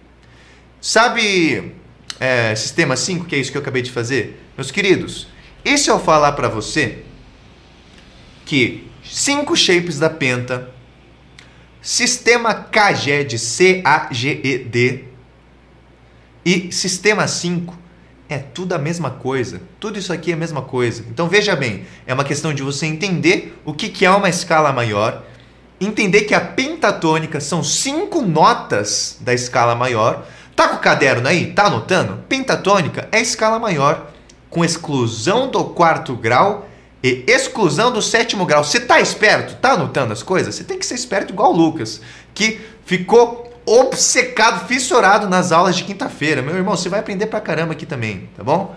Sabe 0.80 1.74
é, 2.18 2.54
sistema 2.54 2.96
5, 2.96 3.26
que 3.26 3.34
é 3.34 3.38
isso 3.38 3.50
que 3.50 3.56
eu 3.56 3.62
acabei 3.62 3.82
de 3.82 3.90
fazer? 3.90 4.40
Meus 4.56 4.70
queridos, 4.70 5.28
e 5.64 5.78
se 5.78 5.90
eu 5.90 5.98
falar 5.98 6.32
para 6.32 6.48
você 6.48 7.04
que 8.44 8.88
cinco 9.04 9.56
shapes 9.56 9.98
da 9.98 10.10
penta, 10.10 10.70
sistema 11.80 12.54
CAGED, 12.54 13.38
C-A-G-E-D, 13.38 15.04
e 16.44 16.72
sistema 16.72 17.26
5 17.28 17.78
É 18.28 18.38
tudo 18.38 18.74
a 18.74 18.78
mesma 18.78 19.10
coisa. 19.10 19.60
Tudo 19.78 19.98
isso 19.98 20.12
aqui 20.12 20.30
é 20.30 20.34
a 20.34 20.36
mesma 20.36 20.62
coisa. 20.62 21.04
Então 21.10 21.28
veja 21.28 21.54
bem, 21.54 21.84
é 22.06 22.14
uma 22.14 22.24
questão 22.24 22.54
de 22.54 22.62
você 22.62 22.86
entender 22.86 23.58
o 23.64 23.74
que, 23.74 23.88
que 23.88 24.04
é 24.04 24.10
uma 24.10 24.28
escala 24.28 24.72
maior, 24.72 25.22
entender 25.80 26.22
que 26.22 26.34
a 26.34 26.40
pentatônica 26.40 27.40
são 27.40 27.62
cinco 27.62 28.22
notas 28.22 29.18
da 29.20 29.34
escala 29.34 29.74
maior. 29.74 30.26
Tá 30.56 30.68
com 30.68 30.76
o 30.76 30.80
caderno 30.80 31.28
aí? 31.28 31.52
Tá 31.52 31.66
anotando? 31.66 32.22
Pentatônica 32.28 33.08
é 33.10 33.20
escala 33.20 33.58
maior, 33.58 34.10
com 34.48 34.64
exclusão 34.64 35.50
do 35.50 35.64
quarto 35.64 36.14
grau 36.14 36.68
e 37.02 37.24
exclusão 37.26 37.90
do 37.92 38.00
sétimo 38.00 38.46
grau. 38.46 38.62
Você 38.62 38.80
tá 38.80 39.00
esperto? 39.00 39.56
Tá 39.56 39.72
anotando 39.72 40.12
as 40.12 40.22
coisas? 40.22 40.54
Você 40.54 40.62
tem 40.62 40.78
que 40.78 40.86
ser 40.86 40.94
esperto 40.94 41.32
igual 41.32 41.52
o 41.52 41.56
Lucas, 41.56 42.00
que 42.32 42.60
ficou 42.84 43.51
obcecado, 43.66 44.66
fissurado 44.66 45.28
nas 45.28 45.52
aulas 45.52 45.76
de 45.76 45.84
quinta-feira. 45.84 46.42
Meu 46.42 46.56
irmão, 46.56 46.76
você 46.76 46.88
vai 46.88 47.00
aprender 47.00 47.26
pra 47.26 47.40
caramba 47.40 47.72
aqui 47.72 47.86
também, 47.86 48.28
tá 48.36 48.42
bom? 48.42 48.76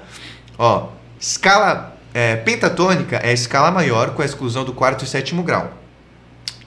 Ó, 0.58 0.90
escala 1.20 1.98
é, 2.14 2.36
pentatônica 2.36 3.18
é 3.18 3.30
a 3.30 3.34
escala 3.34 3.72
maior 3.72 4.14
com 4.14 4.22
a 4.22 4.26
exclusão 4.26 4.64
do 4.64 4.74
quarto 4.74 5.04
e 5.04 5.08
sétimo 5.08 5.44
grau. 5.44 5.74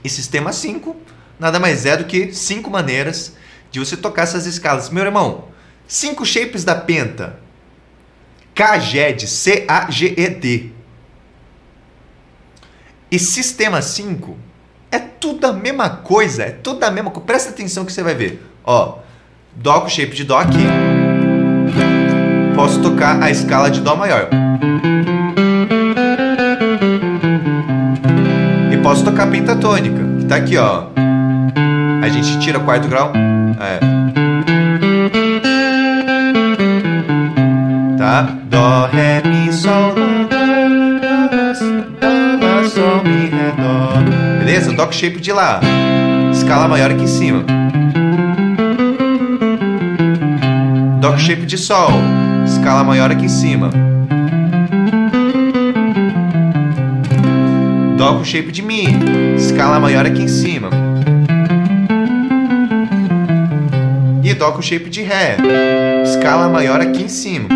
E 0.02 0.08
sistema 0.08 0.52
5 0.52 0.96
nada 1.38 1.60
mais 1.60 1.86
é 1.86 1.96
do 1.96 2.04
que 2.04 2.32
cinco 2.32 2.70
maneiras 2.70 3.34
de 3.70 3.78
você 3.78 3.96
tocar 3.96 4.22
essas 4.22 4.46
escalas. 4.46 4.90
Meu 4.90 5.04
irmão, 5.04 5.48
cinco 5.86 6.24
shapes 6.26 6.64
da 6.64 6.74
penta. 6.74 7.38
CAGED, 8.54 9.28
C-A-G-E-D. 9.28 10.72
E 13.10 13.18
sistema 13.18 13.80
5 13.80 14.36
é 14.90 14.98
tudo 14.98 15.46
a 15.46 15.52
mesma 15.52 15.88
coisa, 15.90 16.44
é 16.44 16.50
tudo 16.50 16.84
a 16.84 16.90
mesma 16.90 17.10
coisa. 17.10 17.26
Presta 17.26 17.50
atenção 17.50 17.84
que 17.84 17.92
você 17.92 18.02
vai 18.02 18.14
ver. 18.14 18.42
Ó, 18.64 18.98
Dó 19.54 19.80
com 19.80 19.88
shape 19.88 20.14
de 20.14 20.24
Dó 20.24 20.38
aqui. 20.38 20.64
Posso 22.54 22.80
tocar 22.80 23.22
a 23.22 23.30
escala 23.30 23.70
de 23.70 23.80
Dó 23.80 23.96
maior. 23.96 24.28
E 28.72 28.76
posso 28.78 29.04
tocar 29.04 29.28
pentatônica, 29.30 30.00
que 30.20 30.26
tá 30.26 30.36
aqui, 30.36 30.56
ó. 30.56 30.84
A 32.02 32.08
gente 32.08 32.38
tira 32.38 32.60
quarto 32.60 32.88
grau. 32.88 33.12
É. 33.60 33.80
Tá? 37.98 38.22
Dó, 38.48 38.86
Ré, 38.86 39.22
Mi, 39.24 39.37
Beleza? 44.58 44.92
Shape 44.92 45.20
de 45.20 45.32
Lá. 45.32 45.60
Escala 46.32 46.66
maior 46.66 46.90
aqui 46.90 47.04
em 47.04 47.06
cima. 47.06 47.44
Com 51.00 51.16
shape 51.16 51.46
de 51.46 51.56
Sol. 51.56 51.90
Escala 52.44 52.82
maior 52.82 53.10
aqui 53.10 53.26
em 53.26 53.28
cima. 53.28 53.70
Com 57.98 58.24
shape 58.24 58.50
de 58.50 58.62
Mi. 58.62 58.86
Escala 59.36 59.78
maior 59.78 60.04
aqui 60.04 60.22
em 60.22 60.28
cima. 60.28 60.70
E 64.24 64.34
com 64.34 64.62
shape 64.62 64.90
de 64.90 65.02
Ré. 65.02 65.36
Escala 66.02 66.48
maior 66.48 66.80
aqui 66.80 67.04
em 67.04 67.08
cima. 67.08 67.48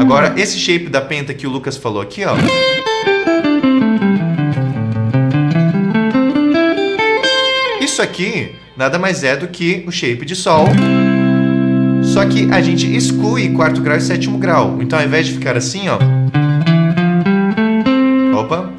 Agora, 0.00 0.32
esse 0.36 0.58
shape 0.58 0.88
da 0.88 1.02
penta 1.02 1.34
que 1.34 1.46
o 1.46 1.50
Lucas 1.50 1.76
falou 1.76 2.00
aqui, 2.00 2.24
ó. 2.24 2.34
Aqui 8.04 8.54
nada 8.76 8.98
mais 8.98 9.24
é 9.24 9.36
do 9.36 9.48
que 9.48 9.82
o 9.86 9.90
shape 9.90 10.24
de 10.24 10.36
Sol. 10.36 10.66
Só 12.02 12.24
que 12.26 12.48
a 12.52 12.60
gente 12.60 12.86
exclui 12.94 13.48
quarto 13.50 13.80
grau 13.80 13.96
e 13.96 14.00
sétimo 14.00 14.38
grau. 14.38 14.78
Então, 14.80 14.98
ao 14.98 15.04
invés 15.04 15.26
de 15.26 15.32
ficar 15.32 15.56
assim, 15.56 15.88
ó. 15.88 15.98
Opa. 18.38 18.70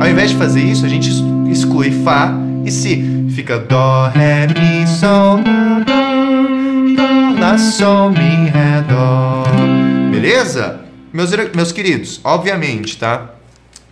Ao 0.00 0.08
invés 0.08 0.30
de 0.30 0.36
fazer 0.36 0.62
isso, 0.62 0.86
a 0.86 0.88
gente 0.88 1.10
exclui 1.50 1.90
Fá 1.90 2.32
e 2.64 2.70
Si. 2.70 3.26
Fica 3.30 3.58
Dó, 3.58 4.08
Ré, 4.14 4.46
Mi, 4.46 4.86
Sol, 4.86 5.38
Dó, 5.38 6.94
Dó, 6.96 7.40
Lá, 7.40 7.58
Sol, 7.58 8.10
Mi, 8.10 8.48
Ré, 8.48 8.84
Dó. 8.88 9.42
Beleza? 10.12 10.83
Meus, 11.14 11.30
meus 11.54 11.70
queridos, 11.70 12.20
obviamente, 12.24 12.98
tá? 12.98 13.36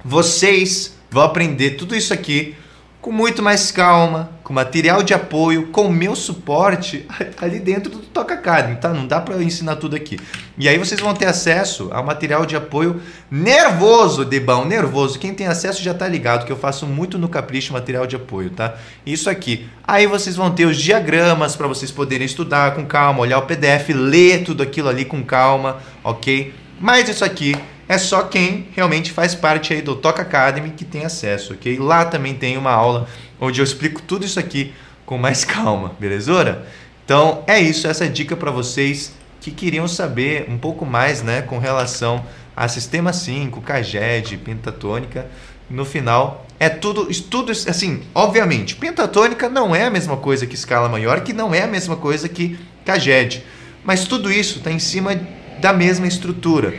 Vocês 0.05 0.97
vão 1.09 1.23
aprender 1.23 1.77
tudo 1.77 1.95
isso 1.95 2.12
aqui 2.12 2.57
com 3.01 3.12
muito 3.12 3.41
mais 3.41 3.70
calma, 3.70 4.31
com 4.43 4.53
material 4.53 5.05
de 5.05 5.14
apoio, 5.14 5.68
com 5.68 5.87
o 5.87 5.93
meu 5.93 6.16
suporte 6.16 7.07
ali 7.41 7.61
dentro 7.61 7.93
do 7.93 7.99
Toca 7.99 8.35
Academy, 8.35 8.75
tá? 8.75 8.89
Não 8.89 9.07
dá 9.07 9.20
para 9.20 9.37
eu 9.37 9.43
ensinar 9.43 9.77
tudo 9.77 9.95
aqui. 9.95 10.18
E 10.59 10.68
aí 10.68 10.77
vocês 10.77 11.01
vão 11.01 11.14
ter 11.14 11.27
acesso 11.27 11.91
ao 11.93 12.03
material 12.03 12.45
de 12.45 12.57
apoio 12.57 13.01
nervoso, 13.31 14.25
Debão, 14.25 14.64
nervoso. 14.64 15.16
Quem 15.16 15.33
tem 15.33 15.47
acesso 15.47 15.81
já 15.81 15.95
tá 15.95 16.09
ligado 16.09 16.45
que 16.45 16.51
eu 16.51 16.57
faço 16.57 16.89
muito 16.89 17.18
no 17.18 17.29
Capricho 17.29 17.73
material 17.73 18.05
de 18.05 18.16
apoio, 18.16 18.51
tá? 18.51 18.75
Isso 19.07 19.31
aqui. 19.31 19.68
Aí 19.87 20.09
vocês 20.09 20.35
vão 20.35 20.51
ter 20.51 20.66
os 20.66 20.77
diagramas 20.77 21.55
para 21.55 21.68
vocês 21.68 21.93
poderem 21.93 22.27
estudar 22.27 22.75
com 22.75 22.85
calma, 22.85 23.20
olhar 23.20 23.39
o 23.39 23.43
PDF, 23.43 23.91
ler 23.95 24.43
tudo 24.43 24.61
aquilo 24.61 24.89
ali 24.89 25.05
com 25.05 25.23
calma, 25.23 25.79
ok? 26.03 26.62
Mas 26.83 27.09
isso 27.09 27.24
aqui 27.24 27.55
é 27.89 27.97
só 27.97 28.24
quem 28.24 28.66
realmente 28.74 29.12
faz 29.12 29.37
parte 29.37 29.72
aí 29.72 29.80
do 29.80 29.95
Toca 29.95 30.22
Academy 30.22 30.70
que 30.70 30.85
tem 30.85 31.05
acesso, 31.05 31.53
ok? 31.55 31.78
Lá 31.78 32.05
também 32.05 32.35
tem 32.35 32.59
uma 32.59 32.72
aula 32.72 33.07
onde 33.41 33.61
eu 33.61 33.64
explico 33.64 34.03
tudo 34.03 34.24
isso 34.24 34.41
aqui 34.41 34.74
com 35.07 35.16
mais 35.16 35.45
calma, 35.47 35.95
belezura? 36.01 36.66
Então 37.05 37.45
é 37.47 37.61
isso, 37.61 37.87
essa 37.87 38.07
é 38.07 38.09
dica 38.09 38.37
para 38.37 38.51
vocês 38.51 39.12
que 39.41 39.53
queriam 39.53 39.87
saber 39.87 40.47
um 40.49 40.59
pouco 40.59 40.85
mais, 40.85 41.22
né, 41.22 41.43
com 41.43 41.57
relação 41.61 42.24
a 42.57 42.66
Sistema 42.66 43.12
5, 43.12 43.61
CAGED, 43.61 44.39
pentatônica. 44.39 45.28
No 45.70 45.85
final, 45.85 46.45
é 46.59 46.68
tudo, 46.68 47.07
tudo 47.30 47.53
assim, 47.53 48.03
obviamente, 48.12 48.74
pentatônica 48.74 49.49
não 49.49 49.72
é 49.72 49.85
a 49.85 49.91
mesma 49.91 50.16
coisa 50.16 50.49
que 50.49 50.57
escala 50.57 50.89
maior, 50.89 51.20
que 51.20 51.33
não 51.33 51.55
é 51.55 51.62
a 51.62 51.68
mesma 51.68 51.95
coisa 51.95 52.28
que 52.28 52.59
CAGED, 52.85 53.45
mas 53.85 54.05
tudo 54.05 54.33
isso 54.33 54.59
está 54.59 54.72
em 54.72 54.80
cima 54.80 55.14
da 55.63 55.73
mesma 55.73 56.09
estrutura. 56.09 56.75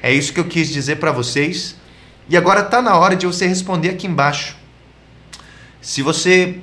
É 0.00 0.12
isso 0.12 0.32
que 0.32 0.38
eu 0.38 0.44
quis 0.44 0.68
dizer 0.68 0.96
para 0.96 1.10
vocês. 1.10 1.74
E 2.28 2.36
agora 2.36 2.60
está 2.60 2.80
na 2.80 2.96
hora 2.96 3.16
de 3.16 3.26
você 3.26 3.44
responder 3.44 3.90
aqui 3.90 4.06
embaixo. 4.06 4.56
Se 5.82 6.00
você. 6.00 6.60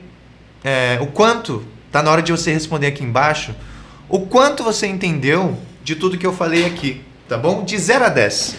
É, 0.64 0.98
o 1.02 1.08
quanto. 1.08 1.66
Está 1.88 2.02
na 2.02 2.10
hora 2.10 2.22
de 2.22 2.32
você 2.32 2.54
responder 2.54 2.88
aqui 2.88 3.04
embaixo. 3.04 3.54
O 4.08 4.22
quanto 4.28 4.64
você 4.64 4.88
entendeu 4.88 5.60
de 5.84 5.94
tudo 5.98 6.18
que 6.18 6.26
eu 6.26 6.32
falei 6.32 6.66
aqui. 6.66 7.02
Tá 7.28 7.38
bom? 7.38 7.66
De 7.66 7.78
0 7.78 8.06
a 8.06 8.10
10. 8.10 8.56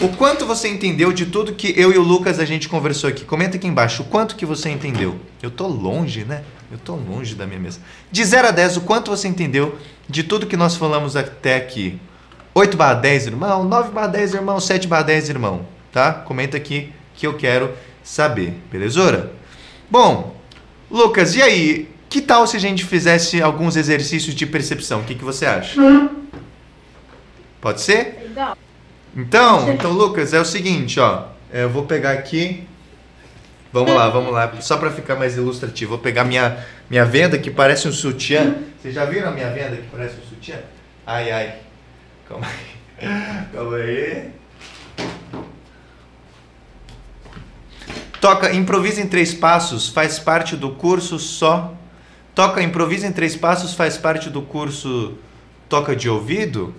O 0.00 0.08
quanto 0.16 0.46
você 0.46 0.68
entendeu 0.68 1.12
de 1.12 1.26
tudo 1.26 1.54
que 1.54 1.72
eu 1.76 1.92
e 1.92 1.98
o 1.98 2.02
Lucas 2.02 2.38
a 2.38 2.44
gente 2.44 2.68
conversou 2.68 3.08
aqui? 3.08 3.24
Comenta 3.24 3.56
aqui 3.56 3.66
embaixo 3.66 4.02
o 4.02 4.06
quanto 4.06 4.36
que 4.36 4.44
você 4.44 4.68
entendeu. 4.68 5.18
Eu 5.42 5.50
tô 5.50 5.66
longe, 5.66 6.24
né? 6.24 6.42
Eu 6.70 6.78
tô 6.78 6.94
longe 6.94 7.34
da 7.34 7.46
minha 7.46 7.58
mesa. 7.58 7.80
De 8.10 8.24
0 8.24 8.48
a 8.48 8.50
10, 8.50 8.78
o 8.78 8.80
quanto 8.82 9.10
você 9.10 9.28
entendeu 9.28 9.78
de 10.08 10.22
tudo 10.22 10.46
que 10.46 10.56
nós 10.56 10.76
falamos 10.76 11.16
até 11.16 11.56
aqui? 11.56 11.98
8 12.54 12.76
barra 12.76 12.94
10, 12.94 13.26
irmão, 13.28 13.64
9 13.64 13.90
barra 13.90 14.06
10, 14.08 14.34
irmão, 14.34 14.60
7 14.60 14.86
barra 14.86 15.02
10, 15.02 15.30
irmão, 15.30 15.66
tá? 15.92 16.12
Comenta 16.12 16.56
aqui 16.56 16.92
que 17.14 17.26
eu 17.26 17.34
quero 17.34 17.72
saber, 18.02 18.54
belezura? 18.70 19.32
Bom, 19.90 20.36
Lucas, 20.90 21.34
e 21.34 21.42
aí? 21.42 21.88
Que 22.08 22.20
tal 22.20 22.46
se 22.46 22.56
a 22.56 22.60
gente 22.60 22.84
fizesse 22.84 23.42
alguns 23.42 23.74
exercícios 23.74 24.34
de 24.34 24.46
percepção? 24.46 25.00
O 25.00 25.04
que, 25.04 25.16
que 25.16 25.24
você 25.24 25.46
acha? 25.46 25.80
Pode 27.60 27.80
ser? 27.80 28.26
Legal. 28.28 28.56
Então, 29.16 29.72
então, 29.72 29.92
Lucas, 29.92 30.32
é 30.32 30.40
o 30.40 30.44
seguinte, 30.44 30.98
ó. 30.98 31.26
Eu 31.52 31.70
vou 31.70 31.84
pegar 31.84 32.12
aqui. 32.12 32.66
Vamos 33.72 33.94
lá, 33.94 34.08
vamos 34.08 34.32
lá. 34.32 34.52
Só 34.60 34.76
para 34.76 34.90
ficar 34.90 35.16
mais 35.16 35.36
ilustrativo, 35.36 35.90
vou 35.90 35.98
pegar 35.98 36.24
minha, 36.24 36.64
minha 36.90 37.04
venda 37.04 37.38
que 37.38 37.50
parece 37.50 37.86
um 37.86 37.92
sutiã. 37.92 38.54
Vocês 38.80 38.94
já 38.94 39.04
viram 39.04 39.28
a 39.28 39.30
minha 39.30 39.50
venda 39.50 39.76
que 39.76 39.88
parece 39.90 40.16
um 40.20 40.28
sutiã? 40.28 40.56
Ai, 41.06 41.30
ai. 41.30 41.54
Calma 42.28 42.46
aí. 42.46 43.46
Calma 43.52 43.76
aí. 43.76 44.30
Toca 48.20 48.52
Improvisa 48.52 49.00
em 49.00 49.06
Três 49.06 49.34
Passos 49.34 49.88
faz 49.88 50.18
parte 50.18 50.56
do 50.56 50.70
curso 50.70 51.18
só. 51.18 51.74
Toca 52.34 52.62
Improvisa 52.62 53.06
em 53.06 53.12
Três 53.12 53.36
Passos 53.36 53.74
faz 53.74 53.96
parte 53.96 54.30
do 54.30 54.42
curso 54.42 55.18
Toca 55.68 55.94
de 55.94 56.08
Ouvido? 56.08 56.74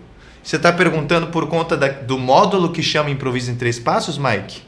Você 0.46 0.58
está 0.58 0.72
perguntando 0.72 1.28
por 1.28 1.48
conta 1.48 1.76
da, 1.76 1.88
do 1.88 2.20
módulo 2.20 2.72
que 2.72 2.84
chama 2.84 3.10
Improvisa 3.10 3.52
em 3.52 3.56
Três 3.56 3.80
Passos, 3.80 4.16
Mike? 4.16 4.62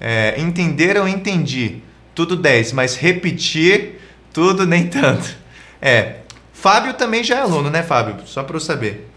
É, 0.00 0.40
entenderam? 0.40 1.08
Entendi. 1.08 1.82
Tudo 2.14 2.36
10, 2.36 2.74
mas 2.74 2.94
repetir 2.94 4.00
tudo 4.32 4.64
nem 4.64 4.86
tanto. 4.86 5.36
É. 5.82 6.18
Fábio 6.52 6.94
também 6.94 7.24
já 7.24 7.38
é 7.38 7.40
aluno, 7.40 7.68
né, 7.70 7.82
Fábio? 7.82 8.24
Só 8.24 8.44
para 8.44 8.54
eu 8.54 8.60
saber. 8.60 9.10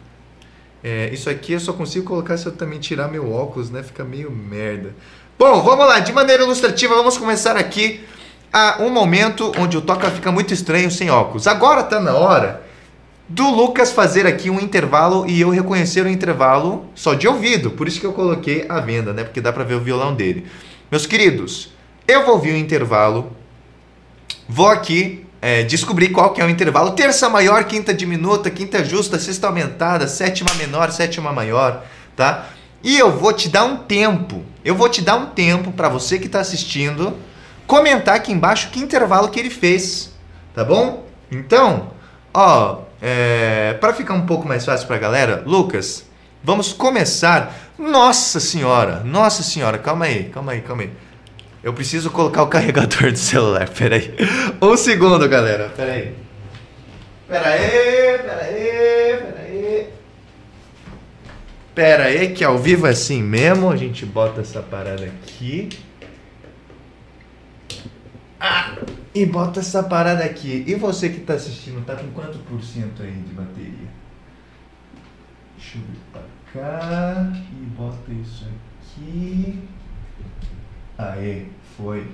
É, 0.83 1.11
isso 1.13 1.29
aqui 1.29 1.53
eu 1.53 1.59
só 1.59 1.73
consigo 1.73 2.07
colocar 2.07 2.37
se 2.37 2.47
eu 2.47 2.51
também 2.53 2.79
tirar 2.79 3.07
meu 3.07 3.31
óculos, 3.31 3.69
né? 3.69 3.83
Fica 3.83 4.03
meio 4.03 4.31
merda. 4.31 4.95
Bom, 5.37 5.61
vamos 5.61 5.85
lá, 5.85 5.99
de 5.99 6.11
maneira 6.11 6.41
ilustrativa, 6.41 6.95
vamos 6.95 7.19
começar 7.19 7.55
aqui 7.55 8.03
a 8.51 8.77
um 8.79 8.89
momento 8.89 9.51
onde 9.59 9.77
o 9.77 9.81
toca 9.81 10.09
fica 10.09 10.31
muito 10.31 10.55
estranho 10.55 10.89
sem 10.89 11.11
óculos. 11.11 11.45
Agora 11.45 11.83
tá 11.83 11.99
na 11.99 12.15
hora 12.15 12.70
do 13.31 13.49
Lucas 13.49 13.93
fazer 13.93 14.27
aqui 14.27 14.49
um 14.49 14.59
intervalo 14.59 15.25
e 15.25 15.39
eu 15.39 15.49
reconhecer 15.49 16.05
o 16.05 16.09
intervalo 16.09 16.85
só 16.93 17.13
de 17.13 17.27
ouvido. 17.27 17.71
Por 17.71 17.87
isso 17.87 17.99
que 17.99 18.05
eu 18.05 18.11
coloquei 18.11 18.65
a 18.67 18.79
venda, 18.81 19.13
né? 19.13 19.23
Porque 19.23 19.39
dá 19.39 19.53
para 19.53 19.63
ver 19.63 19.75
o 19.75 19.79
violão 19.79 20.13
dele. 20.13 20.45
Meus 20.91 21.05
queridos, 21.05 21.71
eu 22.05 22.25
vou 22.25 22.35
ouvir 22.35 22.51
o 22.51 22.57
intervalo. 22.57 23.31
Vou 24.49 24.67
aqui 24.67 25.25
é, 25.41 25.63
descobrir 25.63 26.09
qual 26.09 26.33
que 26.33 26.41
é 26.41 26.45
o 26.45 26.49
intervalo. 26.49 26.91
Terça 26.91 27.29
maior, 27.29 27.63
quinta 27.63 27.93
diminuta, 27.93 28.49
quinta 28.49 28.83
justa, 28.83 29.17
sexta 29.17 29.47
aumentada, 29.47 30.09
sétima 30.09 30.53
menor, 30.55 30.91
sétima 30.91 31.31
maior, 31.31 31.85
tá? 32.17 32.49
E 32.83 32.97
eu 32.97 33.17
vou 33.17 33.31
te 33.31 33.47
dar 33.47 33.63
um 33.63 33.77
tempo. 33.77 34.43
Eu 34.65 34.75
vou 34.75 34.89
te 34.89 35.01
dar 35.01 35.15
um 35.15 35.27
tempo 35.27 35.71
para 35.71 35.87
você 35.87 36.19
que 36.19 36.25
está 36.25 36.41
assistindo 36.41 37.15
comentar 37.65 38.15
aqui 38.15 38.33
embaixo 38.33 38.71
que 38.71 38.81
intervalo 38.81 39.29
que 39.29 39.39
ele 39.39 39.49
fez, 39.49 40.11
tá 40.53 40.65
bom? 40.65 41.05
Então, 41.31 41.91
ó, 42.33 42.90
é, 43.01 43.73
para 43.81 43.93
ficar 43.93 44.13
um 44.13 44.25
pouco 44.25 44.47
mais 44.47 44.63
fácil 44.63 44.85
para 44.85 44.95
a 44.95 44.99
galera, 44.99 45.43
Lucas, 45.45 46.05
vamos 46.43 46.71
começar. 46.71 47.71
Nossa 47.79 48.39
senhora, 48.39 49.01
nossa 49.03 49.41
senhora, 49.41 49.77
calma 49.77 50.05
aí, 50.05 50.25
calma 50.25 50.51
aí, 50.51 50.61
calma 50.61 50.83
aí. 50.83 50.91
Eu 51.63 51.73
preciso 51.73 52.09
colocar 52.11 52.43
o 52.43 52.47
carregador 52.47 53.11
do 53.11 53.17
celular, 53.17 53.69
peraí. 53.69 54.15
Um 54.61 54.77
segundo, 54.77 55.27
galera, 55.27 55.71
peraí. 55.75 56.13
Peraí, 57.27 58.19
peraí, 58.19 59.17
peraí. 59.17 59.87
Pera 61.73 62.03
aí, 62.05 62.33
que 62.33 62.43
ao 62.43 62.57
vivo 62.57 62.85
é 62.85 62.89
assim 62.89 63.23
mesmo. 63.23 63.71
A 63.71 63.77
gente 63.77 64.05
bota 64.05 64.41
essa 64.41 64.61
parada 64.61 65.05
aqui. 65.05 65.69
E 69.13 69.25
bota 69.25 69.59
essa 69.59 69.83
parada 69.83 70.23
aqui. 70.23 70.63
E 70.65 70.75
você 70.75 71.09
que 71.09 71.21
está 71.21 71.33
assistindo, 71.33 71.85
tá 71.85 71.95
com 71.95 72.09
quanto 72.11 72.37
por 72.39 72.63
cento 72.63 73.03
aí 73.03 73.11
de 73.11 73.33
bateria? 73.33 73.89
Deixa 75.57 75.77
eu 75.77 75.81
vir 75.81 75.99
pra 76.11 76.21
cá 76.53 77.31
e 77.51 77.65
bota 77.65 78.11
isso 78.11 78.45
aqui. 78.45 79.59
Aê, 80.97 81.45
foi. 81.77 82.07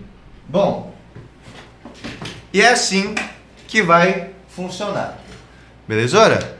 Bom, 0.49 0.95
e 2.53 2.61
é 2.61 2.69
assim 2.69 3.13
que 3.67 3.81
vai 3.81 4.31
funcionar. 4.47 5.19
Beleza? 5.87 6.57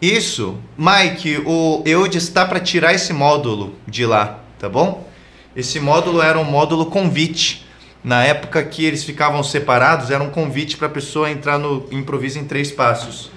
Isso, 0.00 0.58
Mike, 0.78 1.42
o 1.44 1.82
Eudes 1.84 2.22
está 2.22 2.46
para 2.46 2.58
tirar 2.58 2.94
esse 2.94 3.12
módulo 3.12 3.74
de 3.86 4.06
lá, 4.06 4.40
tá 4.58 4.68
bom? 4.68 5.06
Esse 5.54 5.78
módulo 5.78 6.22
era 6.22 6.38
um 6.38 6.44
módulo 6.44 6.86
convite. 6.86 7.66
Na 8.02 8.24
época 8.24 8.62
que 8.64 8.84
eles 8.84 9.04
ficavam 9.04 9.42
separados, 9.42 10.10
era 10.10 10.22
um 10.22 10.30
convite 10.30 10.76
para 10.76 10.86
a 10.86 10.90
pessoa 10.90 11.30
entrar 11.30 11.58
no 11.58 11.86
improviso 11.90 12.38
em 12.38 12.44
três 12.44 12.70
passos. 12.70 13.30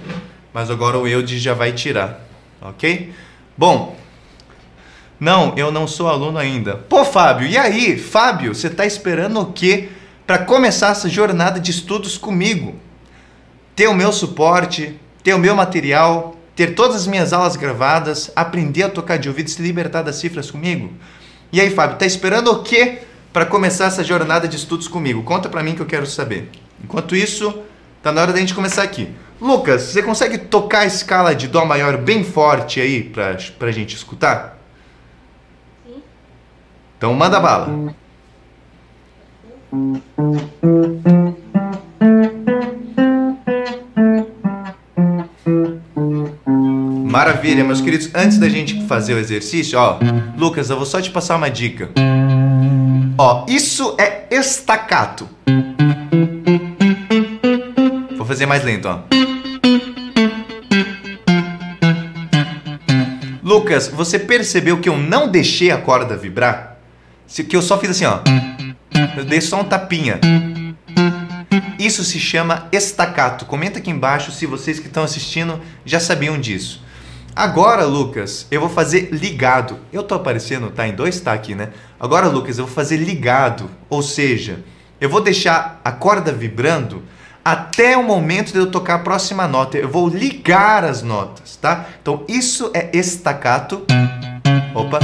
Mas 0.54 0.70
agora 0.72 0.98
o 0.98 1.08
Eudes 1.08 1.42
já 1.42 1.54
vai 1.54 1.74
tirar, 1.74 2.22
ok? 2.62 3.14
Bom, 3.58 3.96
não, 5.20 5.54
eu 5.58 5.72
não 5.72 5.88
sou 5.88 6.08
aluno 6.08 6.38
ainda. 6.38 6.76
Pô, 6.76 7.04
Fábio, 7.04 7.48
e 7.48 7.58
aí? 7.58 7.98
Fábio, 7.98 8.54
você 8.54 8.68
está 8.68 8.86
esperando 8.86 9.40
o 9.40 9.52
quê 9.52 9.90
para 10.26 10.40
começar 10.40 10.90
essa 10.90 11.10
jornada 11.10 11.60
de 11.60 11.72
estudos 11.72 12.18
comigo? 12.18 12.76
Ter 13.76 13.88
o 13.88 13.94
meu 13.94 14.12
suporte, 14.14 15.00
ter 15.24 15.34
o 15.34 15.40
meu 15.40 15.56
material, 15.56 16.38
ter 16.56 16.76
todas 16.76 16.96
as 16.98 17.08
minhas 17.08 17.34
aulas 17.34 17.56
gravadas, 17.56 18.32
aprender 18.36 18.84
a 18.84 18.90
tocar 18.90 19.18
de 19.18 19.28
ouvido 19.28 19.48
e 19.48 19.52
se 19.52 19.62
libertar 19.62 20.04
das 20.04 20.18
cifras 20.18 20.50
comigo? 20.50 20.94
E 21.52 21.60
aí, 21.60 21.70
Fábio, 21.70 21.98
tá 21.98 22.06
esperando 22.06 22.52
o 22.52 22.64
quê 22.64 23.00
para 23.34 23.48
começar 23.48 23.86
essa 23.86 24.04
jornada 24.04 24.48
de 24.48 24.56
estudos 24.56 24.88
comigo? 24.88 25.24
Conta 25.24 25.50
para 25.50 25.64
mim 25.64 25.74
que 25.74 25.82
eu 25.82 25.88
quero 25.88 26.06
saber. 26.06 26.52
Enquanto 26.84 27.16
isso, 27.16 27.64
tá 28.04 28.12
na 28.12 28.22
hora 28.22 28.32
da 28.32 28.40
gente 28.40 28.54
começar 28.54 28.84
aqui. 28.84 29.10
Lucas, 29.42 29.82
você 29.82 30.04
consegue 30.04 30.38
tocar 30.38 30.82
a 30.82 30.86
escala 30.86 31.34
de 31.34 31.48
Dó 31.48 31.66
maior 31.66 31.98
bem 31.98 32.24
forte 32.24 32.80
aí 32.80 33.04
pra, 33.04 33.36
pra 33.58 33.72
gente 33.72 33.96
escutar? 33.96 34.60
Sim. 35.86 36.02
Então 36.96 37.14
manda 37.16 37.40
bala. 37.40 37.94
Maravilha, 47.10 47.64
meus 47.64 47.82
queridos. 47.82 48.12
Antes 48.14 48.38
da 48.38 48.48
gente 48.48 48.86
fazer 48.86 49.16
o 49.16 49.20
exercício, 49.20 49.80
ó, 49.80 49.98
Lucas, 50.38 50.70
eu 50.70 50.78
vou 50.78 50.86
só 50.86 51.02
te 51.02 51.10
passar 51.10 51.36
uma 51.36 51.50
dica. 51.50 51.90
Ó, 53.18 53.46
isso 53.48 53.96
é 54.00 54.28
estacato. 54.32 55.30
Vou 58.18 58.26
fazer 58.26 58.46
mais 58.46 58.64
lento, 58.64 58.88
ó. 58.88 59.02
Lucas, 63.44 63.88
você 63.88 64.18
percebeu 64.18 64.80
que 64.80 64.90
eu 64.90 64.98
não 64.98 65.28
deixei 65.28 65.70
a 65.70 65.78
corda 65.78 66.18
vibrar? 66.18 66.78
Que 67.28 67.56
eu 67.56 67.62
só 67.62 67.78
fiz 67.78 67.92
assim, 67.92 68.06
ó. 68.06 68.20
Eu 69.16 69.26
dei 69.26 69.42
só 69.42 69.62
um 69.62 69.64
tapinha. 69.64 70.20
Isso 71.78 72.04
se 72.04 72.20
chama 72.20 72.68
estacato. 72.72 73.46
Comenta 73.46 73.80
aqui 73.80 73.92
embaixo 73.92 74.32
se 74.32 74.46
vocês 74.46 74.80
que 74.80 74.88
estão 74.88 75.04
assistindo 75.04 75.60
já 75.86 76.00
sabiam 76.00 76.40
disso. 76.40 76.83
Agora, 77.36 77.84
Lucas, 77.86 78.46
eu 78.52 78.60
vou 78.60 78.70
fazer 78.70 79.10
ligado. 79.12 79.80
Eu 79.92 80.04
tô 80.04 80.14
aparecendo, 80.14 80.70
tá 80.70 80.88
em 80.88 80.94
dois 80.94 81.20
tá 81.20 81.34
aqui, 81.34 81.56
né? 81.56 81.70
Agora, 82.00 82.28
Lucas, 82.28 82.60
eu 82.60 82.66
vou 82.66 82.74
fazer 82.74 82.98
ligado, 82.98 83.70
ou 83.90 84.04
seja, 84.04 84.60
eu 85.02 85.10
vou 85.10 85.20
deixar 85.20 85.82
a 85.84 85.92
corda 85.92 86.32
vibrando 86.32 87.02
até 87.44 87.98
o 87.98 88.04
momento 88.04 88.54
de 88.54 88.60
eu 88.60 88.70
tocar 88.70 88.96
a 88.96 89.00
próxima 89.00 89.48
nota. 89.48 89.78
Eu 89.78 89.90
vou 89.90 90.08
ligar 90.08 90.84
as 90.84 91.02
notas, 91.02 91.56
tá? 91.56 91.88
Então, 92.02 92.24
isso 92.28 92.70
é 92.72 92.90
estacato. 92.94 93.84
Opa. 94.76 95.00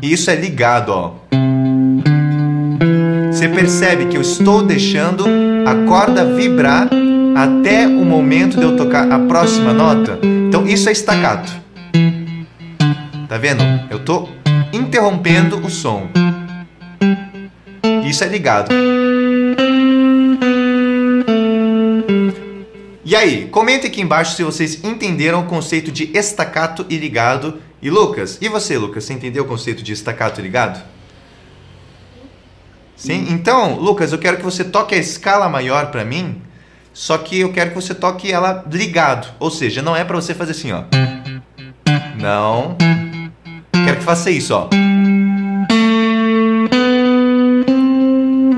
E 0.00 0.12
isso 0.12 0.30
é 0.30 0.36
ligado, 0.36 0.90
ó. 0.90 1.14
Você 3.32 3.48
percebe 3.48 4.06
que 4.06 4.16
eu 4.16 4.22
estou 4.22 4.62
deixando 4.62 5.24
a 5.66 5.86
corda 5.86 6.36
vibrar 6.36 6.88
até 7.36 7.86
o 7.86 8.02
momento 8.02 8.56
de 8.56 8.62
eu 8.62 8.78
tocar 8.78 9.12
a 9.12 9.18
próxima 9.18 9.74
nota? 9.74 10.18
Então 10.48 10.66
isso 10.66 10.88
é 10.88 10.92
staccato. 10.92 11.52
Tá 13.28 13.36
vendo? 13.36 13.62
Eu 13.90 13.98
tô 13.98 14.26
interrompendo 14.72 15.58
o 15.58 15.68
som. 15.68 16.08
Isso 18.08 18.24
é 18.24 18.28
ligado. 18.28 18.74
E 23.04 23.14
aí, 23.14 23.46
comente 23.48 23.86
aqui 23.86 24.00
embaixo 24.00 24.34
se 24.34 24.42
vocês 24.42 24.82
entenderam 24.82 25.40
o 25.42 25.46
conceito 25.46 25.92
de 25.92 26.10
estacato 26.16 26.86
e 26.88 26.96
ligado. 26.96 27.60
E 27.82 27.90
Lucas, 27.90 28.38
e 28.40 28.48
você, 28.48 28.78
Lucas, 28.78 29.04
você 29.04 29.12
entendeu 29.12 29.44
o 29.44 29.46
conceito 29.46 29.82
de 29.82 29.92
estacato 29.92 30.40
e 30.40 30.42
ligado? 30.42 30.82
Sim? 32.96 33.26
Então, 33.28 33.78
Lucas, 33.78 34.10
eu 34.10 34.18
quero 34.18 34.38
que 34.38 34.42
você 34.42 34.64
toque 34.64 34.94
a 34.94 34.98
escala 34.98 35.50
maior 35.50 35.90
pra 35.90 36.02
mim, 36.02 36.40
só 36.96 37.18
que 37.18 37.40
eu 37.40 37.52
quero 37.52 37.68
que 37.68 37.76
você 37.76 37.94
toque 37.94 38.32
ela 38.32 38.64
ligado. 38.72 39.28
Ou 39.38 39.50
seja, 39.50 39.82
não 39.82 39.94
é 39.94 40.02
pra 40.02 40.16
você 40.16 40.32
fazer 40.32 40.52
assim, 40.52 40.72
ó. 40.72 40.84
Não. 42.18 42.74
Quero 43.84 43.98
que 43.98 44.02
faça 44.02 44.30
isso, 44.30 44.54
ó. 44.54 44.70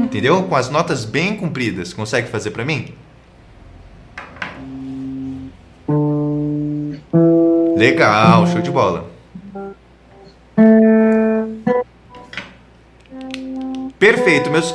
Entendeu? 0.05 0.45
Com 0.45 0.55
as 0.55 0.71
notas 0.71 1.05
bem 1.05 1.37
compridas. 1.37 1.93
Consegue 1.93 2.29
fazer 2.29 2.53
pra 2.53 2.65
mim? 2.65 2.95
Legal, 7.77 8.47
show 8.47 8.63
de 8.63 8.71
bola. 8.71 9.11
Perfeito, 13.99 14.49
meus. 14.49 14.73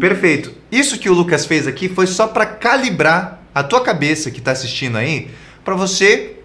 Perfeito. 0.00 0.52
Isso 0.70 0.98
que 0.98 1.08
o 1.08 1.14
Lucas 1.14 1.46
fez 1.46 1.66
aqui 1.66 1.88
foi 1.88 2.06
só 2.06 2.28
para 2.28 2.46
calibrar 2.46 3.40
a 3.54 3.62
tua 3.62 3.80
cabeça 3.80 4.30
que 4.30 4.38
está 4.38 4.52
assistindo 4.52 4.96
aí, 4.98 5.30
para 5.64 5.74
você 5.74 6.36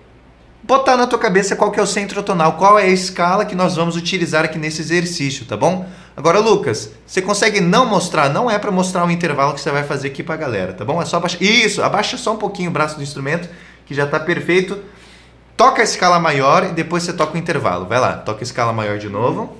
botar 0.63 0.95
na 0.95 1.07
tua 1.07 1.19
cabeça 1.19 1.55
qual 1.55 1.71
que 1.71 1.79
é 1.79 1.83
o 1.83 1.87
centro 1.87 2.23
tonal, 2.23 2.53
qual 2.53 2.79
é 2.79 2.83
a 2.83 2.87
escala 2.87 3.45
que 3.45 3.55
nós 3.55 3.75
vamos 3.75 3.97
utilizar 3.97 4.45
aqui 4.45 4.57
nesse 4.57 4.81
exercício, 4.81 5.45
tá 5.45 5.57
bom? 5.57 5.85
Agora, 6.15 6.39
Lucas, 6.39 6.91
você 7.05 7.21
consegue 7.21 7.59
não 7.59 7.85
mostrar, 7.85 8.29
não 8.29 8.49
é 8.49 8.57
para 8.59 8.71
mostrar 8.71 9.05
o 9.05 9.11
intervalo 9.11 9.53
que 9.53 9.61
você 9.61 9.71
vai 9.71 9.83
fazer 9.83 10.09
aqui 10.09 10.23
para 10.23 10.35
a 10.35 10.37
galera, 10.37 10.73
tá 10.73 10.85
bom? 10.85 11.01
É 11.01 11.05
só 11.05 11.17
abaixar. 11.17 11.41
Isso, 11.41 11.81
abaixa 11.83 12.17
só 12.17 12.33
um 12.33 12.37
pouquinho 12.37 12.69
o 12.69 12.73
braço 12.73 12.95
do 12.95 13.03
instrumento, 13.03 13.49
que 13.85 13.93
já 13.93 14.05
está 14.05 14.19
perfeito. 14.19 14.79
Toca 15.57 15.81
a 15.81 15.83
escala 15.83 16.19
maior 16.19 16.65
e 16.65 16.71
depois 16.71 17.03
você 17.03 17.13
toca 17.13 17.35
o 17.35 17.37
intervalo. 17.37 17.85
Vai 17.85 17.99
lá, 17.99 18.13
toca 18.13 18.41
a 18.41 18.43
escala 18.43 18.71
maior 18.71 18.97
de 18.97 19.09
novo. 19.09 19.57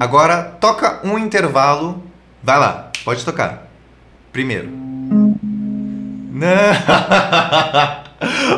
Agora 0.00 0.42
toca 0.60 1.00
um 1.04 1.18
intervalo. 1.18 2.02
Vai 2.42 2.58
lá, 2.58 2.90
pode 3.04 3.24
tocar. 3.24 3.68
Primeiro. 4.32 4.68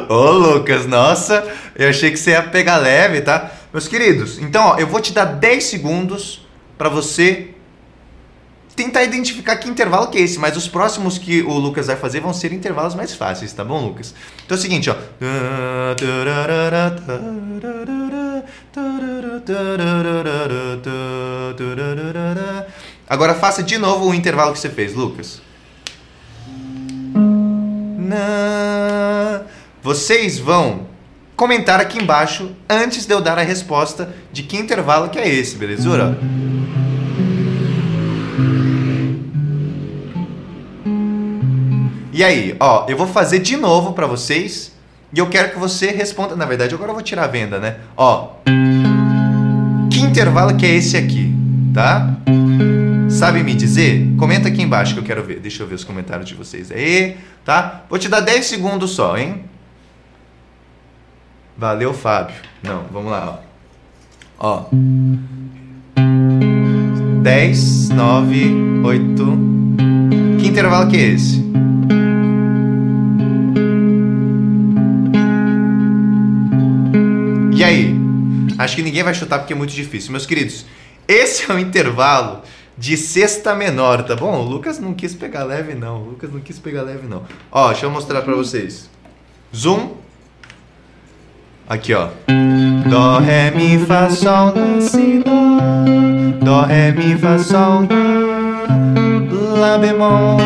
Ô 0.09 0.15
oh, 0.15 0.33
Lucas, 0.33 0.87
nossa, 0.87 1.47
eu 1.75 1.89
achei 1.89 2.11
que 2.11 2.17
você 2.17 2.31
ia 2.31 2.43
pegar 2.43 2.77
leve, 2.77 3.21
tá? 3.21 3.51
Meus 3.73 3.89
queridos, 3.89 4.39
então 4.39 4.69
ó, 4.69 4.79
eu 4.79 4.87
vou 4.87 5.01
te 5.01 5.13
dar 5.13 5.25
10 5.25 5.65
segundos 5.65 6.40
para 6.81 6.89
você 6.89 7.51
tentar 8.75 9.05
identificar 9.05 9.57
que 9.57 9.69
intervalo 9.69 10.09
que 10.09 10.17
é 10.17 10.23
esse, 10.23 10.39
mas 10.39 10.57
os 10.57 10.67
próximos 10.67 11.19
que 11.19 11.43
o 11.43 11.53
Lucas 11.59 11.89
vai 11.89 11.97
fazer 11.97 12.21
vão 12.21 12.33
ser 12.33 12.55
intervalos 12.55 12.95
mais 12.95 13.13
fáceis, 13.13 13.53
tá 13.53 13.63
bom, 13.63 13.85
Lucas? 13.85 14.15
Então 14.47 14.57
é 14.57 14.59
o 14.59 14.63
seguinte, 14.63 14.89
ó. 14.89 14.97
Agora 23.07 23.35
faça 23.35 23.63
de 23.63 23.77
novo 23.77 24.09
o 24.09 24.15
intervalo 24.15 24.55
que 24.55 24.59
você 24.59 24.71
fez, 24.71 24.95
Lucas. 24.95 25.43
Vocês 29.83 30.39
vão 30.39 30.89
comentar 31.37 31.79
aqui 31.79 31.99
embaixo 32.03 32.53
antes 32.67 33.05
de 33.05 33.13
eu 33.13 33.21
dar 33.21 33.39
a 33.39 33.43
resposta 33.43 34.15
de 34.33 34.45
que 34.45 34.57
intervalo 34.57 35.11
que 35.11 35.19
é 35.19 35.29
esse, 35.29 35.57
belezura? 35.57 36.17
E 42.21 42.23
aí, 42.23 42.55
ó, 42.61 42.85
eu 42.87 42.99
vou 42.99 43.07
fazer 43.07 43.39
de 43.39 43.57
novo 43.57 43.95
para 43.95 44.07
vocês 44.07 44.77
e 45.11 45.19
eu 45.19 45.31
quero 45.31 45.53
que 45.53 45.59
você 45.59 45.91
responda. 45.91 46.37
Na 46.37 46.45
verdade, 46.45 46.75
agora 46.75 46.91
eu 46.91 46.95
vou 46.95 47.03
tirar 47.03 47.25
a 47.25 47.27
venda, 47.27 47.59
né? 47.59 47.77
Ó, 47.97 48.33
que 49.91 50.01
intervalo 50.01 50.55
que 50.55 50.67
é 50.67 50.75
esse 50.75 50.99
aqui, 50.99 51.35
tá? 51.73 52.15
Sabe 53.09 53.43
me 53.43 53.55
dizer? 53.55 54.07
Comenta 54.19 54.49
aqui 54.49 54.61
embaixo 54.61 54.93
que 54.93 55.01
eu 55.01 55.03
quero 55.03 55.25
ver. 55.25 55.41
Deixa 55.41 55.63
eu 55.63 55.67
ver 55.67 55.77
os 55.77 55.83
comentários 55.83 56.29
de 56.29 56.35
vocês 56.35 56.71
aí, 56.71 57.17
tá? 57.43 57.85
Vou 57.89 57.99
te 57.99 58.07
dar 58.07 58.21
10 58.21 58.45
segundos 58.45 58.91
só, 58.91 59.17
hein? 59.17 59.43
Valeu, 61.57 61.95
Fábio. 61.95 62.37
Não, 62.63 62.85
vamos 62.93 63.11
lá, 63.11 63.41
ó. 64.39 64.67
Ó. 64.67 64.67
10, 67.23 67.89
9, 67.89 68.55
8. 68.85 70.39
Que 70.39 70.49
intervalo 70.49 70.91
que 70.91 70.99
é 70.99 71.01
esse? 71.01 71.49
Acho 78.61 78.77
que 78.77 78.83
ninguém 78.83 79.03
vai 79.03 79.15
chutar 79.15 79.39
porque 79.39 79.55
é 79.55 79.57
muito 79.57 79.73
difícil. 79.73 80.13
Meus 80.13 80.27
queridos, 80.27 80.67
esse 81.09 81.51
é 81.51 81.55
o 81.55 81.59
intervalo 81.59 82.43
de 82.77 82.95
sexta 82.95 83.55
menor, 83.55 84.03
tá 84.03 84.15
bom? 84.15 84.39
O 84.39 84.43
Lucas 84.43 84.79
não 84.79 84.93
quis 84.93 85.15
pegar 85.15 85.45
leve, 85.45 85.75
não. 85.75 86.03
O 86.03 86.11
Lucas 86.11 86.31
não 86.31 86.41
quis 86.41 86.59
pegar 86.59 86.83
leve, 86.83 87.07
não. 87.07 87.23
Ó, 87.51 87.69
deixa 87.69 87.87
eu 87.87 87.91
mostrar 87.91 88.21
pra 88.21 88.35
vocês. 88.35 88.91
Zoom. 89.57 89.95
Aqui, 91.67 91.95
ó. 91.95 92.09
Dó, 92.91 93.19
ré, 93.19 93.51
mi, 93.51 93.79
fá, 93.79 94.11
sol, 94.11 94.53
lá, 94.55 94.81
si, 94.83 95.23
dó. 95.25 96.45
Dó, 96.45 96.61
ré, 96.67 96.93
mi, 96.93 97.17
fá, 97.17 97.39
sol, 97.39 97.89
lá, 99.59 99.79
bemol. 99.79 100.37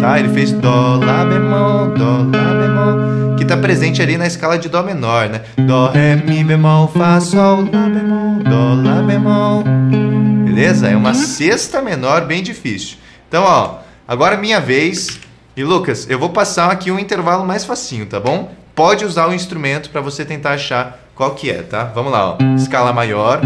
Tá? 0.00 0.18
Ele 0.18 0.30
fez 0.30 0.50
dó, 0.50 0.96
lá, 0.96 1.24
bemol, 1.24 1.90
dó, 1.96 2.26
lá, 2.36 2.54
bemol. 2.54 3.21
Que 3.42 3.48
tá 3.48 3.56
presente 3.56 4.00
ali 4.00 4.16
na 4.16 4.24
escala 4.24 4.56
de 4.56 4.68
dó 4.68 4.84
menor, 4.84 5.28
né? 5.28 5.40
Dó, 5.66 5.88
ré, 5.88 6.14
mi, 6.14 6.44
bemol, 6.44 6.86
fá, 6.86 7.18
sol, 7.18 7.62
lá, 7.72 7.88
bemol, 7.88 8.38
dó, 8.44 8.74
lá, 8.88 9.02
bemol. 9.02 9.64
Beleza? 10.44 10.88
É 10.88 10.96
uma 10.96 11.12
sexta 11.12 11.82
menor 11.82 12.24
bem 12.24 12.40
difícil. 12.40 12.98
Então, 13.28 13.42
ó, 13.42 13.78
agora 14.06 14.36
é 14.36 14.38
minha 14.38 14.60
vez. 14.60 15.18
E 15.56 15.64
Lucas, 15.64 16.08
eu 16.08 16.20
vou 16.20 16.30
passar 16.30 16.70
aqui 16.70 16.92
um 16.92 17.00
intervalo 17.00 17.44
mais 17.44 17.64
facinho, 17.64 18.06
tá 18.06 18.20
bom? 18.20 18.52
Pode 18.76 19.04
usar 19.04 19.26
o 19.26 19.34
instrumento 19.34 19.90
para 19.90 20.00
você 20.00 20.24
tentar 20.24 20.52
achar 20.52 21.00
qual 21.12 21.34
que 21.34 21.50
é, 21.50 21.62
tá? 21.62 21.82
Vamos 21.82 22.12
lá, 22.12 22.34
ó. 22.34 22.38
Escala 22.54 22.92
maior. 22.92 23.40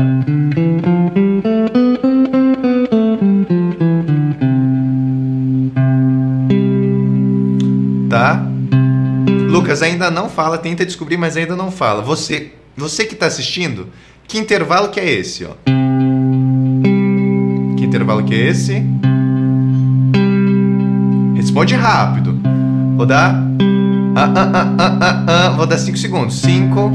Lucas, 9.67 9.83
ainda 9.83 10.11
não 10.13 10.29
fala, 10.29 10.59
tenta 10.59 10.87
descobrir, 10.87 11.17
mas 11.17 11.37
ainda 11.37 11.57
não 11.57 11.73
fala. 11.73 12.01
Você, 12.01 12.53
você 12.77 13.05
que 13.05 13.15
está 13.15 13.27
assistindo, 13.27 13.89
que 14.29 14.39
intervalo 14.39 14.91
que 14.91 15.01
é 15.01 15.11
esse, 15.11 15.45
ó? 15.45 15.55
intervalo 17.97 18.23
que 18.23 18.35
é 18.35 18.49
esse? 18.49 18.85
Responde 21.35 21.75
rápido. 21.75 22.39
Vou 22.97 23.07
dar. 23.07 23.35
Ah, 24.15 24.33
ah, 24.37 24.51
ah, 24.55 24.75
ah, 24.79 24.99
ah, 25.01 25.25
ah. 25.27 25.51
Vou 25.51 25.67
dar 25.67 25.79
5 25.79 25.97
segundos. 25.97 26.37
5, 26.41 26.91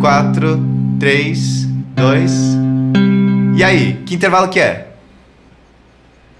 4, 0.00 0.60
3, 0.98 1.68
2. 1.96 2.32
E 3.56 3.64
aí? 3.64 4.02
Que 4.06 4.14
intervalo 4.14 4.48
que 4.48 4.60
é? 4.60 4.88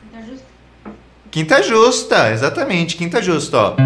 Quinta 0.01 0.23
justa. 0.27 0.47
Quinta 1.31 1.63
justa, 1.63 2.33
exatamente, 2.33 2.97
quinta 2.97 3.21
justa, 3.21 3.59
ó. 3.59 3.77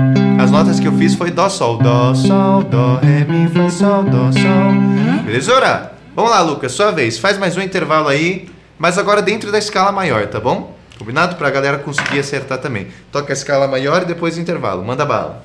As 0.41 0.51
notas 0.51 0.81
que 0.81 0.89
eu 0.89 0.93
fiz 0.93 1.15
foi 1.15 1.31
Dó, 1.31 1.49
Sol, 1.49 1.79
Dó, 1.79 2.15
Sol, 2.15 2.63
Dó, 2.65 2.97
Ré, 2.97 3.25
Mi, 3.25 3.49
Fá, 3.49 3.69
Sol, 3.69 4.05
Dó, 4.05 4.33
Sol. 4.33 5.23
Beleza, 5.25 5.55
ora? 5.55 5.93
Vamos 6.17 6.31
lá, 6.31 6.41
Lucas, 6.41 6.73
sua 6.73 6.91
vez. 6.91 7.19
Faz 7.19 7.39
mais 7.39 7.57
um 7.57 7.61
intervalo 7.61 8.09
aí 8.09 8.49
mas 8.81 8.97
agora 8.97 9.21
dentro 9.21 9.53
da 9.53 9.59
escala 9.59 9.93
maior, 9.93 10.27
tá 10.29 10.41
bom? 10.41 10.75
Combinado? 10.99 11.37
Pra 11.37 11.51
galera 11.51 11.77
conseguir 11.77 12.19
acertar 12.19 12.57
também. 12.57 12.89
Toca 13.13 13.31
a 13.31 13.35
escala 13.35 13.69
maior 13.69 14.01
e 14.01 14.07
depois 14.07 14.39
o 14.39 14.41
intervalo. 14.41 14.83
Manda 14.83 15.05
bala. 15.05 15.45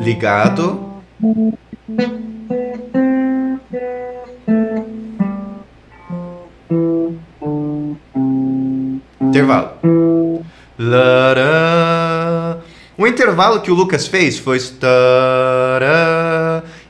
Ligado. 0.00 1.00
Intervalo. 9.20 10.33
Lará. 10.78 12.58
O 12.96 13.06
intervalo 13.06 13.60
que 13.60 13.70
o 13.70 13.74
Lucas 13.74 14.06
fez 14.06 14.38
foi. 14.38 14.58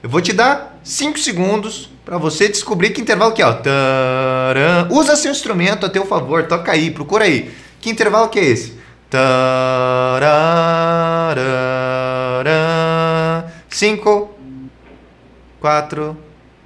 Eu 0.03 0.09
vou 0.09 0.21
te 0.21 0.33
dar 0.33 0.79
5 0.83 1.19
segundos 1.19 1.91
para 2.05 2.19
você 2.19 2.49
descobrir 2.49 2.91
que 2.91 3.01
intervalo 3.01 3.33
que 3.33 3.41
é. 3.41 3.47
Ó. 3.47 3.53
Taran. 3.55 4.89
Usa 4.91 5.17
seu 5.17 5.33
instrumento 5.33 5.87
a 5.87 5.89
teu 5.89 6.05
favor, 6.05 6.45
toca 6.47 6.73
aí, 6.73 6.91
procura 6.91 7.25
aí. 7.25 7.51
Que 7.81 7.91
intervalo 7.91 8.29
que 8.29 8.39
é 8.39 8.45
esse? 8.45 8.85
Cinco, 13.69 14.35
quatro, 15.61 16.17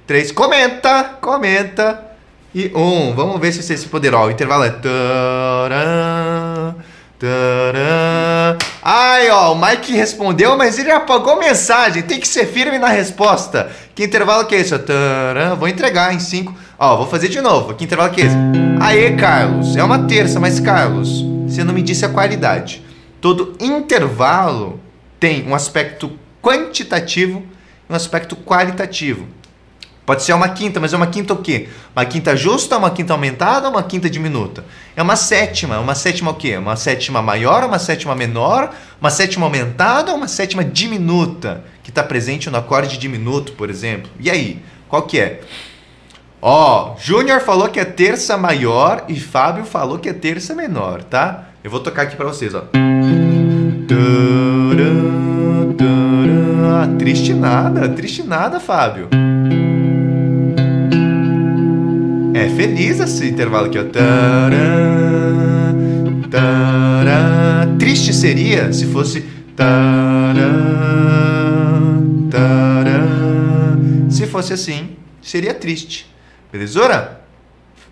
três. 0.05 0.31
Comenta, 0.31 1.17
comenta. 1.21 2.05
E 2.53 2.71
um. 2.75 3.13
Vamos 3.13 3.39
ver 3.39 3.51
se 3.53 3.61
você 3.61 3.77
se 3.77 3.87
poderá. 3.87 4.21
O 4.21 4.31
intervalo 4.31 4.63
é. 4.63 4.71
Taran, 4.71 5.69
taran. 7.19 8.57
Ai, 8.81 9.29
ó, 9.29 9.53
o 9.53 9.61
Mike 9.61 9.91
respondeu, 9.91 10.57
mas 10.57 10.79
ele 10.79 10.89
apagou 10.89 11.37
mensagem. 11.37 12.01
Tem 12.01 12.19
que 12.19 12.27
ser 12.27 12.47
firme 12.47 12.79
na 12.79 12.87
resposta. 12.87 13.69
Que 13.93 14.05
intervalo 14.05 14.45
que 14.45 14.55
é 14.55 14.59
esse? 14.59 14.77
Taran, 14.79 15.55
vou 15.55 15.67
entregar 15.67 16.13
em 16.13 16.19
5. 16.19 16.55
Ó, 16.79 16.97
vou 16.97 17.07
fazer 17.07 17.27
de 17.27 17.41
novo. 17.41 17.73
Que 17.73 17.83
intervalo 17.83 18.11
que 18.11 18.21
é 18.21 18.25
esse? 18.25 18.35
Aê, 18.79 19.11
Carlos. 19.17 19.75
É 19.75 19.83
uma 19.83 20.07
terça, 20.07 20.39
mas 20.39 20.59
Carlos, 20.59 21.25
você 21.45 21.63
não 21.63 21.73
me 21.73 21.81
disse 21.81 22.05
a 22.05 22.09
qualidade. 22.09 22.81
Todo 23.19 23.55
intervalo 23.59 24.79
tem 25.19 25.45
um 25.45 25.53
aspecto 25.53 26.11
quantitativo 26.41 27.43
e 27.89 27.91
um 27.91 27.95
aspecto 27.95 28.37
qualitativo. 28.37 29.27
Pode 30.09 30.23
ser 30.23 30.33
uma 30.33 30.49
quinta, 30.49 30.79
mas 30.79 30.91
é 30.91 30.97
uma 30.97 31.05
quinta 31.05 31.35
o 31.35 31.37
quê? 31.37 31.69
Uma 31.95 32.03
quinta 32.03 32.35
justa, 32.35 32.75
uma 32.75 32.89
quinta 32.89 33.13
aumentada 33.13 33.69
uma 33.69 33.83
quinta 33.83 34.09
diminuta? 34.09 34.65
É 34.95 35.03
uma 35.03 35.15
sétima. 35.15 35.79
Uma 35.79 35.93
sétima 35.93 36.31
o 36.31 36.33
quê? 36.33 36.57
Uma 36.57 36.75
sétima 36.75 37.21
maior, 37.21 37.63
uma 37.63 37.77
sétima 37.77 38.15
menor, 38.15 38.73
uma 38.99 39.11
sétima 39.11 39.45
aumentada 39.45 40.11
uma 40.11 40.27
sétima 40.27 40.63
diminuta? 40.65 41.63
Que 41.83 41.91
está 41.91 42.01
presente 42.01 42.49
no 42.49 42.57
acorde 42.57 42.97
diminuto, 42.97 43.51
por 43.51 43.69
exemplo. 43.69 44.09
E 44.19 44.31
aí? 44.31 44.59
Qual 44.87 45.03
que 45.03 45.19
é? 45.19 45.41
Ó, 46.41 46.95
Júnior 46.97 47.41
falou 47.41 47.69
que 47.69 47.79
é 47.79 47.85
terça 47.85 48.35
maior 48.35 49.05
e 49.07 49.19
Fábio 49.19 49.63
falou 49.63 49.99
que 49.99 50.09
é 50.09 50.13
terça 50.13 50.55
menor, 50.55 51.03
tá? 51.03 51.49
Eu 51.63 51.69
vou 51.69 51.81
tocar 51.81 52.01
aqui 52.01 52.15
para 52.15 52.25
vocês, 52.25 52.55
ó. 52.55 52.63
Triste 56.97 57.31
nada, 57.31 57.87
triste 57.89 58.23
nada, 58.23 58.59
Fábio. 58.59 59.07
É 62.39 62.47
feliz 62.47 63.01
esse 63.01 63.27
intervalo 63.27 63.65
aqui, 63.65 63.77
ó. 63.77 63.83
Tará, 63.83 64.55
tará. 66.31 67.67
Triste 67.77 68.13
seria 68.13 68.71
se 68.71 68.85
fosse. 68.85 69.21
Tará, 69.57 70.49
tará. 72.31 73.03
Se 74.09 74.25
fosse 74.25 74.53
assim, 74.53 74.95
seria 75.21 75.53
triste. 75.53 76.09
Belezura? 76.49 77.19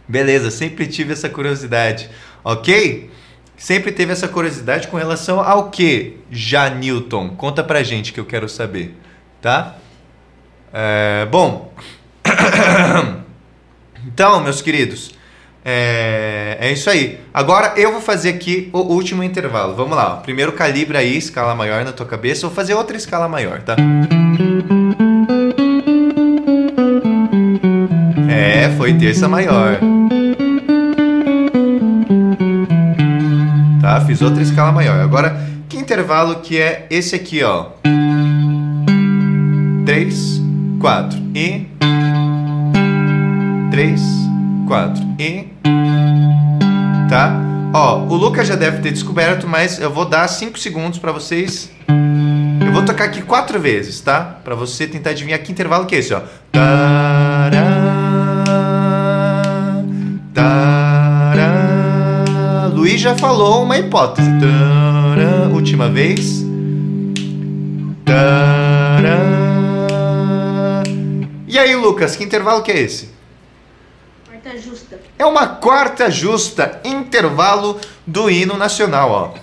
Beleza, 0.07 0.49
sempre 0.49 0.87
tive 0.87 1.11
essa 1.11 1.27
curiosidade. 1.27 2.09
Ok? 2.41 3.11
Sempre 3.57 3.91
teve 3.91 4.13
essa 4.13 4.29
curiosidade 4.29 4.87
com 4.87 4.95
relação 4.95 5.41
ao 5.41 5.69
que, 5.69 6.19
já 6.31 6.69
Newton? 6.69 7.31
Conta 7.35 7.65
pra 7.65 7.83
gente 7.83 8.13
que 8.13 8.19
eu 8.21 8.25
quero 8.25 8.47
saber, 8.47 8.95
tá? 9.41 9.75
É, 10.71 11.27
bom, 11.29 11.73
então, 14.07 14.41
meus 14.41 14.61
queridos, 14.61 15.11
é, 15.63 16.57
é, 16.61 16.71
isso 16.71 16.89
aí. 16.89 17.19
Agora 17.33 17.73
eu 17.75 17.91
vou 17.91 17.99
fazer 17.99 18.29
aqui 18.29 18.69
o 18.71 18.79
último 18.79 19.21
intervalo. 19.21 19.75
Vamos 19.75 19.97
lá. 19.97 20.15
Primeiro 20.17 20.53
calibra 20.53 20.99
aí, 20.99 21.17
escala 21.17 21.53
maior 21.53 21.83
na 21.83 21.91
tua 21.91 22.05
cabeça. 22.05 22.47
Vou 22.47 22.55
fazer 22.55 22.73
outra 22.73 22.95
escala 22.95 23.27
maior, 23.27 23.61
tá? 23.61 23.75
É, 28.29 28.73
foi 28.77 28.93
terça 28.93 29.27
maior. 29.27 29.77
Tá? 33.81 34.01
Fiz 34.05 34.21
outra 34.21 34.41
escala 34.41 34.71
maior. 34.71 35.01
Agora, 35.01 35.37
que 35.67 35.77
intervalo 35.77 36.37
que 36.37 36.57
é 36.57 36.87
esse 36.89 37.13
aqui, 37.13 37.43
ó? 37.43 37.71
3, 39.85 40.41
4 40.79 41.19
e 41.35 41.67
3, 43.77 44.01
4 44.67 45.03
e 45.19 45.49
tá? 47.07 47.39
Ó, 47.71 47.99
o 48.05 48.15
Lucas 48.15 48.47
já 48.47 48.55
deve 48.55 48.79
ter 48.79 48.91
descoberto, 48.91 49.47
mas 49.47 49.79
eu 49.79 49.91
vou 49.91 50.03
dar 50.03 50.27
5 50.27 50.57
segundos 50.57 50.97
para 50.97 51.11
vocês. 51.11 51.69
Eu 52.59 52.73
vou 52.73 52.83
tocar 52.83 53.03
aqui 53.03 53.21
quatro 53.21 53.59
vezes, 53.59 54.01
tá? 54.01 54.39
Para 54.43 54.55
você 54.55 54.87
tentar 54.87 55.11
adivinhar 55.11 55.39
que 55.43 55.51
intervalo 55.51 55.85
que 55.85 55.93
é 55.93 55.99
esse, 55.99 56.11
ó. 56.11 56.23
Tará, 56.51 57.61
tará. 60.33 61.51
Luiz 62.73 62.99
já 62.99 63.15
falou 63.15 63.61
uma 63.61 63.77
hipótese. 63.77 64.27
Tará, 64.39 65.53
última 65.53 65.87
vez. 65.87 66.43
Tará. 68.03 69.19
E 71.47 71.59
aí, 71.59 71.75
Lucas, 71.75 72.15
que 72.15 72.23
intervalo 72.23 72.63
que 72.63 72.71
é 72.71 72.79
esse? 72.79 73.16
Quarta 74.47 74.61
justa. 74.61 74.99
É 75.19 75.25
uma 75.25 75.47
quarta 75.47 76.09
justa, 76.09 76.81
intervalo 76.85 77.81
do 78.05 78.29
hino 78.29 78.55
nacional, 78.55 79.11
ó. 79.11 79.33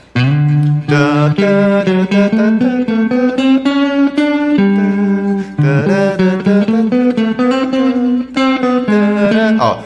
Ó. 9.60 9.82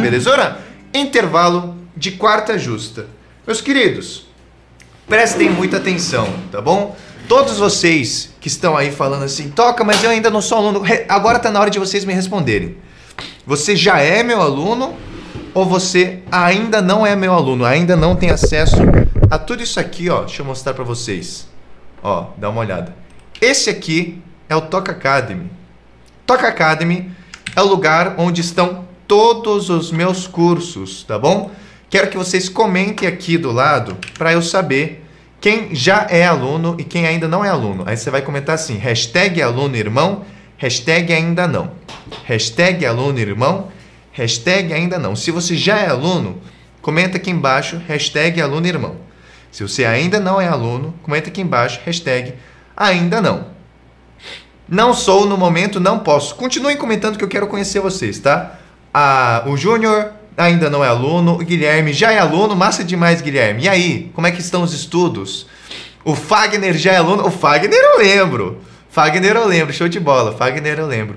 Belezura? 0.00 0.60
Intervalo 0.94 1.76
de 1.94 2.12
quarta 2.12 2.58
justa. 2.58 3.04
Meus 3.46 3.60
queridos, 3.60 4.26
prestem 5.06 5.50
muita 5.50 5.76
atenção, 5.76 6.32
tá 6.50 6.62
bom? 6.62 6.96
Todos 7.28 7.58
vocês 7.58 8.30
que 8.40 8.48
estão 8.48 8.74
aí 8.74 8.90
falando 8.90 9.22
assim, 9.22 9.50
toca, 9.50 9.84
mas 9.84 10.02
eu 10.02 10.08
ainda 10.08 10.30
não 10.30 10.40
sou 10.40 10.56
aluno. 10.56 10.82
Agora 11.06 11.38
tá 11.38 11.50
na 11.50 11.60
hora 11.60 11.68
de 11.68 11.78
vocês 11.78 12.02
me 12.06 12.14
responderem. 12.14 12.78
Você 13.46 13.76
já 13.76 14.00
é 14.00 14.22
meu 14.22 14.40
aluno 14.40 14.96
ou 15.52 15.66
você 15.66 16.22
ainda 16.32 16.80
não 16.80 17.06
é 17.06 17.14
meu 17.14 17.34
aluno, 17.34 17.66
ainda 17.66 17.94
não 17.94 18.16
tem 18.16 18.30
acesso 18.30 18.76
a 19.30 19.38
tudo 19.38 19.62
isso 19.62 19.78
aqui, 19.78 20.08
ó. 20.08 20.22
Deixa 20.22 20.40
eu 20.40 20.46
mostrar 20.46 20.72
para 20.72 20.84
vocês. 20.84 21.46
Ó, 22.02 22.28
dá 22.38 22.48
uma 22.48 22.60
olhada. 22.60 22.96
Esse 23.42 23.68
aqui 23.68 24.22
é 24.48 24.56
o 24.56 24.62
Toca 24.62 24.92
Academy. 24.92 25.50
Toca 26.24 26.48
Academy 26.48 27.10
é 27.54 27.60
o 27.60 27.66
lugar 27.66 28.14
onde 28.16 28.40
estão 28.40 28.86
todos 29.06 29.68
os 29.68 29.92
meus 29.92 30.26
cursos, 30.26 31.04
tá 31.04 31.18
bom? 31.18 31.50
Quero 31.90 32.08
que 32.08 32.16
vocês 32.16 32.48
comentem 32.48 33.06
aqui 33.06 33.36
do 33.36 33.52
lado 33.52 33.98
para 34.16 34.32
eu 34.32 34.40
saber 34.40 35.04
quem 35.40 35.74
já 35.74 36.06
é 36.10 36.26
aluno 36.26 36.76
e 36.78 36.84
quem 36.84 37.06
ainda 37.06 37.28
não 37.28 37.44
é 37.44 37.48
aluno. 37.48 37.84
Aí 37.86 37.96
você 37.96 38.10
vai 38.10 38.22
comentar 38.22 38.54
assim: 38.54 38.76
hashtag 38.76 39.40
aluno 39.40 39.76
irmão, 39.76 40.24
hashtag 40.56 41.12
ainda 41.12 41.46
não. 41.46 41.72
Hashtag 42.24 42.84
aluno 42.84 43.18
irmão, 43.18 43.68
hashtag 44.12 44.72
ainda 44.72 44.98
não. 44.98 45.14
Se 45.14 45.30
você 45.30 45.56
já 45.56 45.78
é 45.78 45.88
aluno, 45.88 46.40
comenta 46.82 47.16
aqui 47.16 47.30
embaixo, 47.30 47.80
hashtag 47.86 48.40
aluno 48.40 48.66
irmão. 48.66 48.96
Se 49.50 49.62
você 49.62 49.84
ainda 49.84 50.20
não 50.20 50.40
é 50.40 50.48
aluno, 50.48 50.94
comenta 51.02 51.28
aqui 51.28 51.40
embaixo, 51.40 51.80
hashtag 51.84 52.34
ainda 52.76 53.20
não. 53.20 53.46
Não 54.68 54.92
sou 54.92 55.24
no 55.24 55.38
momento, 55.38 55.80
não 55.80 56.00
posso. 56.00 56.34
Continuem 56.34 56.76
comentando 56.76 57.16
que 57.16 57.24
eu 57.24 57.28
quero 57.28 57.46
conhecer 57.46 57.80
vocês, 57.80 58.18
tá? 58.18 58.58
Ah, 58.92 59.44
o 59.46 59.56
Júnior 59.56 60.12
ainda 60.38 60.70
não 60.70 60.84
é 60.84 60.88
aluno, 60.88 61.32
o 61.32 61.38
Guilherme 61.38 61.92
já 61.92 62.12
é 62.12 62.18
aluno, 62.18 62.54
massa 62.54 62.84
demais, 62.84 63.20
Guilherme. 63.20 63.64
E 63.64 63.68
aí, 63.68 64.10
como 64.14 64.26
é 64.26 64.30
que 64.30 64.40
estão 64.40 64.62
os 64.62 64.72
estudos? 64.72 65.46
O 66.04 66.14
Fagner 66.14 66.74
já 66.74 66.92
é 66.92 66.96
aluno? 66.96 67.26
O 67.26 67.30
Fagner 67.30 67.78
eu 67.78 67.98
lembro. 67.98 68.60
Fagner 68.88 69.36
eu 69.36 69.46
lembro, 69.46 69.74
show 69.74 69.88
de 69.88 70.00
bola. 70.00 70.32
Fagner 70.32 70.78
eu 70.78 70.86
lembro. 70.86 71.16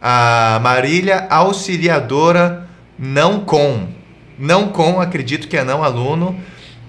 A 0.00 0.58
Marília 0.62 1.26
Auxiliadora 1.30 2.68
não 2.98 3.40
com. 3.40 3.88
Não 4.38 4.68
com, 4.68 5.00
acredito 5.00 5.46
que 5.46 5.56
é 5.56 5.62
não 5.62 5.84
aluno. 5.84 6.38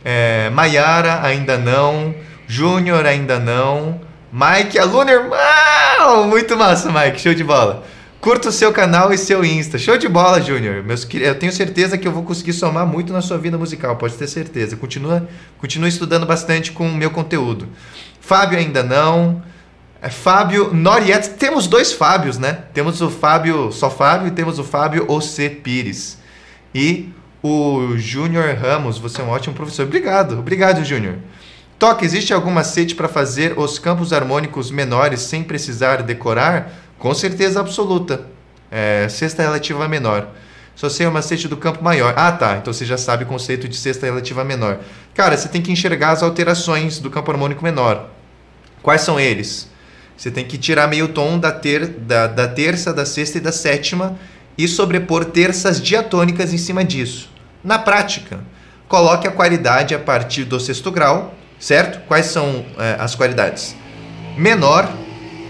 É, 0.04 0.50
Maiara 0.50 1.22
ainda 1.24 1.58
não. 1.58 2.16
Júnior 2.48 3.06
ainda 3.06 3.40
não. 3.40 4.02
Mike, 4.32 4.78
aluno 4.78 5.10
irmão! 5.10 6.28
Muito 6.28 6.58
massa, 6.58 6.92
Mike, 6.92 7.22
show 7.22 7.34
de 7.34 7.44
bola. 7.44 7.84
Curta 8.26 8.50
o 8.50 8.52
seu 8.52 8.74
canal 8.74 9.14
e 9.14 9.20
seu 9.20 9.46
Insta. 9.46 9.78
Show 9.78 10.00
de 10.00 10.08
bola, 10.08 10.42
Júnior. 10.42 10.84
Meus 10.84 11.08
Eu 11.14 11.38
tenho 11.38 11.52
certeza 11.52 11.96
que 11.96 12.08
eu 12.08 12.12
vou 12.12 12.24
conseguir 12.24 12.54
somar 12.54 12.84
muito 12.84 13.14
na 13.14 13.22
sua 13.22 13.38
vida 13.38 13.56
musical, 13.56 13.98
pode 13.98 14.16
ter 14.16 14.26
certeza. 14.26 14.76
Continua, 14.76 15.30
continua 15.60 15.88
estudando 15.88 16.26
bastante 16.26 16.72
com 16.72 16.88
o 16.88 16.96
meu 16.96 17.12
conteúdo. 17.12 17.68
Fábio 18.20 18.58
ainda 18.58 18.82
não. 18.82 19.44
É 20.02 20.10
Fábio 20.10 20.74
Noriet. 20.74 21.36
Temos 21.38 21.68
dois 21.68 21.94
Fábios, 21.94 22.40
né? 22.40 22.64
Temos 22.74 23.00
o 23.00 23.12
Fábio 23.12 23.72
só 23.72 23.92
Fábio 23.92 24.30
e 24.30 24.32
temos 24.32 24.58
o 24.58 24.64
Fábio 24.64 25.06
OC 25.08 25.62
Pires. 25.64 26.18
E 26.74 27.14
o 27.44 27.96
Júnior 27.96 28.56
Ramos, 28.56 28.98
você 28.98 29.22
é 29.22 29.24
um 29.24 29.30
ótimo 29.30 29.54
professor. 29.54 29.86
Obrigado, 29.86 30.40
obrigado, 30.40 30.84
Júnior. 30.84 31.18
Toca, 31.78 32.04
existe 32.04 32.34
algum 32.34 32.50
macete 32.50 32.96
para 32.96 33.08
fazer 33.08 33.60
os 33.60 33.78
campos 33.78 34.12
harmônicos 34.12 34.72
menores 34.72 35.20
sem 35.20 35.44
precisar 35.44 36.02
decorar? 36.02 36.85
Com 36.98 37.14
certeza 37.14 37.60
absoluta. 37.60 38.26
É, 38.72 39.08
sexta 39.10 39.44
relativa 39.44 39.88
menor. 39.88 40.30
Só 40.76 40.90
sei 40.90 41.08
o 41.08 41.12
macete 41.12 41.48
do 41.48 41.56
campo 41.56 41.84
maior. 41.84 42.14
Ah, 42.18 42.32
tá. 42.32 42.58
Então 42.58 42.74
você 42.74 42.86
já 42.86 42.98
sabe 42.98 43.24
o 43.24 43.28
conceito 43.28 43.68
de 43.68 43.78
sexta 43.78 44.06
relativa 44.06 44.44
menor. 44.44 44.80
Cara, 45.14 45.38
você 45.38 45.48
tem 45.48 45.62
que 45.62 45.72
enxergar 45.72 46.12
as 46.12 46.22
alterações 46.22 47.00
do 47.00 47.10
campo 47.10 47.32
harmônico 47.32 47.64
menor. 47.64 48.10
Quais 48.82 49.02
são 49.02 49.20
eles? 49.20 49.70
Você 50.18 50.30
tem 50.30 50.46
que 50.46 50.58
tirar 50.58 50.88
meio 50.88 51.10
tom 51.10 51.40
da, 51.40 51.52
ter, 51.52 51.88
da, 51.88 52.28
da 52.28 52.48
terça, 52.48 52.94
da 52.94 53.06
sexta 53.06 53.38
e 53.38 53.42
da 53.42 53.52
sétima 53.52 54.18
e 54.58 54.68
sobrepor 54.68 55.26
terças 55.26 55.82
diatônicas 55.82 56.54
em 56.54 56.58
cima 56.58 56.84
disso. 56.84 57.30
Na 57.64 57.80
prática, 57.80 58.40
coloque 58.88 59.28
a 59.28 59.32
qualidade 59.32 59.94
a 59.94 60.00
partir 60.00 60.46
do 60.46 60.60
sexto 60.60 60.92
grau, 60.92 61.34
certo? 61.60 62.06
Quais 62.08 62.28
são 62.28 62.66
eh, 62.78 62.96
as 63.00 63.16
qualidades? 63.16 63.76
Menor, 64.38 64.90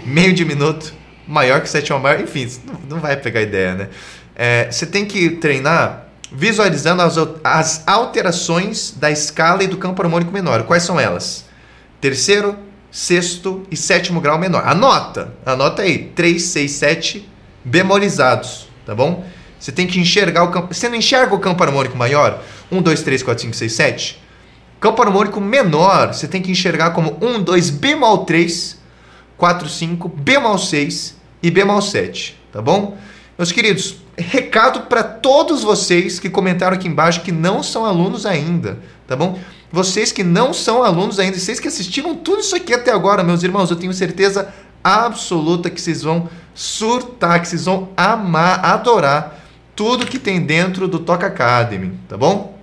meio 0.04 0.32
diminuto, 0.32 0.92
maior 1.26 1.60
que 1.60 1.68
sétima 1.68 1.98
maior, 1.98 2.20
enfim, 2.20 2.48
não, 2.88 3.00
vai 3.00 3.16
pegar 3.16 3.42
ideia, 3.42 3.74
né? 3.74 3.88
Eh, 4.34 4.68
você 4.70 4.86
tem 4.86 5.04
que 5.04 5.30
treinar 5.30 6.06
visualizando 6.30 7.02
as, 7.02 7.16
as 7.42 7.82
alterações 7.86 8.92
da 8.96 9.10
escala 9.10 9.62
e 9.62 9.66
do 9.66 9.76
campo 9.76 10.02
harmônico 10.02 10.32
menor. 10.32 10.64
Quais 10.64 10.82
são 10.82 10.98
elas? 10.98 11.44
Terceiro, 12.00 12.56
sexto 12.90 13.62
e 13.70 13.76
sétimo 13.76 14.20
grau 14.20 14.38
menor. 14.38 14.66
Anota, 14.66 15.34
anota 15.44 15.82
aí, 15.82 16.10
3, 16.14 16.42
6, 16.42 16.70
7 16.70 17.28
bemolizados, 17.64 18.68
tá 18.84 18.94
bom? 18.94 19.24
Você 19.58 19.72
tem 19.72 19.86
que 19.86 19.98
enxergar 19.98 20.44
o 20.44 20.50
campo. 20.50 20.72
Você 20.72 20.88
não 20.88 20.96
enxerga 20.96 21.34
o 21.34 21.38
campo 21.38 21.62
harmônico 21.62 21.96
maior? 21.96 22.42
1, 22.70 22.82
2, 22.82 23.02
3, 23.02 23.22
4, 23.22 23.42
5, 23.42 23.56
6, 23.56 23.72
7? 23.72 24.22
Campo 24.78 25.02
harmônico 25.02 25.40
menor, 25.40 26.12
você 26.12 26.28
tem 26.28 26.42
que 26.42 26.50
enxergar 26.50 26.90
como 26.90 27.16
1, 27.20 27.42
2, 27.42 27.70
bemol 27.70 28.18
3, 28.26 28.78
4, 29.36 29.68
5, 29.68 30.08
bemol 30.08 30.58
6 30.58 31.15
e 31.42 31.50
bemol 31.50 31.82
7, 31.82 32.38
tá 32.52 32.60
bom? 32.62 32.96
Meus 33.38 33.52
queridos, 33.52 33.96
recado 34.16 34.82
para 34.82 35.02
todos 35.02 35.62
vocês 35.62 36.18
que 36.18 36.30
comentaram 36.30 36.76
aqui 36.76 36.88
embaixo 36.88 37.20
que 37.20 37.32
não 37.32 37.62
são 37.62 37.84
alunos 37.84 38.24
ainda, 38.24 38.78
tá 39.06 39.14
bom? 39.14 39.38
Vocês 39.70 40.10
que 40.10 40.24
não 40.24 40.54
são 40.54 40.82
alunos 40.82 41.18
ainda, 41.18 41.38
vocês 41.38 41.60
que 41.60 41.68
assistiram 41.68 42.14
tudo 42.14 42.40
isso 42.40 42.56
aqui 42.56 42.72
até 42.72 42.90
agora, 42.92 43.22
meus 43.22 43.42
irmãos, 43.42 43.70
eu 43.70 43.76
tenho 43.76 43.92
certeza 43.92 44.48
absoluta 44.82 45.68
que 45.68 45.80
vocês 45.80 46.02
vão 46.02 46.28
surtar, 46.54 47.40
que 47.40 47.48
vocês 47.48 47.64
vão 47.66 47.90
amar, 47.96 48.64
adorar 48.64 49.44
tudo 49.74 50.06
que 50.06 50.18
tem 50.18 50.40
dentro 50.40 50.88
do 50.88 51.00
Toca 51.00 51.26
Academy, 51.26 51.92
tá 52.08 52.16
bom? 52.16 52.58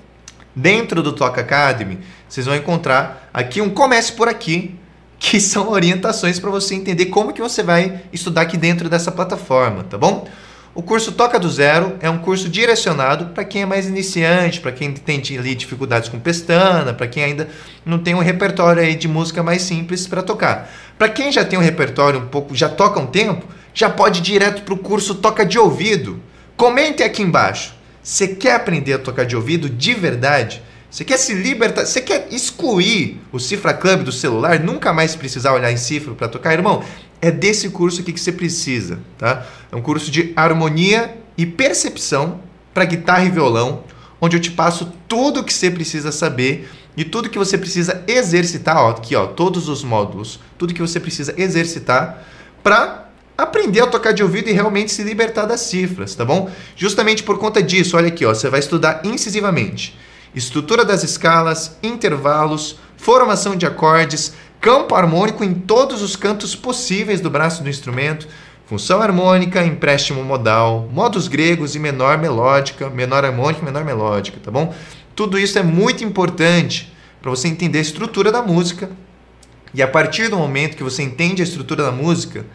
Dentro 0.56 1.04
do 1.04 1.14
Toca 1.14 1.42
Academy, 1.42 2.00
vocês 2.28 2.48
vão 2.48 2.56
encontrar 2.56 3.30
aqui 3.32 3.62
um 3.62 3.70
Comece 3.70 4.14
por 4.14 4.28
Aqui, 4.28 4.76
que 5.24 5.40
são 5.40 5.72
orientações 5.72 6.38
para 6.38 6.52
você 6.52 6.76
entender 6.76 7.06
como 7.06 7.32
que 7.32 7.42
você 7.42 7.64
vai 7.64 8.02
estudar 8.12 8.42
aqui 8.42 8.58
dentro 8.58 8.90
dessa 8.90 9.10
plataforma, 9.10 9.82
tá 9.86 9.98
bom? 9.98 10.28
O 10.76 10.84
curso 10.84 11.14
Toca 11.14 11.40
do 11.40 11.50
Zero 11.50 11.96
é 12.02 12.10
um 12.10 12.18
curso 12.18 12.50
direcionado 12.50 13.28
para 13.28 13.46
quem 13.46 13.62
é 13.62 13.66
mais 13.66 13.88
iniciante, 13.88 14.60
para 14.60 14.74
quem 14.74 14.92
tem 14.92 15.24
ali 15.40 15.56
dificuldades 15.56 16.10
com 16.10 16.20
pestana, 16.20 16.94
para 16.94 17.08
quem 17.08 17.24
ainda 17.24 17.48
não 17.86 18.00
tem 18.00 18.14
um 18.14 18.20
repertório 18.20 18.84
aí 18.84 18.96
de 18.96 19.08
música 19.08 19.42
mais 19.42 19.62
simples 19.62 20.06
para 20.06 20.22
tocar. 20.22 20.70
Para 20.98 21.08
quem 21.08 21.32
já 21.32 21.46
tem 21.46 21.58
um 21.58 21.62
repertório 21.62 22.20
um 22.20 22.28
pouco, 22.28 22.54
já 22.54 22.68
toca 22.68 23.00
um 23.00 23.08
tempo, 23.08 23.48
já 23.74 23.90
pode 23.90 24.20
ir 24.20 24.24
direto 24.24 24.64
para 24.64 24.74
o 24.74 24.78
curso 24.78 25.16
Toca 25.16 25.46
de 25.46 25.58
Ouvido. 25.58 26.22
Comente 26.58 27.02
aqui 27.02 27.22
embaixo. 27.22 27.74
Você 28.04 28.28
quer 28.28 28.56
aprender 28.56 28.94
a 28.94 29.00
tocar 29.00 29.26
de 29.26 29.38
ouvido 29.38 29.70
de 29.70 29.94
verdade? 29.94 30.62
Você 30.94 31.04
quer 31.04 31.18
se 31.18 31.34
libertar? 31.34 31.88
Você 31.88 32.00
quer 32.00 32.28
excluir 32.30 33.20
o 33.32 33.40
Cifra 33.40 33.74
Club 33.74 34.04
do 34.04 34.12
celular? 34.12 34.60
Nunca 34.60 34.94
mais 34.94 35.16
precisar 35.16 35.52
olhar 35.52 35.72
em 35.72 35.76
cifra 35.76 36.14
para 36.14 36.28
tocar? 36.28 36.54
Irmão, 36.54 36.84
é 37.20 37.32
desse 37.32 37.70
curso 37.70 38.02
aqui 38.02 38.14
que 38.14 38.20
você 38.20 38.32
precisa, 38.32 39.00
tá? 39.18 39.44
É 39.72 39.76
um 39.76 39.82
curso 39.82 40.12
de 40.12 40.32
harmonia 40.36 41.18
e 41.36 41.48
percepção 41.48 42.42
para 42.76 42.86
guitarra 42.86 43.26
e 43.26 43.32
violão, 43.32 43.84
onde 44.22 44.38
eu 44.38 44.40
te 44.40 44.52
passo 44.52 44.94
tudo 45.08 45.40
o 45.40 45.44
que 45.44 45.52
você 45.52 45.72
precisa 45.72 46.12
saber 46.12 46.70
e 46.96 47.04
tudo 47.04 47.28
que 47.28 47.40
você 47.40 47.58
precisa 47.58 48.04
exercitar, 48.08 48.78
ó, 48.78 48.92
aqui, 48.92 49.16
ó, 49.16 49.26
todos 49.26 49.68
os 49.70 49.84
módulos, 49.84 50.40
tudo 50.60 50.76
que 50.76 50.82
você 50.82 51.00
precisa 51.00 51.34
exercitar 51.36 52.24
para 52.62 53.10
aprender 53.36 53.82
a 53.82 53.88
tocar 53.88 54.12
de 54.12 54.22
ouvido 54.22 54.48
e 54.48 54.54
realmente 54.54 54.92
se 54.92 55.02
libertar 55.02 55.48
das 55.48 55.62
cifras, 55.62 56.14
tá 56.14 56.24
bom? 56.24 56.52
Justamente 56.76 57.24
por 57.24 57.40
conta 57.40 57.64
disso, 57.64 57.98
olha 57.98 58.10
aqui, 58.10 58.24
ó, 58.24 58.32
você 58.32 58.48
vai 58.48 58.60
estudar 58.60 59.02
incisivamente 59.04 59.98
estrutura 60.36 60.84
das 60.84 61.04
escalas, 61.04 61.78
intervalos, 61.84 62.78
formação 62.98 63.56
de 63.56 63.66
acordes, 63.66 64.34
campo 64.60 64.96
harmônico 64.96 65.44
em 65.44 65.54
todos 65.54 66.02
os 66.02 66.16
cantos 66.16 66.56
possíveis 66.56 67.20
do 67.20 67.30
braço 67.30 67.62
do 67.64 67.70
instrumento, 67.70 68.28
função 68.66 69.02
harmônica, 69.02 69.64
empréstimo 69.64 70.24
modal, 70.24 70.90
modos 70.92 71.28
gregos 71.28 71.76
e 71.76 71.80
menor 71.80 72.18
melódica, 72.18 72.90
menor 72.90 73.26
harmônica 73.26 73.62
e 73.62 73.66
menor 73.66 73.84
melódica, 73.84 74.40
tá 74.42 74.50
bom? 74.50 74.74
Tudo 75.16 75.38
isso 75.38 75.60
é 75.60 75.64
muito 75.64 76.04
importante 76.04 76.92
para 77.22 77.30
você 77.30 77.48
entender 77.48 77.80
a 77.80 77.82
estrutura 77.82 78.32
da 78.32 78.42
música. 78.42 78.90
E 79.74 79.82
a 79.82 79.88
partir 79.88 80.30
do 80.30 80.38
momento 80.38 80.78
que 80.78 80.84
você 80.84 81.04
entende 81.04 81.42
a 81.42 81.46
estrutura 81.46 81.84
da 81.84 81.92
música, 81.92 82.46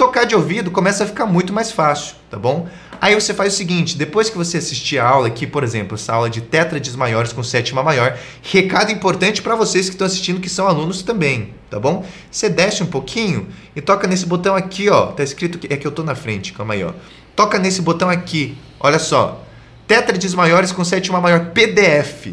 tocar 0.00 0.24
de 0.24 0.34
ouvido 0.34 0.70
começa 0.70 1.04
a 1.04 1.06
ficar 1.06 1.26
muito 1.26 1.52
mais 1.52 1.70
fácil, 1.70 2.14
tá 2.30 2.38
bom? 2.38 2.66
Aí 3.02 3.14
você 3.14 3.34
faz 3.34 3.52
o 3.52 3.56
seguinte, 3.58 3.98
depois 3.98 4.30
que 4.30 4.38
você 4.38 4.56
assistir 4.56 4.98
a 4.98 5.06
aula 5.06 5.26
aqui, 5.26 5.46
por 5.46 5.62
exemplo, 5.62 5.94
essa 5.94 6.14
aula 6.14 6.30
de 6.30 6.40
tétrades 6.40 6.96
maiores 6.96 7.34
com 7.34 7.42
sétima 7.42 7.82
maior, 7.82 8.16
recado 8.42 8.90
importante 8.90 9.42
para 9.42 9.54
vocês 9.54 9.90
que 9.90 9.94
estão 9.94 10.06
assistindo 10.06 10.40
que 10.40 10.48
são 10.48 10.66
alunos 10.66 11.02
também, 11.02 11.52
tá 11.68 11.78
bom? 11.78 12.02
Você 12.30 12.48
desce 12.48 12.82
um 12.82 12.86
pouquinho 12.86 13.48
e 13.76 13.82
toca 13.82 14.08
nesse 14.08 14.24
botão 14.24 14.56
aqui, 14.56 14.88
ó, 14.88 15.08
tá 15.08 15.22
escrito 15.22 15.58
que 15.58 15.70
é 15.70 15.76
que 15.76 15.86
eu 15.86 15.92
tô 15.92 16.02
na 16.02 16.14
frente, 16.14 16.54
calma 16.54 16.72
aí, 16.72 16.82
ó. 16.82 16.94
Toca 17.36 17.58
nesse 17.58 17.82
botão 17.82 18.08
aqui, 18.08 18.56
olha 18.80 18.98
só. 18.98 19.44
Tétrades 19.86 20.32
maiores 20.32 20.72
com 20.72 20.82
sétima 20.82 21.20
maior 21.20 21.50
PDF. 21.50 22.28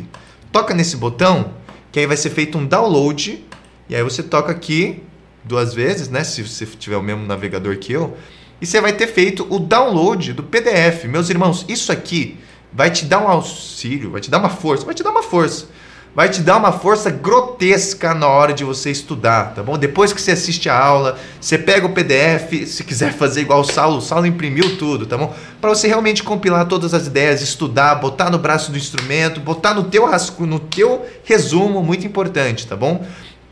Toca 0.54 0.74
nesse 0.74 0.96
botão, 0.96 1.52
que 1.92 2.00
aí 2.00 2.06
vai 2.06 2.16
ser 2.16 2.30
feito 2.30 2.58
um 2.58 2.66
download, 2.66 3.46
e 3.90 3.96
aí 3.96 4.04
você 4.04 4.24
toca 4.24 4.54
aqui 4.54 5.04
duas 5.48 5.74
vezes, 5.74 6.10
né, 6.10 6.24
se 6.24 6.42
você 6.44 6.66
tiver 6.66 6.98
o 6.98 7.04
mesmo 7.04 7.26
navegador 7.26 7.78
que 7.78 7.94
eu 7.94 8.18
e 8.60 8.66
você 8.66 8.82
vai 8.82 8.94
ter 8.94 9.08
feito 9.08 9.46
o 9.50 9.60
download 9.60 10.34
do 10.34 10.44
PDF. 10.44 11.06
Meus 11.06 11.30
irmãos, 11.30 11.66
isso 11.68 11.92
aqui 11.92 12.38
vai 12.74 12.90
te 12.90 13.06
dar 13.06 13.20
um 13.20 13.28
auxílio, 13.28 14.12
vai 14.12 14.22
te 14.22 14.30
dar 14.30 14.40
uma 14.40 14.50
força, 14.50 14.86
vai 14.86 14.96
te 14.96 15.04
dar 15.04 15.12
uma 15.12 15.24
força. 15.24 15.68
Vai 16.16 16.30
te 16.30 16.42
dar 16.42 16.58
uma 16.58 16.72
força 16.72 17.12
grotesca 17.12 18.12
na 18.16 18.28
hora 18.28 18.52
de 18.52 18.64
você 18.64 18.90
estudar, 18.90 19.54
tá 19.54 19.62
bom? 19.62 19.78
Depois 19.78 20.12
que 20.12 20.20
você 20.20 20.32
assiste 20.32 20.68
a 20.68 20.76
aula, 20.76 21.16
você 21.40 21.60
pega 21.60 21.86
o 21.86 21.94
PDF, 21.94 22.66
se 22.66 22.84
quiser 22.84 23.14
fazer 23.14 23.42
igual 23.42 23.60
o 23.60 23.64
Saulo, 23.64 23.98
o 23.98 24.02
Saulo 24.02 24.26
imprimiu 24.26 24.78
tudo, 24.78 25.06
tá 25.06 25.16
bom? 25.16 25.32
Para 25.62 25.70
você 25.70 25.88
realmente 25.88 26.24
compilar 26.24 26.66
todas 26.66 26.96
as 26.96 27.06
ideias, 27.06 27.44
estudar, 27.44 27.94
botar 27.96 28.32
no 28.32 28.40
braço 28.40 28.72
do 28.72 28.78
instrumento, 28.80 29.40
botar 29.40 29.76
no 29.76 29.84
teu 29.84 30.08
rascunho, 30.08 30.50
no 30.50 30.60
teu 30.60 31.06
resumo, 31.24 31.84
muito 31.84 32.08
importante, 32.08 32.66
tá 32.66 32.76
bom? 32.76 33.06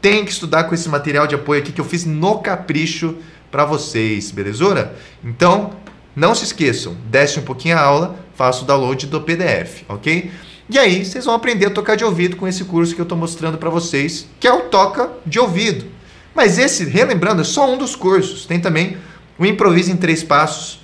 Tem 0.05 0.23
que 0.23 0.29
estudar 0.29 0.65
com 0.65 0.75
esse 0.75 0.87
material 0.87 1.25
de 1.25 1.33
apoio 1.33 1.59
aqui 1.59 1.71
que 1.71 1.81
eu 1.81 1.83
fiz 1.83 2.05
no 2.05 2.37
capricho 2.37 3.15
para 3.49 3.65
vocês, 3.65 4.29
belezura? 4.29 4.95
Então, 5.23 5.71
não 6.15 6.35
se 6.35 6.43
esqueçam, 6.43 6.95
desce 7.09 7.39
um 7.39 7.41
pouquinho 7.41 7.75
a 7.75 7.81
aula, 7.81 8.15
faça 8.35 8.61
o 8.61 8.65
download 8.65 9.07
do 9.07 9.19
PDF, 9.21 9.81
ok? 9.89 10.29
E 10.69 10.77
aí, 10.77 11.03
vocês 11.03 11.25
vão 11.25 11.33
aprender 11.33 11.65
a 11.65 11.69
tocar 11.71 11.95
de 11.95 12.05
ouvido 12.05 12.35
com 12.35 12.47
esse 12.47 12.63
curso 12.65 12.93
que 12.93 13.01
eu 13.01 13.05
estou 13.05 13.17
mostrando 13.17 13.57
para 13.57 13.71
vocês, 13.71 14.27
que 14.39 14.47
é 14.47 14.53
o 14.53 14.69
Toca 14.69 15.09
de 15.25 15.39
Ouvido. 15.39 15.87
Mas 16.35 16.59
esse, 16.59 16.85
relembrando, 16.85 17.41
é 17.41 17.43
só 17.43 17.67
um 17.67 17.75
dos 17.75 17.95
cursos. 17.95 18.45
Tem 18.45 18.59
também 18.59 18.97
o 19.39 19.43
Improviso 19.43 19.91
em 19.91 19.97
Três 19.97 20.23
Passos, 20.23 20.81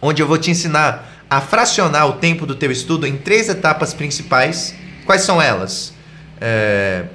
onde 0.00 0.22
eu 0.22 0.28
vou 0.28 0.38
te 0.38 0.52
ensinar 0.52 1.24
a 1.28 1.40
fracionar 1.40 2.06
o 2.06 2.12
tempo 2.12 2.46
do 2.46 2.54
teu 2.54 2.70
estudo 2.70 3.08
em 3.08 3.16
três 3.16 3.48
etapas 3.48 3.92
principais. 3.92 4.72
Quais 5.04 5.22
são 5.22 5.42
elas? 5.42 5.92
É... 6.40 7.06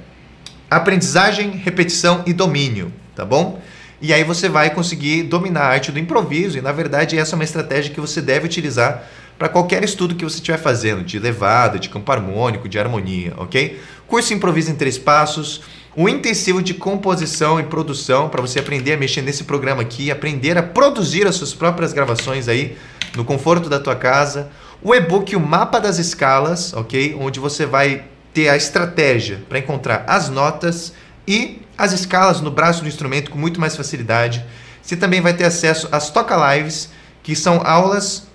Aprendizagem, 0.76 1.50
repetição 1.50 2.22
e 2.26 2.32
domínio, 2.32 2.92
tá 3.14 3.24
bom? 3.24 3.60
E 4.00 4.12
aí 4.12 4.24
você 4.24 4.48
vai 4.48 4.70
conseguir 4.70 5.22
dominar 5.22 5.62
a 5.62 5.68
arte 5.68 5.92
do 5.92 5.98
improviso. 5.98 6.58
E 6.58 6.60
na 6.60 6.72
verdade, 6.72 7.16
essa 7.16 7.34
é 7.34 7.36
uma 7.36 7.44
estratégia 7.44 7.94
que 7.94 8.00
você 8.00 8.20
deve 8.20 8.46
utilizar 8.46 9.04
para 9.38 9.48
qualquer 9.48 9.82
estudo 9.84 10.14
que 10.14 10.24
você 10.24 10.36
estiver 10.36 10.58
fazendo, 10.58 11.02
de 11.02 11.18
levada, 11.18 11.78
de 11.78 11.88
campo 11.88 12.10
harmônico, 12.10 12.68
de 12.68 12.78
harmonia, 12.78 13.32
ok? 13.36 13.80
Curso 14.06 14.34
Improviso 14.34 14.70
em 14.70 14.74
Três 14.74 14.98
Passos, 14.98 15.62
o 15.96 16.08
intensivo 16.08 16.62
de 16.62 16.74
composição 16.74 17.60
e 17.60 17.64
produção, 17.64 18.28
para 18.28 18.40
você 18.40 18.58
aprender 18.58 18.94
a 18.94 18.96
mexer 18.96 19.20
nesse 19.20 19.44
programa 19.44 19.82
aqui, 19.82 20.10
aprender 20.10 20.56
a 20.56 20.62
produzir 20.62 21.26
as 21.26 21.34
suas 21.34 21.52
próprias 21.52 21.92
gravações 21.92 22.48
aí 22.48 22.76
no 23.16 23.24
conforto 23.24 23.68
da 23.68 23.78
tua 23.78 23.94
casa. 23.94 24.48
O 24.82 24.94
e-book 24.94 25.36
O 25.36 25.40
Mapa 25.40 25.78
das 25.80 25.98
Escalas, 25.98 26.72
ok? 26.72 27.16
Onde 27.20 27.38
você 27.38 27.66
vai 27.66 28.04
ter 28.32 28.48
a 28.48 28.56
estratégia 28.56 29.40
para 29.48 29.58
encontrar 29.58 30.04
as 30.06 30.28
notas 30.28 30.92
e 31.26 31.62
as 31.76 31.92
escalas 31.92 32.40
no 32.40 32.50
braço 32.50 32.82
do 32.82 32.88
instrumento 32.88 33.30
com 33.30 33.38
muito 33.38 33.60
mais 33.60 33.76
facilidade. 33.76 34.44
Você 34.82 34.96
também 34.96 35.20
vai 35.20 35.34
ter 35.34 35.44
acesso 35.44 35.88
às 35.92 36.10
Toca 36.10 36.54
Lives, 36.54 36.90
que 37.22 37.36
são 37.36 37.60
aulas 37.64 38.26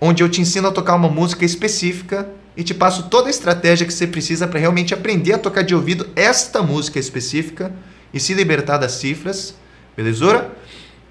onde 0.00 0.22
eu 0.22 0.28
te 0.28 0.40
ensino 0.40 0.68
a 0.68 0.72
tocar 0.72 0.94
uma 0.94 1.08
música 1.08 1.44
específica 1.44 2.28
e 2.56 2.62
te 2.62 2.74
passo 2.74 3.04
toda 3.04 3.28
a 3.28 3.30
estratégia 3.30 3.86
que 3.86 3.92
você 3.92 4.06
precisa 4.06 4.46
para 4.46 4.60
realmente 4.60 4.92
aprender 4.92 5.32
a 5.32 5.38
tocar 5.38 5.62
de 5.62 5.74
ouvido 5.74 6.08
esta 6.14 6.62
música 6.62 6.98
específica 6.98 7.72
e 8.12 8.20
se 8.20 8.34
libertar 8.34 8.78
das 8.78 8.92
cifras, 8.92 9.54
belezura? 9.96 10.52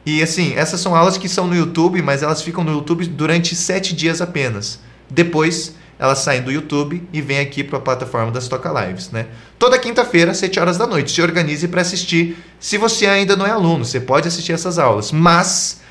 E 0.06 0.22
assim, 0.22 0.54
essas 0.56 0.80
são 0.80 0.96
aulas 0.96 1.18
que 1.18 1.28
são 1.28 1.48
no 1.48 1.56
YouTube, 1.56 2.02
mas 2.02 2.24
elas 2.24 2.42
ficam 2.42 2.64
no 2.64 2.72
YouTube 2.72 3.06
durante 3.08 3.56
sete 3.56 3.96
dias 3.96 4.22
apenas. 4.22 4.80
Depois 5.10 5.76
elas 6.00 6.20
saem 6.20 6.42
do 6.42 6.52
YouTube 6.52 7.02
e 7.14 7.22
vêm 7.22 7.40
aqui 7.40 7.64
para 7.64 7.78
a 7.78 7.82
plataforma 7.82 8.32
das 8.32 8.48
Toca 8.48 8.70
Lives, 8.70 9.12
né? 9.12 9.28
Toda 9.58 9.78
quinta-feira, 9.80 10.34
7 10.34 10.60
horas 10.60 10.78
da 10.78 10.88
noite. 10.88 11.12
Se 11.12 11.22
organize 11.22 11.68
para 11.68 11.82
assistir. 11.82 12.38
Se 12.60 12.78
você 12.78 13.06
ainda 13.06 13.36
não 13.36 13.46
é 13.46 13.52
aluno, 13.52 13.86
você 13.86 14.00
pode 14.00 14.28
assistir 14.28 14.54
essas 14.54 14.80
aulas, 14.80 15.12
mas 15.12 15.82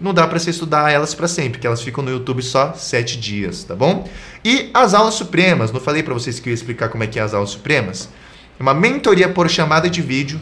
não 0.00 0.12
dá 0.12 0.26
para 0.26 0.38
você 0.38 0.50
estudar 0.50 0.90
elas 0.90 1.14
para 1.14 1.28
sempre, 1.28 1.52
porque 1.52 1.66
elas 1.66 1.80
ficam 1.80 2.02
no 2.02 2.10
YouTube 2.10 2.42
só 2.42 2.72
7 2.72 3.18
dias, 3.18 3.62
tá 3.62 3.76
bom? 3.76 4.08
E 4.44 4.68
as 4.74 4.94
aulas 4.94 5.14
supremas, 5.14 5.70
não 5.70 5.80
falei 5.80 6.02
para 6.02 6.12
vocês 6.12 6.40
que 6.40 6.48
eu 6.48 6.50
ia 6.50 6.54
explicar 6.54 6.88
como 6.88 7.04
é 7.04 7.06
que 7.06 7.18
é 7.18 7.22
as 7.22 7.32
aulas 7.32 7.50
supremas? 7.50 8.08
É 8.58 8.62
uma 8.62 8.74
mentoria 8.74 9.28
por 9.28 9.48
chamada 9.48 9.88
de 9.88 10.02
vídeo, 10.02 10.40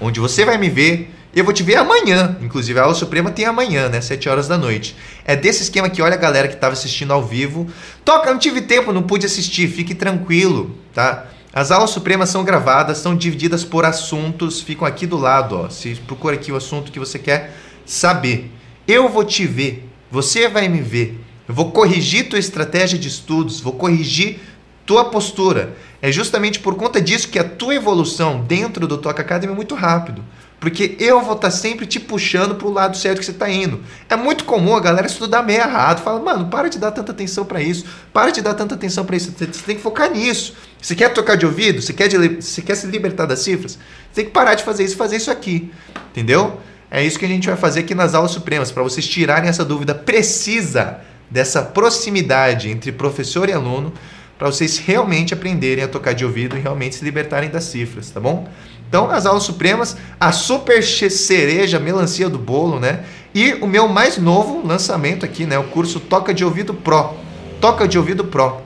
onde 0.00 0.18
você 0.18 0.44
vai 0.44 0.58
me 0.58 0.68
ver 0.68 1.14
eu 1.38 1.44
vou 1.44 1.52
te 1.52 1.62
ver 1.62 1.76
amanhã. 1.76 2.36
Inclusive, 2.40 2.78
a 2.78 2.82
aula 2.82 2.94
suprema 2.94 3.30
tem 3.30 3.44
amanhã, 3.44 3.88
né? 3.88 4.00
7 4.00 4.28
horas 4.28 4.46
da 4.46 4.56
noite. 4.56 4.96
É 5.24 5.34
desse 5.34 5.62
esquema 5.62 5.90
que 5.90 6.00
olha 6.00 6.14
a 6.14 6.18
galera 6.18 6.48
que 6.48 6.54
estava 6.54 6.72
assistindo 6.72 7.12
ao 7.12 7.24
vivo. 7.24 7.66
Toca, 8.04 8.30
não 8.30 8.38
tive 8.38 8.62
tempo, 8.62 8.92
não 8.92 9.02
pude 9.02 9.26
assistir. 9.26 9.68
Fique 9.68 9.94
tranquilo, 9.94 10.78
tá? 10.92 11.26
As 11.52 11.70
aulas 11.70 11.90
supremas 11.90 12.30
são 12.30 12.42
gravadas, 12.42 12.98
são 12.98 13.16
divididas 13.16 13.64
por 13.64 13.84
assuntos, 13.84 14.60
ficam 14.60 14.86
aqui 14.86 15.06
do 15.06 15.16
lado, 15.16 15.56
ó. 15.56 15.68
Se 15.68 15.94
procura 16.06 16.34
aqui 16.34 16.50
o 16.50 16.56
assunto 16.56 16.90
que 16.90 16.98
você 16.98 17.18
quer 17.18 17.54
saber. 17.86 18.50
Eu 18.86 19.08
vou 19.08 19.24
te 19.24 19.46
ver, 19.46 19.88
você 20.10 20.48
vai 20.48 20.68
me 20.68 20.80
ver. 20.80 21.20
Eu 21.46 21.54
vou 21.54 21.70
corrigir 21.70 22.28
tua 22.28 22.38
estratégia 22.38 22.98
de 22.98 23.08
estudos, 23.08 23.60
vou 23.60 23.74
corrigir 23.74 24.40
tua 24.84 25.04
postura. 25.06 25.76
É 26.02 26.10
justamente 26.10 26.58
por 26.58 26.74
conta 26.74 27.00
disso 27.00 27.28
que 27.28 27.38
a 27.38 27.44
tua 27.44 27.74
evolução 27.74 28.40
dentro 28.40 28.86
do 28.86 28.98
Toca 28.98 29.22
Academy 29.22 29.52
é 29.52 29.56
muito 29.56 29.74
rápido. 29.74 30.24
Porque 30.64 30.96
eu 30.98 31.20
vou 31.20 31.34
estar 31.34 31.48
tá 31.48 31.50
sempre 31.50 31.84
te 31.84 32.00
puxando 32.00 32.54
para 32.54 32.66
o 32.66 32.72
lado 32.72 32.96
certo 32.96 33.18
que 33.18 33.24
você 33.26 33.32
está 33.32 33.50
indo. 33.50 33.82
É 34.08 34.16
muito 34.16 34.44
comum 34.44 34.74
a 34.74 34.80
galera 34.80 35.06
estudar 35.06 35.42
meio 35.42 35.60
errado. 35.60 36.02
Fala, 36.02 36.18
mano, 36.18 36.48
para 36.48 36.68
de 36.68 36.78
dar 36.78 36.90
tanta 36.90 37.12
atenção 37.12 37.44
para 37.44 37.60
isso. 37.60 37.84
Para 38.14 38.30
de 38.30 38.40
dar 38.40 38.54
tanta 38.54 38.74
atenção 38.74 39.04
para 39.04 39.14
isso. 39.14 39.30
Você 39.30 39.46
tem 39.46 39.76
que 39.76 39.82
focar 39.82 40.10
nisso. 40.10 40.54
Você 40.80 40.94
quer 40.94 41.10
tocar 41.10 41.36
de 41.36 41.44
ouvido? 41.44 41.82
Você 41.82 41.92
quer, 41.92 42.08
quer 42.08 42.74
se 42.76 42.86
libertar 42.86 43.26
das 43.26 43.40
cifras? 43.40 43.72
Você 43.72 44.14
tem 44.14 44.24
que 44.24 44.30
parar 44.30 44.54
de 44.54 44.64
fazer 44.64 44.84
isso 44.84 44.96
fazer 44.96 45.16
isso 45.16 45.30
aqui. 45.30 45.70
Entendeu? 46.12 46.58
É 46.90 47.04
isso 47.04 47.18
que 47.18 47.26
a 47.26 47.28
gente 47.28 47.46
vai 47.46 47.58
fazer 47.58 47.80
aqui 47.80 47.94
nas 47.94 48.14
aulas 48.14 48.30
supremas. 48.30 48.72
Para 48.72 48.82
vocês 48.82 49.06
tirarem 49.06 49.50
essa 49.50 49.66
dúvida 49.66 49.94
precisa 49.94 51.00
dessa 51.30 51.60
proximidade 51.60 52.70
entre 52.70 52.90
professor 52.90 53.50
e 53.50 53.52
aluno. 53.52 53.92
Para 54.38 54.48
vocês 54.48 54.78
realmente 54.78 55.34
aprenderem 55.34 55.84
a 55.84 55.88
tocar 55.88 56.14
de 56.14 56.24
ouvido 56.24 56.56
e 56.56 56.60
realmente 56.60 56.94
se 56.94 57.04
libertarem 57.04 57.50
das 57.50 57.64
cifras, 57.64 58.10
tá 58.10 58.18
bom? 58.18 58.48
Então, 58.94 59.10
as 59.10 59.26
aulas 59.26 59.42
supremas, 59.42 59.96
a 60.20 60.30
super 60.30 60.80
cereja, 60.80 61.80
melancia 61.80 62.28
do 62.28 62.38
bolo, 62.38 62.78
né? 62.78 63.02
E 63.34 63.54
o 63.54 63.66
meu 63.66 63.88
mais 63.88 64.18
novo 64.18 64.64
lançamento 64.64 65.24
aqui, 65.24 65.44
né? 65.44 65.58
O 65.58 65.64
curso 65.64 65.98
Toca 65.98 66.32
de 66.32 66.44
Ouvido 66.44 66.72
Pro. 66.72 67.12
Toca 67.60 67.88
de 67.88 67.98
Ouvido 67.98 68.26
Pro. 68.26 68.62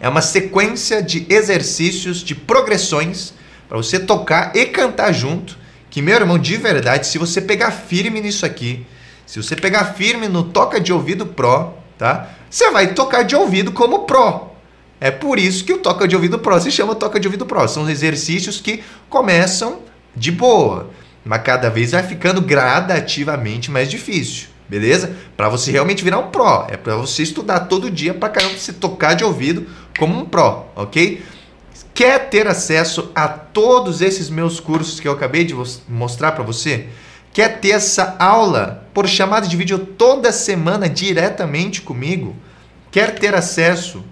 É 0.00 0.08
uma 0.08 0.22
sequência 0.22 1.02
de 1.02 1.26
exercícios, 1.28 2.20
de 2.24 2.34
progressões 2.34 3.34
para 3.68 3.76
você 3.76 4.00
tocar 4.00 4.56
e 4.56 4.64
cantar 4.64 5.12
junto. 5.12 5.58
Que, 5.90 6.00
meu 6.00 6.14
irmão, 6.14 6.38
de 6.38 6.56
verdade, 6.56 7.06
se 7.06 7.18
você 7.18 7.38
pegar 7.38 7.72
firme 7.72 8.22
nisso 8.22 8.46
aqui, 8.46 8.86
se 9.26 9.36
você 9.42 9.54
pegar 9.54 9.92
firme 9.92 10.28
no 10.28 10.44
Toca 10.44 10.80
de 10.80 10.94
Ouvido 10.94 11.26
Pro, 11.26 11.74
tá? 11.98 12.30
Você 12.48 12.70
vai 12.70 12.94
tocar 12.94 13.22
de 13.22 13.36
ouvido 13.36 13.70
como 13.70 14.06
Pro. 14.06 14.45
É 15.00 15.10
por 15.10 15.38
isso 15.38 15.64
que 15.64 15.72
o 15.72 15.78
Toca 15.78 16.08
de 16.08 16.16
Ouvido 16.16 16.38
Pro 16.38 16.60
se 16.60 16.70
chama 16.70 16.94
Toca 16.94 17.20
de 17.20 17.28
Ouvido 17.28 17.46
Pro. 17.46 17.68
São 17.68 17.88
exercícios 17.88 18.60
que 18.60 18.82
começam 19.08 19.80
de 20.14 20.32
boa, 20.32 20.90
mas 21.24 21.42
cada 21.42 21.68
vez 21.68 21.92
vai 21.92 22.02
ficando 22.02 22.40
gradativamente 22.40 23.70
mais 23.70 23.90
difícil 23.90 24.48
beleza? 24.68 25.14
Para 25.36 25.48
você 25.48 25.70
realmente 25.70 26.02
virar 26.02 26.18
um 26.18 26.30
pró, 26.30 26.66
é 26.68 26.76
para 26.76 26.96
você 26.96 27.22
estudar 27.22 27.60
todo 27.60 27.90
dia 27.90 28.14
para 28.14 28.28
caramba 28.28 28.58
você 28.58 28.72
tocar 28.72 29.14
de 29.14 29.24
ouvido 29.24 29.66
como 29.98 30.18
um 30.18 30.24
pró, 30.24 30.70
ok? 30.74 31.22
Quer 31.94 32.28
ter 32.28 32.46
acesso 32.46 33.10
a 33.14 33.28
todos 33.28 34.02
esses 34.02 34.28
meus 34.28 34.60
cursos 34.60 35.00
que 35.00 35.08
eu 35.08 35.12
acabei 35.12 35.44
de 35.44 35.54
mostrar 35.88 36.32
para 36.32 36.44
você? 36.44 36.88
Quer 37.32 37.60
ter 37.60 37.70
essa 37.70 38.16
aula 38.18 38.86
por 38.92 39.06
chamada 39.06 39.46
de 39.46 39.56
vídeo 39.56 39.78
toda 39.78 40.32
semana 40.32 40.88
diretamente 40.88 41.82
comigo? 41.82 42.34
Quer 42.90 43.14
ter 43.14 43.34
acesso 43.34 44.02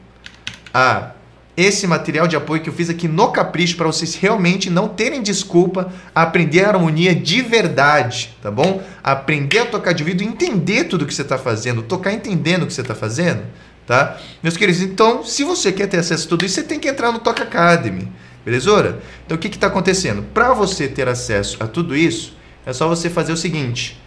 a 0.75 1.13
esse 1.57 1.87
material 1.87 2.27
de 2.27 2.35
apoio 2.35 2.61
que 2.61 2.69
eu 2.69 2.73
fiz 2.73 2.91
aqui 2.91 3.07
no 3.07 3.29
Capricho 3.31 3.77
para 3.77 3.87
vocês 3.87 4.17
realmente 4.17 4.69
não 4.69 4.89
terem 4.89 5.23
desculpa 5.23 5.93
a 6.13 6.23
aprender 6.23 6.65
a 6.65 6.71
harmonia 6.71 7.15
de 7.15 7.43
verdade, 7.43 8.37
tá 8.43 8.51
bom? 8.51 8.83
Aprender 9.03 9.61
a 9.61 9.67
tocar 9.67 9.93
de 9.93 10.03
ouvido, 10.03 10.25
entender 10.25 10.85
tudo 10.85 11.07
que 11.07 11.15
você 11.15 11.23
está 11.23 11.39
fazendo, 11.39 11.83
tocar 11.83 12.13
entendendo 12.13 12.65
o 12.65 12.67
que 12.67 12.75
você 12.75 12.81
está 12.81 12.95
fazendo, 12.95 13.45
tá? 13.87 14.19
Meus 14.43 14.57
queridos, 14.57 14.83
então, 14.83 15.23
se 15.23 15.45
você 15.45 15.71
quer 15.71 15.87
ter 15.87 15.99
acesso 15.99 16.27
a 16.27 16.29
tudo 16.29 16.45
isso, 16.45 16.57
você 16.57 16.65
tem 16.65 16.81
que 16.81 16.89
entrar 16.89 17.13
no 17.13 17.21
Toca 17.21 17.45
Academy, 17.45 18.11
beleza? 18.45 18.99
Então, 19.25 19.37
o 19.37 19.39
que 19.39 19.47
está 19.47 19.69
acontecendo? 19.69 20.25
Para 20.35 20.53
você 20.55 20.89
ter 20.89 21.09
acesso 21.09 21.57
a 21.61 21.69
tudo 21.69 21.95
isso, 21.97 22.37
é 22.67 22.73
só 22.73 22.89
você 22.89 23.09
fazer 23.09 23.33
o 23.33 23.37
seguinte. 23.37 24.01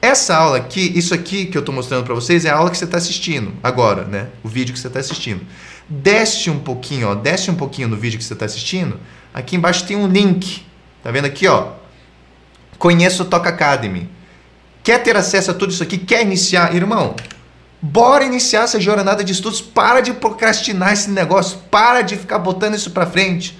Essa 0.00 0.36
aula 0.36 0.56
aqui, 0.56 0.90
isso 0.96 1.12
aqui 1.14 1.46
que 1.46 1.56
eu 1.56 1.60
estou 1.60 1.74
mostrando 1.74 2.04
para 2.04 2.14
vocês, 2.14 2.44
é 2.44 2.50
a 2.50 2.56
aula 2.56 2.70
que 2.70 2.78
você 2.78 2.86
está 2.86 2.96
assistindo 2.96 3.52
agora, 3.62 4.04
né? 4.04 4.28
O 4.42 4.48
vídeo 4.48 4.72
que 4.72 4.80
você 4.80 4.88
está 4.88 4.98
assistindo 4.98 5.42
desce 5.92 6.48
um 6.48 6.58
pouquinho, 6.58 7.10
ó, 7.10 7.14
desce 7.14 7.50
um 7.50 7.54
pouquinho 7.54 7.88
no 7.88 7.96
vídeo 7.96 8.18
que 8.18 8.24
você 8.24 8.32
está 8.32 8.46
assistindo. 8.46 8.98
Aqui 9.34 9.56
embaixo 9.56 9.86
tem 9.86 9.96
um 9.96 10.06
link. 10.06 10.64
Tá 11.02 11.10
vendo 11.10 11.26
aqui, 11.26 11.46
ó? 11.46 11.72
Conheça 12.78 13.22
o 13.22 13.26
Toca 13.26 13.50
Academy. 13.50 14.08
Quer 14.82 15.02
ter 15.02 15.16
acesso 15.16 15.50
a 15.50 15.54
tudo 15.54 15.70
isso 15.70 15.82
aqui? 15.82 15.98
Quer 15.98 16.22
iniciar? 16.22 16.74
Irmão, 16.74 17.14
bora 17.80 18.24
iniciar 18.24 18.62
essa 18.62 18.80
jornada 18.80 19.22
de 19.22 19.32
estudos. 19.32 19.60
Para 19.60 20.00
de 20.00 20.14
procrastinar 20.14 20.92
esse 20.92 21.10
negócio. 21.10 21.58
Para 21.70 22.02
de 22.02 22.16
ficar 22.16 22.38
botando 22.38 22.74
isso 22.74 22.90
para 22.90 23.06
frente. 23.06 23.58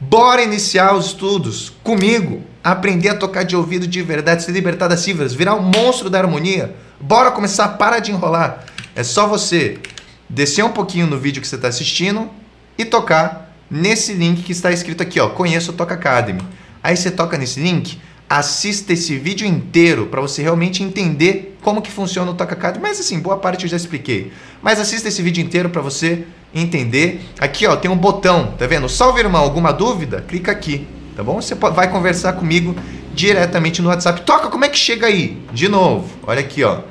Bora 0.00 0.42
iniciar 0.42 0.94
os 0.94 1.06
estudos 1.06 1.72
comigo. 1.82 2.42
Aprender 2.64 3.10
a 3.10 3.14
tocar 3.14 3.44
de 3.44 3.54
ouvido 3.54 3.86
de 3.86 4.02
verdade, 4.02 4.42
se 4.42 4.50
libertar 4.50 4.88
das 4.88 5.00
cifras, 5.00 5.32
virar 5.32 5.54
um 5.54 5.62
monstro 5.62 6.10
da 6.10 6.18
harmonia. 6.18 6.74
Bora 7.00 7.30
começar, 7.30 7.68
para 7.68 8.00
de 8.00 8.10
enrolar. 8.10 8.64
É 8.94 9.04
só 9.04 9.28
você 9.28 9.78
descer 10.28 10.64
um 10.64 10.70
pouquinho 10.70 11.06
no 11.06 11.18
vídeo 11.18 11.40
que 11.40 11.48
você 11.48 11.56
está 11.56 11.68
assistindo 11.68 12.28
e 12.76 12.84
tocar 12.84 13.54
nesse 13.70 14.12
link 14.12 14.42
que 14.42 14.52
está 14.52 14.70
escrito 14.70 15.02
aqui, 15.02 15.18
ó, 15.20 15.28
conheça 15.28 15.70
o 15.70 15.74
Toca 15.74 15.94
Academy. 15.94 16.42
Aí 16.82 16.96
você 16.96 17.10
toca 17.10 17.36
nesse 17.36 17.60
link, 17.60 17.98
assista 18.28 18.92
esse 18.92 19.16
vídeo 19.16 19.46
inteiro 19.46 20.06
para 20.06 20.20
você 20.20 20.42
realmente 20.42 20.82
entender 20.82 21.56
como 21.62 21.82
que 21.82 21.90
funciona 21.90 22.30
o 22.30 22.34
Toca 22.34 22.54
Academy. 22.54 22.82
Mas 22.82 23.00
assim, 23.00 23.18
boa 23.18 23.36
parte 23.36 23.64
eu 23.64 23.70
já 23.70 23.76
expliquei. 23.76 24.32
Mas 24.62 24.78
assista 24.78 25.08
esse 25.08 25.20
vídeo 25.22 25.42
inteiro 25.42 25.68
para 25.70 25.82
você 25.82 26.24
entender. 26.54 27.20
Aqui, 27.40 27.66
ó, 27.66 27.76
tem 27.76 27.90
um 27.90 27.96
botão, 27.96 28.54
tá 28.58 28.66
vendo? 28.66 28.88
Salve, 28.88 29.20
irmão, 29.20 29.42
alguma 29.42 29.72
dúvida? 29.72 30.24
Clica 30.26 30.52
aqui, 30.52 30.86
tá 31.16 31.24
bom? 31.24 31.40
Você 31.40 31.54
vai 31.54 31.90
conversar 31.90 32.34
comigo 32.34 32.74
diretamente 33.14 33.82
no 33.82 33.88
WhatsApp. 33.88 34.20
Toca, 34.22 34.48
como 34.48 34.64
é 34.64 34.68
que 34.68 34.78
chega 34.78 35.06
aí? 35.06 35.42
De 35.52 35.68
novo, 35.68 36.08
olha 36.24 36.40
aqui, 36.40 36.62
ó. 36.62 36.82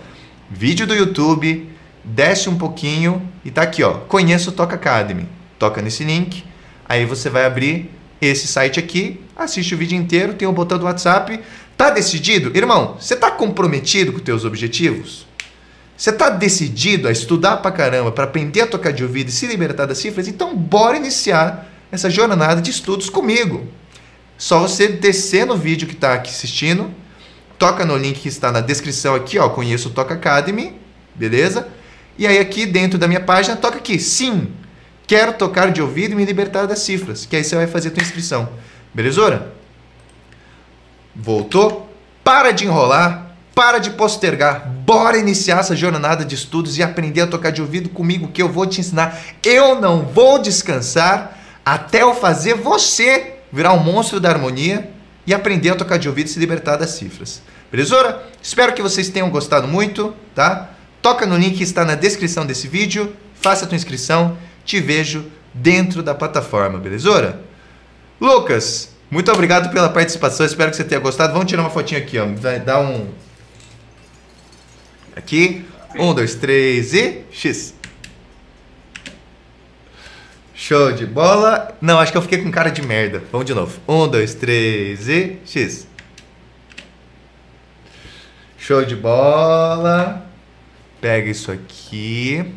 Vídeo 0.50 0.86
do 0.86 0.94
YouTube, 0.94 1.70
desce 2.06 2.50
um 2.50 2.58
pouquinho 2.58 3.28
e 3.44 3.52
tá 3.52 3.64
aqui, 3.64 3.84
ó. 3.84 3.94
Conheça 3.94 4.50
o 4.50 4.54
Toca 4.54 4.76
Academy. 4.76 5.28
Toca 5.58 5.82
nesse 5.82 6.04
link, 6.04 6.44
aí 6.88 7.06
você 7.06 7.30
vai 7.30 7.46
abrir 7.46 7.90
esse 8.22 8.48
site 8.48 8.80
aqui, 8.80 9.22
assiste 9.36 9.74
o 9.74 9.78
vídeo 9.78 9.98
inteiro, 9.98 10.34
tem 10.34 10.48
o 10.48 10.52
botão 10.52 10.78
do 10.78 10.86
WhatsApp. 10.86 11.40
Tá 11.78 11.90
decidido? 11.90 12.56
Irmão, 12.56 12.96
você 13.00 13.16
tá 13.16 13.32
comprometido 13.32 14.14
com 14.14 14.20
teus 14.20 14.46
objetivos? 14.46 15.28
Você 15.98 16.12
tá 16.12 16.30
decidido 16.30 17.08
a 17.08 17.12
estudar 17.12 17.58
pra 17.58 17.72
caramba, 17.72 18.12
para 18.12 18.26
aprender 18.26 18.62
a 18.62 18.68
tocar 18.68 18.92
de 18.92 19.04
ouvido 19.04 19.30
e 19.30 19.32
se 19.32 19.48
libertar 19.48 19.86
das 19.86 19.98
cifras? 19.98 20.28
Então 20.28 20.56
bora 20.56 20.98
iniciar 20.98 21.70
essa 21.92 22.10
jornada 22.10 22.62
de 22.62 22.70
estudos 22.70 23.10
comigo. 23.10 23.66
Só 24.38 24.60
você 24.60 24.90
descer 24.90 25.46
no 25.46 25.56
vídeo 25.56 25.88
que 25.88 25.94
está 25.94 26.14
aqui 26.14 26.30
assistindo, 26.30 26.92
toca 27.58 27.86
no 27.86 27.96
link 27.96 28.20
que 28.20 28.28
está 28.28 28.52
na 28.52 28.60
descrição 28.60 29.16
aqui, 29.16 29.40
ó, 29.40 29.48
conheço 29.48 29.88
o 29.88 29.92
Toca 29.92 30.14
Academy, 30.14 30.74
beleza? 31.14 31.68
E 32.18 32.26
aí 32.26 32.38
aqui 32.40 32.66
dentro 32.66 32.98
da 32.98 33.08
minha 33.08 33.20
página 33.20 33.56
toca 33.56 33.78
aqui, 33.78 34.00
sim, 34.00 34.54
quero 35.06 35.34
tocar 35.34 35.72
de 35.72 35.82
ouvido 35.82 36.14
e 36.14 36.16
me 36.16 36.26
libertar 36.26 36.66
das 36.66 36.80
cifras, 36.80 37.26
que 37.26 37.36
aí 37.36 37.44
você 37.44 37.56
vai 37.56 37.68
fazer 37.68 37.90
a 37.90 37.92
tua 37.92 38.04
inscrição. 38.04 38.50
Belezura? 38.94 39.54
Voltou? 41.16 41.90
Para 42.24 42.52
de 42.52 42.66
enrolar, 42.66 43.36
para 43.54 43.80
de 43.80 43.92
postergar. 43.92 44.68
Bora 44.68 45.18
iniciar 45.18 45.60
essa 45.60 45.76
jornada 45.76 46.26
de 46.26 46.36
estudos 46.36 46.78
e 46.78 46.84
aprender 46.84 47.22
a 47.22 47.28
tocar 47.28 47.52
de 47.52 47.62
ouvido 47.62 47.90
comigo 47.90 48.28
que 48.30 48.42
eu 48.42 48.50
vou 48.50 48.66
te 48.66 48.82
ensinar. 48.82 49.20
Eu 49.44 49.80
não 49.80 50.06
vou 50.06 50.40
descansar 50.40 51.40
até 51.66 52.02
eu 52.02 52.14
fazer 52.14 52.56
você 52.56 53.36
virar 53.52 53.74
um 53.74 53.80
monstro 53.80 54.20
da 54.20 54.30
harmonia 54.30 54.90
e 55.26 55.34
aprender 55.34 55.70
a 55.70 55.76
tocar 55.76 55.98
de 55.98 56.08
ouvido 56.08 56.28
e 56.28 56.30
se 56.30 56.40
libertar 56.40 56.76
das 56.76 56.92
cifras. 56.92 57.42
Belezura? 57.72 58.24
Espero 58.42 58.74
que 58.74 58.82
vocês 58.82 59.10
tenham 59.10 59.30
gostado 59.30 59.68
muito, 59.68 60.14
tá? 60.36 60.75
Toca 61.06 61.28
no 61.28 61.38
link 61.38 61.58
que 61.58 61.64
está 61.64 61.86
na 61.86 61.94
descrição 61.94 62.48
desse 62.48 62.68
vídeo, 62.68 63.16
faça 63.36 63.64
a 63.64 63.68
tua 63.68 63.76
inscrição, 63.76 64.36
te 64.66 64.80
vejo 64.80 65.32
dentro 65.54 66.02
da 66.02 66.16
plataforma, 66.16 66.80
belezura? 66.80 67.44
Lucas, 68.20 68.90
muito 69.12 69.32
obrigado 69.32 69.72
pela 69.72 69.88
participação, 69.88 70.44
espero 70.48 70.72
que 70.72 70.78
você 70.78 70.84
tenha 70.84 71.00
gostado. 71.00 71.32
Vamos 71.32 71.48
tirar 71.48 71.62
uma 71.62 71.70
fotinha 71.70 72.00
aqui, 72.00 72.18
ó. 72.18 72.26
Dar 72.58 72.80
um. 72.80 73.08
Aqui. 75.16 75.64
Um, 75.96 76.12
dois, 76.12 76.34
três 76.34 76.92
e. 76.96 77.22
X. 77.30 77.76
Show 80.56 80.92
de 80.92 81.06
bola. 81.06 81.78
Não, 81.80 82.00
acho 82.00 82.12
que 82.12 82.18
eu 82.18 82.22
fiquei 82.24 82.42
com 82.42 82.50
cara 82.50 82.72
de 82.72 82.82
merda. 82.82 83.22
Vamos 83.32 83.46
de 83.46 83.54
novo. 83.54 83.80
Um, 83.88 84.08
dois, 84.08 84.34
três 84.34 85.08
e. 85.08 85.38
X. 85.46 85.86
Show 88.58 88.84
de 88.84 88.96
bola 88.96 90.25
pega 91.06 91.30
isso 91.30 91.52
aqui, 91.52 92.52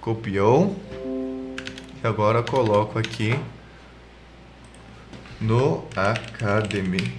copiou 0.00 0.74
e 2.02 2.04
agora 2.04 2.42
coloco 2.42 2.98
aqui 2.98 3.38
no 5.40 5.84
Academy. 5.94 7.16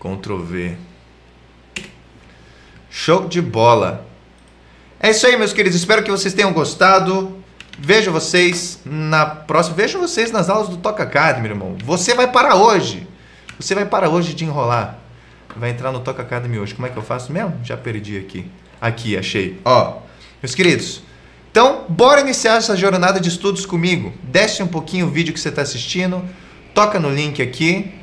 Ctrl 0.00 0.38
V. 0.38 0.76
Show 2.90 3.28
de 3.28 3.40
bola! 3.40 4.04
É 4.98 5.10
isso 5.10 5.28
aí, 5.28 5.36
meus 5.36 5.52
queridos. 5.52 5.78
Espero 5.78 6.02
que 6.02 6.10
vocês 6.10 6.34
tenham 6.34 6.52
gostado. 6.52 7.40
Vejo 7.78 8.10
vocês 8.10 8.80
na 8.84 9.24
próxima. 9.24 9.76
Vejo 9.76 10.00
vocês 10.00 10.32
nas 10.32 10.50
aulas 10.50 10.68
do 10.68 10.76
Toca 10.76 11.04
Academy, 11.04 11.50
irmão. 11.50 11.76
Você 11.84 12.14
vai 12.14 12.32
para 12.32 12.56
hoje. 12.56 13.05
Você 13.58 13.74
vai 13.74 13.86
para 13.86 14.10
hoje 14.10 14.34
de 14.34 14.44
enrolar. 14.44 14.98
Vai 15.56 15.70
entrar 15.70 15.90
no 15.90 16.00
Toca 16.00 16.20
Academy 16.20 16.58
hoje. 16.58 16.74
Como 16.74 16.86
é 16.86 16.90
que 16.90 16.96
eu 16.96 17.02
faço 17.02 17.32
mesmo? 17.32 17.58
Já 17.64 17.74
perdi 17.74 18.18
aqui. 18.18 18.50
Aqui, 18.78 19.16
achei. 19.16 19.58
Ó, 19.64 20.00
meus 20.42 20.54
queridos. 20.54 21.02
Então, 21.50 21.86
bora 21.88 22.20
iniciar 22.20 22.56
essa 22.56 22.76
jornada 22.76 23.18
de 23.18 23.30
estudos 23.30 23.64
comigo. 23.64 24.12
Desce 24.22 24.62
um 24.62 24.66
pouquinho 24.66 25.06
o 25.06 25.10
vídeo 25.10 25.32
que 25.32 25.40
você 25.40 25.48
está 25.48 25.62
assistindo. 25.62 26.22
Toca 26.74 27.00
no 27.00 27.08
link 27.08 27.40
aqui 27.40 27.94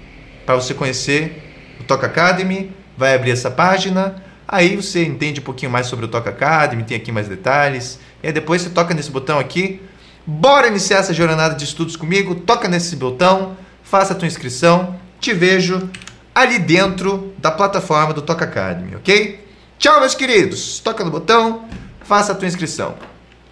para 0.44 0.56
você 0.56 0.74
conhecer 0.74 1.78
o 1.80 1.84
Toca 1.84 2.08
Academy. 2.08 2.72
Vai 2.98 3.14
abrir 3.14 3.30
essa 3.30 3.52
página. 3.52 4.24
Aí 4.48 4.76
você 4.76 5.06
entende 5.06 5.40
um 5.40 5.44
pouquinho 5.44 5.72
mais 5.72 5.86
sobre 5.86 6.06
o 6.06 6.08
Toca 6.08 6.32
Academy, 6.32 6.84
tem 6.84 6.98
aqui 6.98 7.12
mais 7.12 7.28
detalhes. 7.28 8.00
E 8.24 8.28
aí 8.28 8.34
depois 8.34 8.64
você 8.64 8.72
toca 8.72 8.94
nesse 8.96 9.12
botão 9.12 9.38
aqui. 9.38 9.80
Bora 10.26 10.68
iniciar 10.68 10.98
essa 10.98 11.14
jornada 11.14 11.54
de 11.54 11.64
estudos 11.64 11.96
comigo. 11.96 12.34
Toca 12.34 12.68
nesse 12.68 12.96
botão, 12.96 13.56
faça 13.84 14.14
a 14.14 14.16
tua 14.16 14.28
inscrição 14.28 15.03
te 15.24 15.34
vejo 15.34 15.90
ali 16.36 16.60
dentro 16.60 17.34
da 17.38 17.50
plataforma 17.50 18.14
do 18.14 18.22
Toca 18.22 18.44
Academy, 18.44 18.96
ok? 18.96 19.48
Tchau, 19.80 20.02
meus 20.02 20.14
queridos. 20.14 20.80
Toca 20.80 21.04
no 21.04 21.12
botão, 21.12 21.68
faça 22.02 22.34
a 22.34 22.36
tua 22.36 22.48
inscrição. 22.48 22.98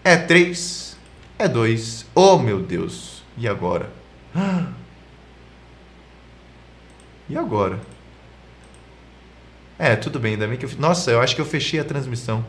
É 0.03 0.17
três. 0.17 0.97
É 1.39 1.47
dois. 1.47 2.05
Oh, 2.13 2.37
meu 2.37 2.59
Deus. 2.59 3.23
E 3.37 3.47
agora? 3.47 3.89
E 7.29 7.37
agora? 7.37 7.79
É, 9.79 9.95
tudo 9.95 10.19
bem, 10.19 10.33
ainda 10.33 10.45
bem 10.45 10.57
que 10.57 10.65
eu. 10.65 10.69
Nossa, 10.77 11.11
eu 11.11 11.21
acho 11.21 11.33
que 11.33 11.39
eu 11.39 11.45
fechei 11.45 11.79
a 11.79 11.83
transmissão. 11.85 12.45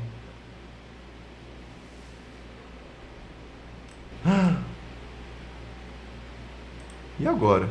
E 7.21 7.29
agora? 7.29 7.69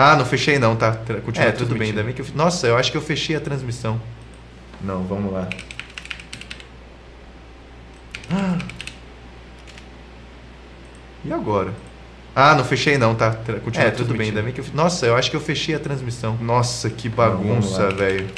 Ah, 0.00 0.14
não 0.14 0.24
fechei 0.24 0.60
não, 0.60 0.76
tá? 0.76 0.96
Continua 1.24 1.48
é, 1.48 1.50
tudo 1.50 1.74
bem, 1.74 1.88
ainda 1.88 2.04
bem 2.04 2.14
que 2.14 2.20
eu. 2.20 2.26
Nossa, 2.32 2.68
eu 2.68 2.76
acho 2.76 2.92
que 2.92 2.96
eu 2.96 3.02
fechei 3.02 3.34
a 3.34 3.40
transmissão. 3.40 4.00
Não, 4.80 5.02
vamos 5.02 5.32
lá. 5.32 5.48
E 11.24 11.32
agora? 11.32 11.74
Ah, 12.32 12.54
não 12.54 12.64
fechei 12.64 12.96
não, 12.96 13.16
tá? 13.16 13.36
Continua 13.64 13.88
é, 13.88 13.90
tudo 13.90 14.14
bem, 14.14 14.28
ainda 14.28 14.40
bem 14.40 14.52
que 14.52 14.60
eu. 14.60 14.66
Nossa, 14.72 15.04
eu 15.04 15.16
acho 15.16 15.32
que 15.32 15.36
eu 15.36 15.40
fechei 15.40 15.74
a 15.74 15.80
transmissão. 15.80 16.38
Nossa, 16.40 16.88
que 16.88 17.08
bagunça, 17.08 17.90
velho. 17.90 18.30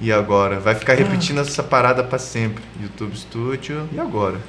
E 0.00 0.12
agora? 0.12 0.58
Vai 0.58 0.74
ficar 0.74 0.94
repetindo 0.94 1.40
essa 1.40 1.62
parada 1.62 2.02
pra 2.02 2.18
sempre. 2.18 2.64
YouTube 2.82 3.16
Studio. 3.16 3.88
E 3.92 4.00
agora? 4.00 4.40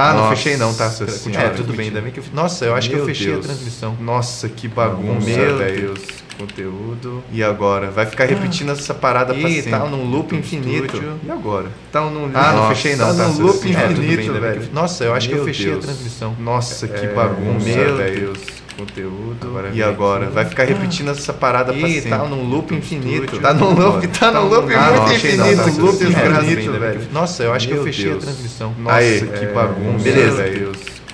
Ah, 0.00 0.12
não 0.12 0.20
Nossa 0.20 0.36
fechei 0.36 0.56
não, 0.56 0.72
tá? 0.74 0.88
Senhora, 0.90 1.46
É, 1.46 1.50
tudo 1.50 1.72
bem, 1.72 1.88
ainda 1.88 2.00
bem 2.00 2.12
que 2.12 2.20
eu. 2.20 2.24
Nossa, 2.32 2.64
eu 2.64 2.74
acho 2.74 2.88
que 2.88 2.94
eu 2.94 2.98
Meu 2.98 3.06
fechei 3.06 3.26
Deus. 3.32 3.44
a 3.44 3.48
transmissão. 3.48 3.96
Nossa, 4.00 4.48
que 4.48 4.68
bagunça, 4.68 5.26
Meu 5.28 5.56
velho. 5.58 5.94
Deus, 5.94 6.00
conteúdo. 6.38 7.22
E 7.32 7.42
agora? 7.42 7.90
Vai 7.90 8.06
ficar 8.06 8.26
repetindo 8.26 8.70
essa 8.70 8.94
parada 8.94 9.34
pra 9.34 9.48
Ih, 9.48 9.56
sempre. 9.56 9.70
tá 9.70 9.78
num 9.86 10.08
loop 10.08 10.34
infinito. 10.36 10.88
Studio. 10.96 11.18
E 11.24 11.30
agora? 11.30 11.66
Tá 11.90 12.00
num 12.02 12.30
Ah, 12.34 12.52
não 12.52 12.56
Nossa, 12.62 12.74
fechei 12.76 12.96
não, 12.96 13.06
tá 13.08 13.14
tá? 13.24 13.28
num 13.28 13.40
loop 13.46 13.66
É, 13.66 13.70
infinito, 13.70 14.20
ainda 14.20 14.32
bem 14.32 14.40
velho. 14.40 14.68
Nossa, 14.72 15.04
eu 15.04 15.14
acho 15.14 15.28
que 15.28 15.34
eu 15.34 15.38
Meu 15.38 15.46
fechei 15.46 15.66
Deus. 15.66 15.78
a 15.78 15.86
transmissão. 15.88 16.36
Nossa, 16.38 16.86
que 16.88 17.04
É, 17.06 17.12
bagunça, 17.12 17.66
Meu 17.68 17.96
velho. 17.96 18.20
Deus, 18.34 18.38
conteúdo. 18.78 19.36
Agora- 19.48 19.70
e 19.74 19.82
agora? 19.82 20.30
Vai 20.30 20.44
ficar 20.44 20.64
repetindo 20.64 21.10
essa 21.10 21.32
parada 21.32 21.72
pra 21.72 21.88
Ih, 21.88 21.94
sempre. 21.94 22.10
tá 22.10 22.18
num 22.18 22.44
loop 22.48 22.74
infinito. 22.74 23.38
Tá 23.40 23.52
num 23.52 23.74
loop, 23.74 24.06
tá 24.08 24.30
num 24.30 24.46
loop 24.48 24.72
Ah, 24.74 24.90
não, 24.92 25.02
muito 25.02 25.14
infinito. 25.16 25.56
tá? 25.56 25.82
loop 25.82 26.04
infinito, 26.04 26.72
velho. 26.78 27.08
Nossa, 27.12 27.42
eu 27.42 27.52
acho 27.52 27.66
que 27.68 27.74
eu 27.74 27.82
fechei 27.84 28.12
a 28.12 28.16
transmissão. 28.16 28.74
Nossa, 28.78 28.98
que 29.00 29.44
é, 29.44 29.52
bagunça, 29.52 30.04
beleza. 30.04 30.44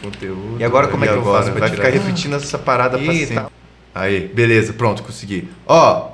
conteúdo. 0.03 0.57
E 0.61 0.65
agora 0.65 0.89
como 0.89 1.05
é 1.05 1.09
que 1.09 1.15
eu 1.15 1.25
faço 1.25 1.51
Vai 1.53 1.71
ficar 1.71 1.89
repetindo 1.89 2.35
essa 2.37 2.59
parada 2.59 2.99
pra 2.99 3.13
sempre. 3.13 3.35
tá. 3.37 3.47
Aí, 3.95 4.29
beleza, 4.35 4.73
pronto, 4.75 5.03
consegui. 5.03 5.49
Ó. 5.67 6.09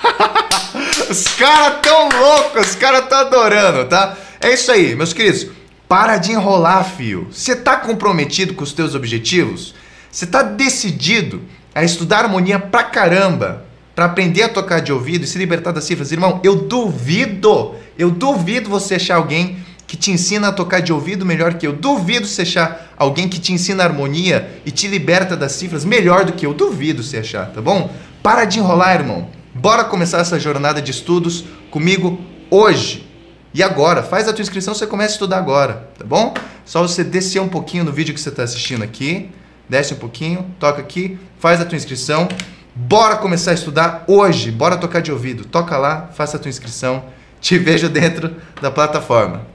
os 1.10 1.24
caras 1.36 1.80
tão 1.82 2.08
loucos, 2.08 2.68
os 2.70 2.74
caras 2.76 3.06
tão 3.08 3.18
adorando, 3.18 3.84
tá? 3.88 4.16
É 4.40 4.52
isso 4.54 4.70
aí, 4.72 4.94
meus 4.94 5.12
queridos. 5.12 5.48
Para 5.88 6.16
de 6.16 6.32
enrolar, 6.32 6.84
fio. 6.84 7.26
Você 7.30 7.54
tá 7.54 7.76
comprometido 7.76 8.54
com 8.54 8.64
os 8.64 8.72
teus 8.72 8.94
objetivos? 8.94 9.74
Você 10.14 10.26
tá 10.26 10.44
decidido 10.44 11.42
a 11.74 11.82
estudar 11.82 12.20
harmonia 12.20 12.56
pra 12.56 12.84
caramba? 12.84 13.64
Pra 13.96 14.04
aprender 14.04 14.44
a 14.44 14.48
tocar 14.48 14.78
de 14.78 14.92
ouvido 14.92 15.24
e 15.24 15.26
se 15.26 15.36
libertar 15.36 15.72
das 15.72 15.82
cifras? 15.82 16.12
Irmão, 16.12 16.40
eu 16.44 16.54
duvido, 16.54 17.74
eu 17.98 18.12
duvido 18.12 18.70
você 18.70 18.94
achar 18.94 19.16
alguém 19.16 19.56
que 19.88 19.96
te 19.96 20.12
ensina 20.12 20.48
a 20.48 20.52
tocar 20.52 20.78
de 20.78 20.92
ouvido 20.92 21.26
melhor 21.26 21.54
que 21.54 21.66
eu. 21.66 21.72
Duvido 21.72 22.28
você 22.28 22.42
achar 22.42 22.94
alguém 22.96 23.28
que 23.28 23.40
te 23.40 23.52
ensina 23.52 23.82
harmonia 23.82 24.60
e 24.64 24.70
te 24.70 24.86
liberta 24.86 25.36
das 25.36 25.50
cifras 25.50 25.84
melhor 25.84 26.24
do 26.24 26.34
que 26.34 26.46
eu. 26.46 26.54
Duvido 26.54 27.02
você 27.02 27.18
achar, 27.18 27.50
tá 27.50 27.60
bom? 27.60 27.92
Para 28.22 28.44
de 28.44 28.60
enrolar, 28.60 28.94
irmão. 28.94 29.28
Bora 29.52 29.82
começar 29.82 30.20
essa 30.20 30.38
jornada 30.38 30.80
de 30.80 30.92
estudos 30.92 31.44
comigo 31.72 32.20
hoje. 32.48 33.04
E 33.52 33.64
agora, 33.64 34.00
faz 34.00 34.28
a 34.28 34.32
tua 34.32 34.42
inscrição, 34.42 34.74
você 34.74 34.86
começa 34.86 35.14
a 35.14 35.14
estudar 35.14 35.38
agora, 35.38 35.88
tá 35.98 36.04
bom? 36.04 36.32
Só 36.64 36.82
você 36.82 37.02
descer 37.02 37.42
um 37.42 37.48
pouquinho 37.48 37.82
no 37.82 37.90
vídeo 37.90 38.14
que 38.14 38.20
você 38.20 38.28
está 38.28 38.44
assistindo 38.44 38.84
aqui, 38.84 39.32
desce 39.68 39.94
um 39.94 39.98
pouquinho, 39.98 40.54
toca 40.58 40.80
aqui, 40.80 41.18
faz 41.38 41.60
a 41.60 41.64
tua 41.64 41.76
inscrição. 41.76 42.28
Bora 42.74 43.16
começar 43.16 43.52
a 43.52 43.54
estudar 43.54 44.04
hoje, 44.06 44.50
bora 44.50 44.76
tocar 44.76 45.00
de 45.00 45.12
ouvido. 45.12 45.44
Toca 45.44 45.76
lá, 45.76 46.08
faça 46.14 46.36
a 46.36 46.40
tua 46.40 46.48
inscrição. 46.48 47.04
Te 47.40 47.58
vejo 47.58 47.88
dentro 47.88 48.34
da 48.60 48.70
plataforma. 48.70 49.46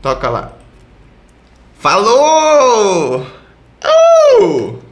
Toca 0.00 0.28
lá. 0.28 0.52
Falou! 1.78 3.26
Uh! 4.40 4.83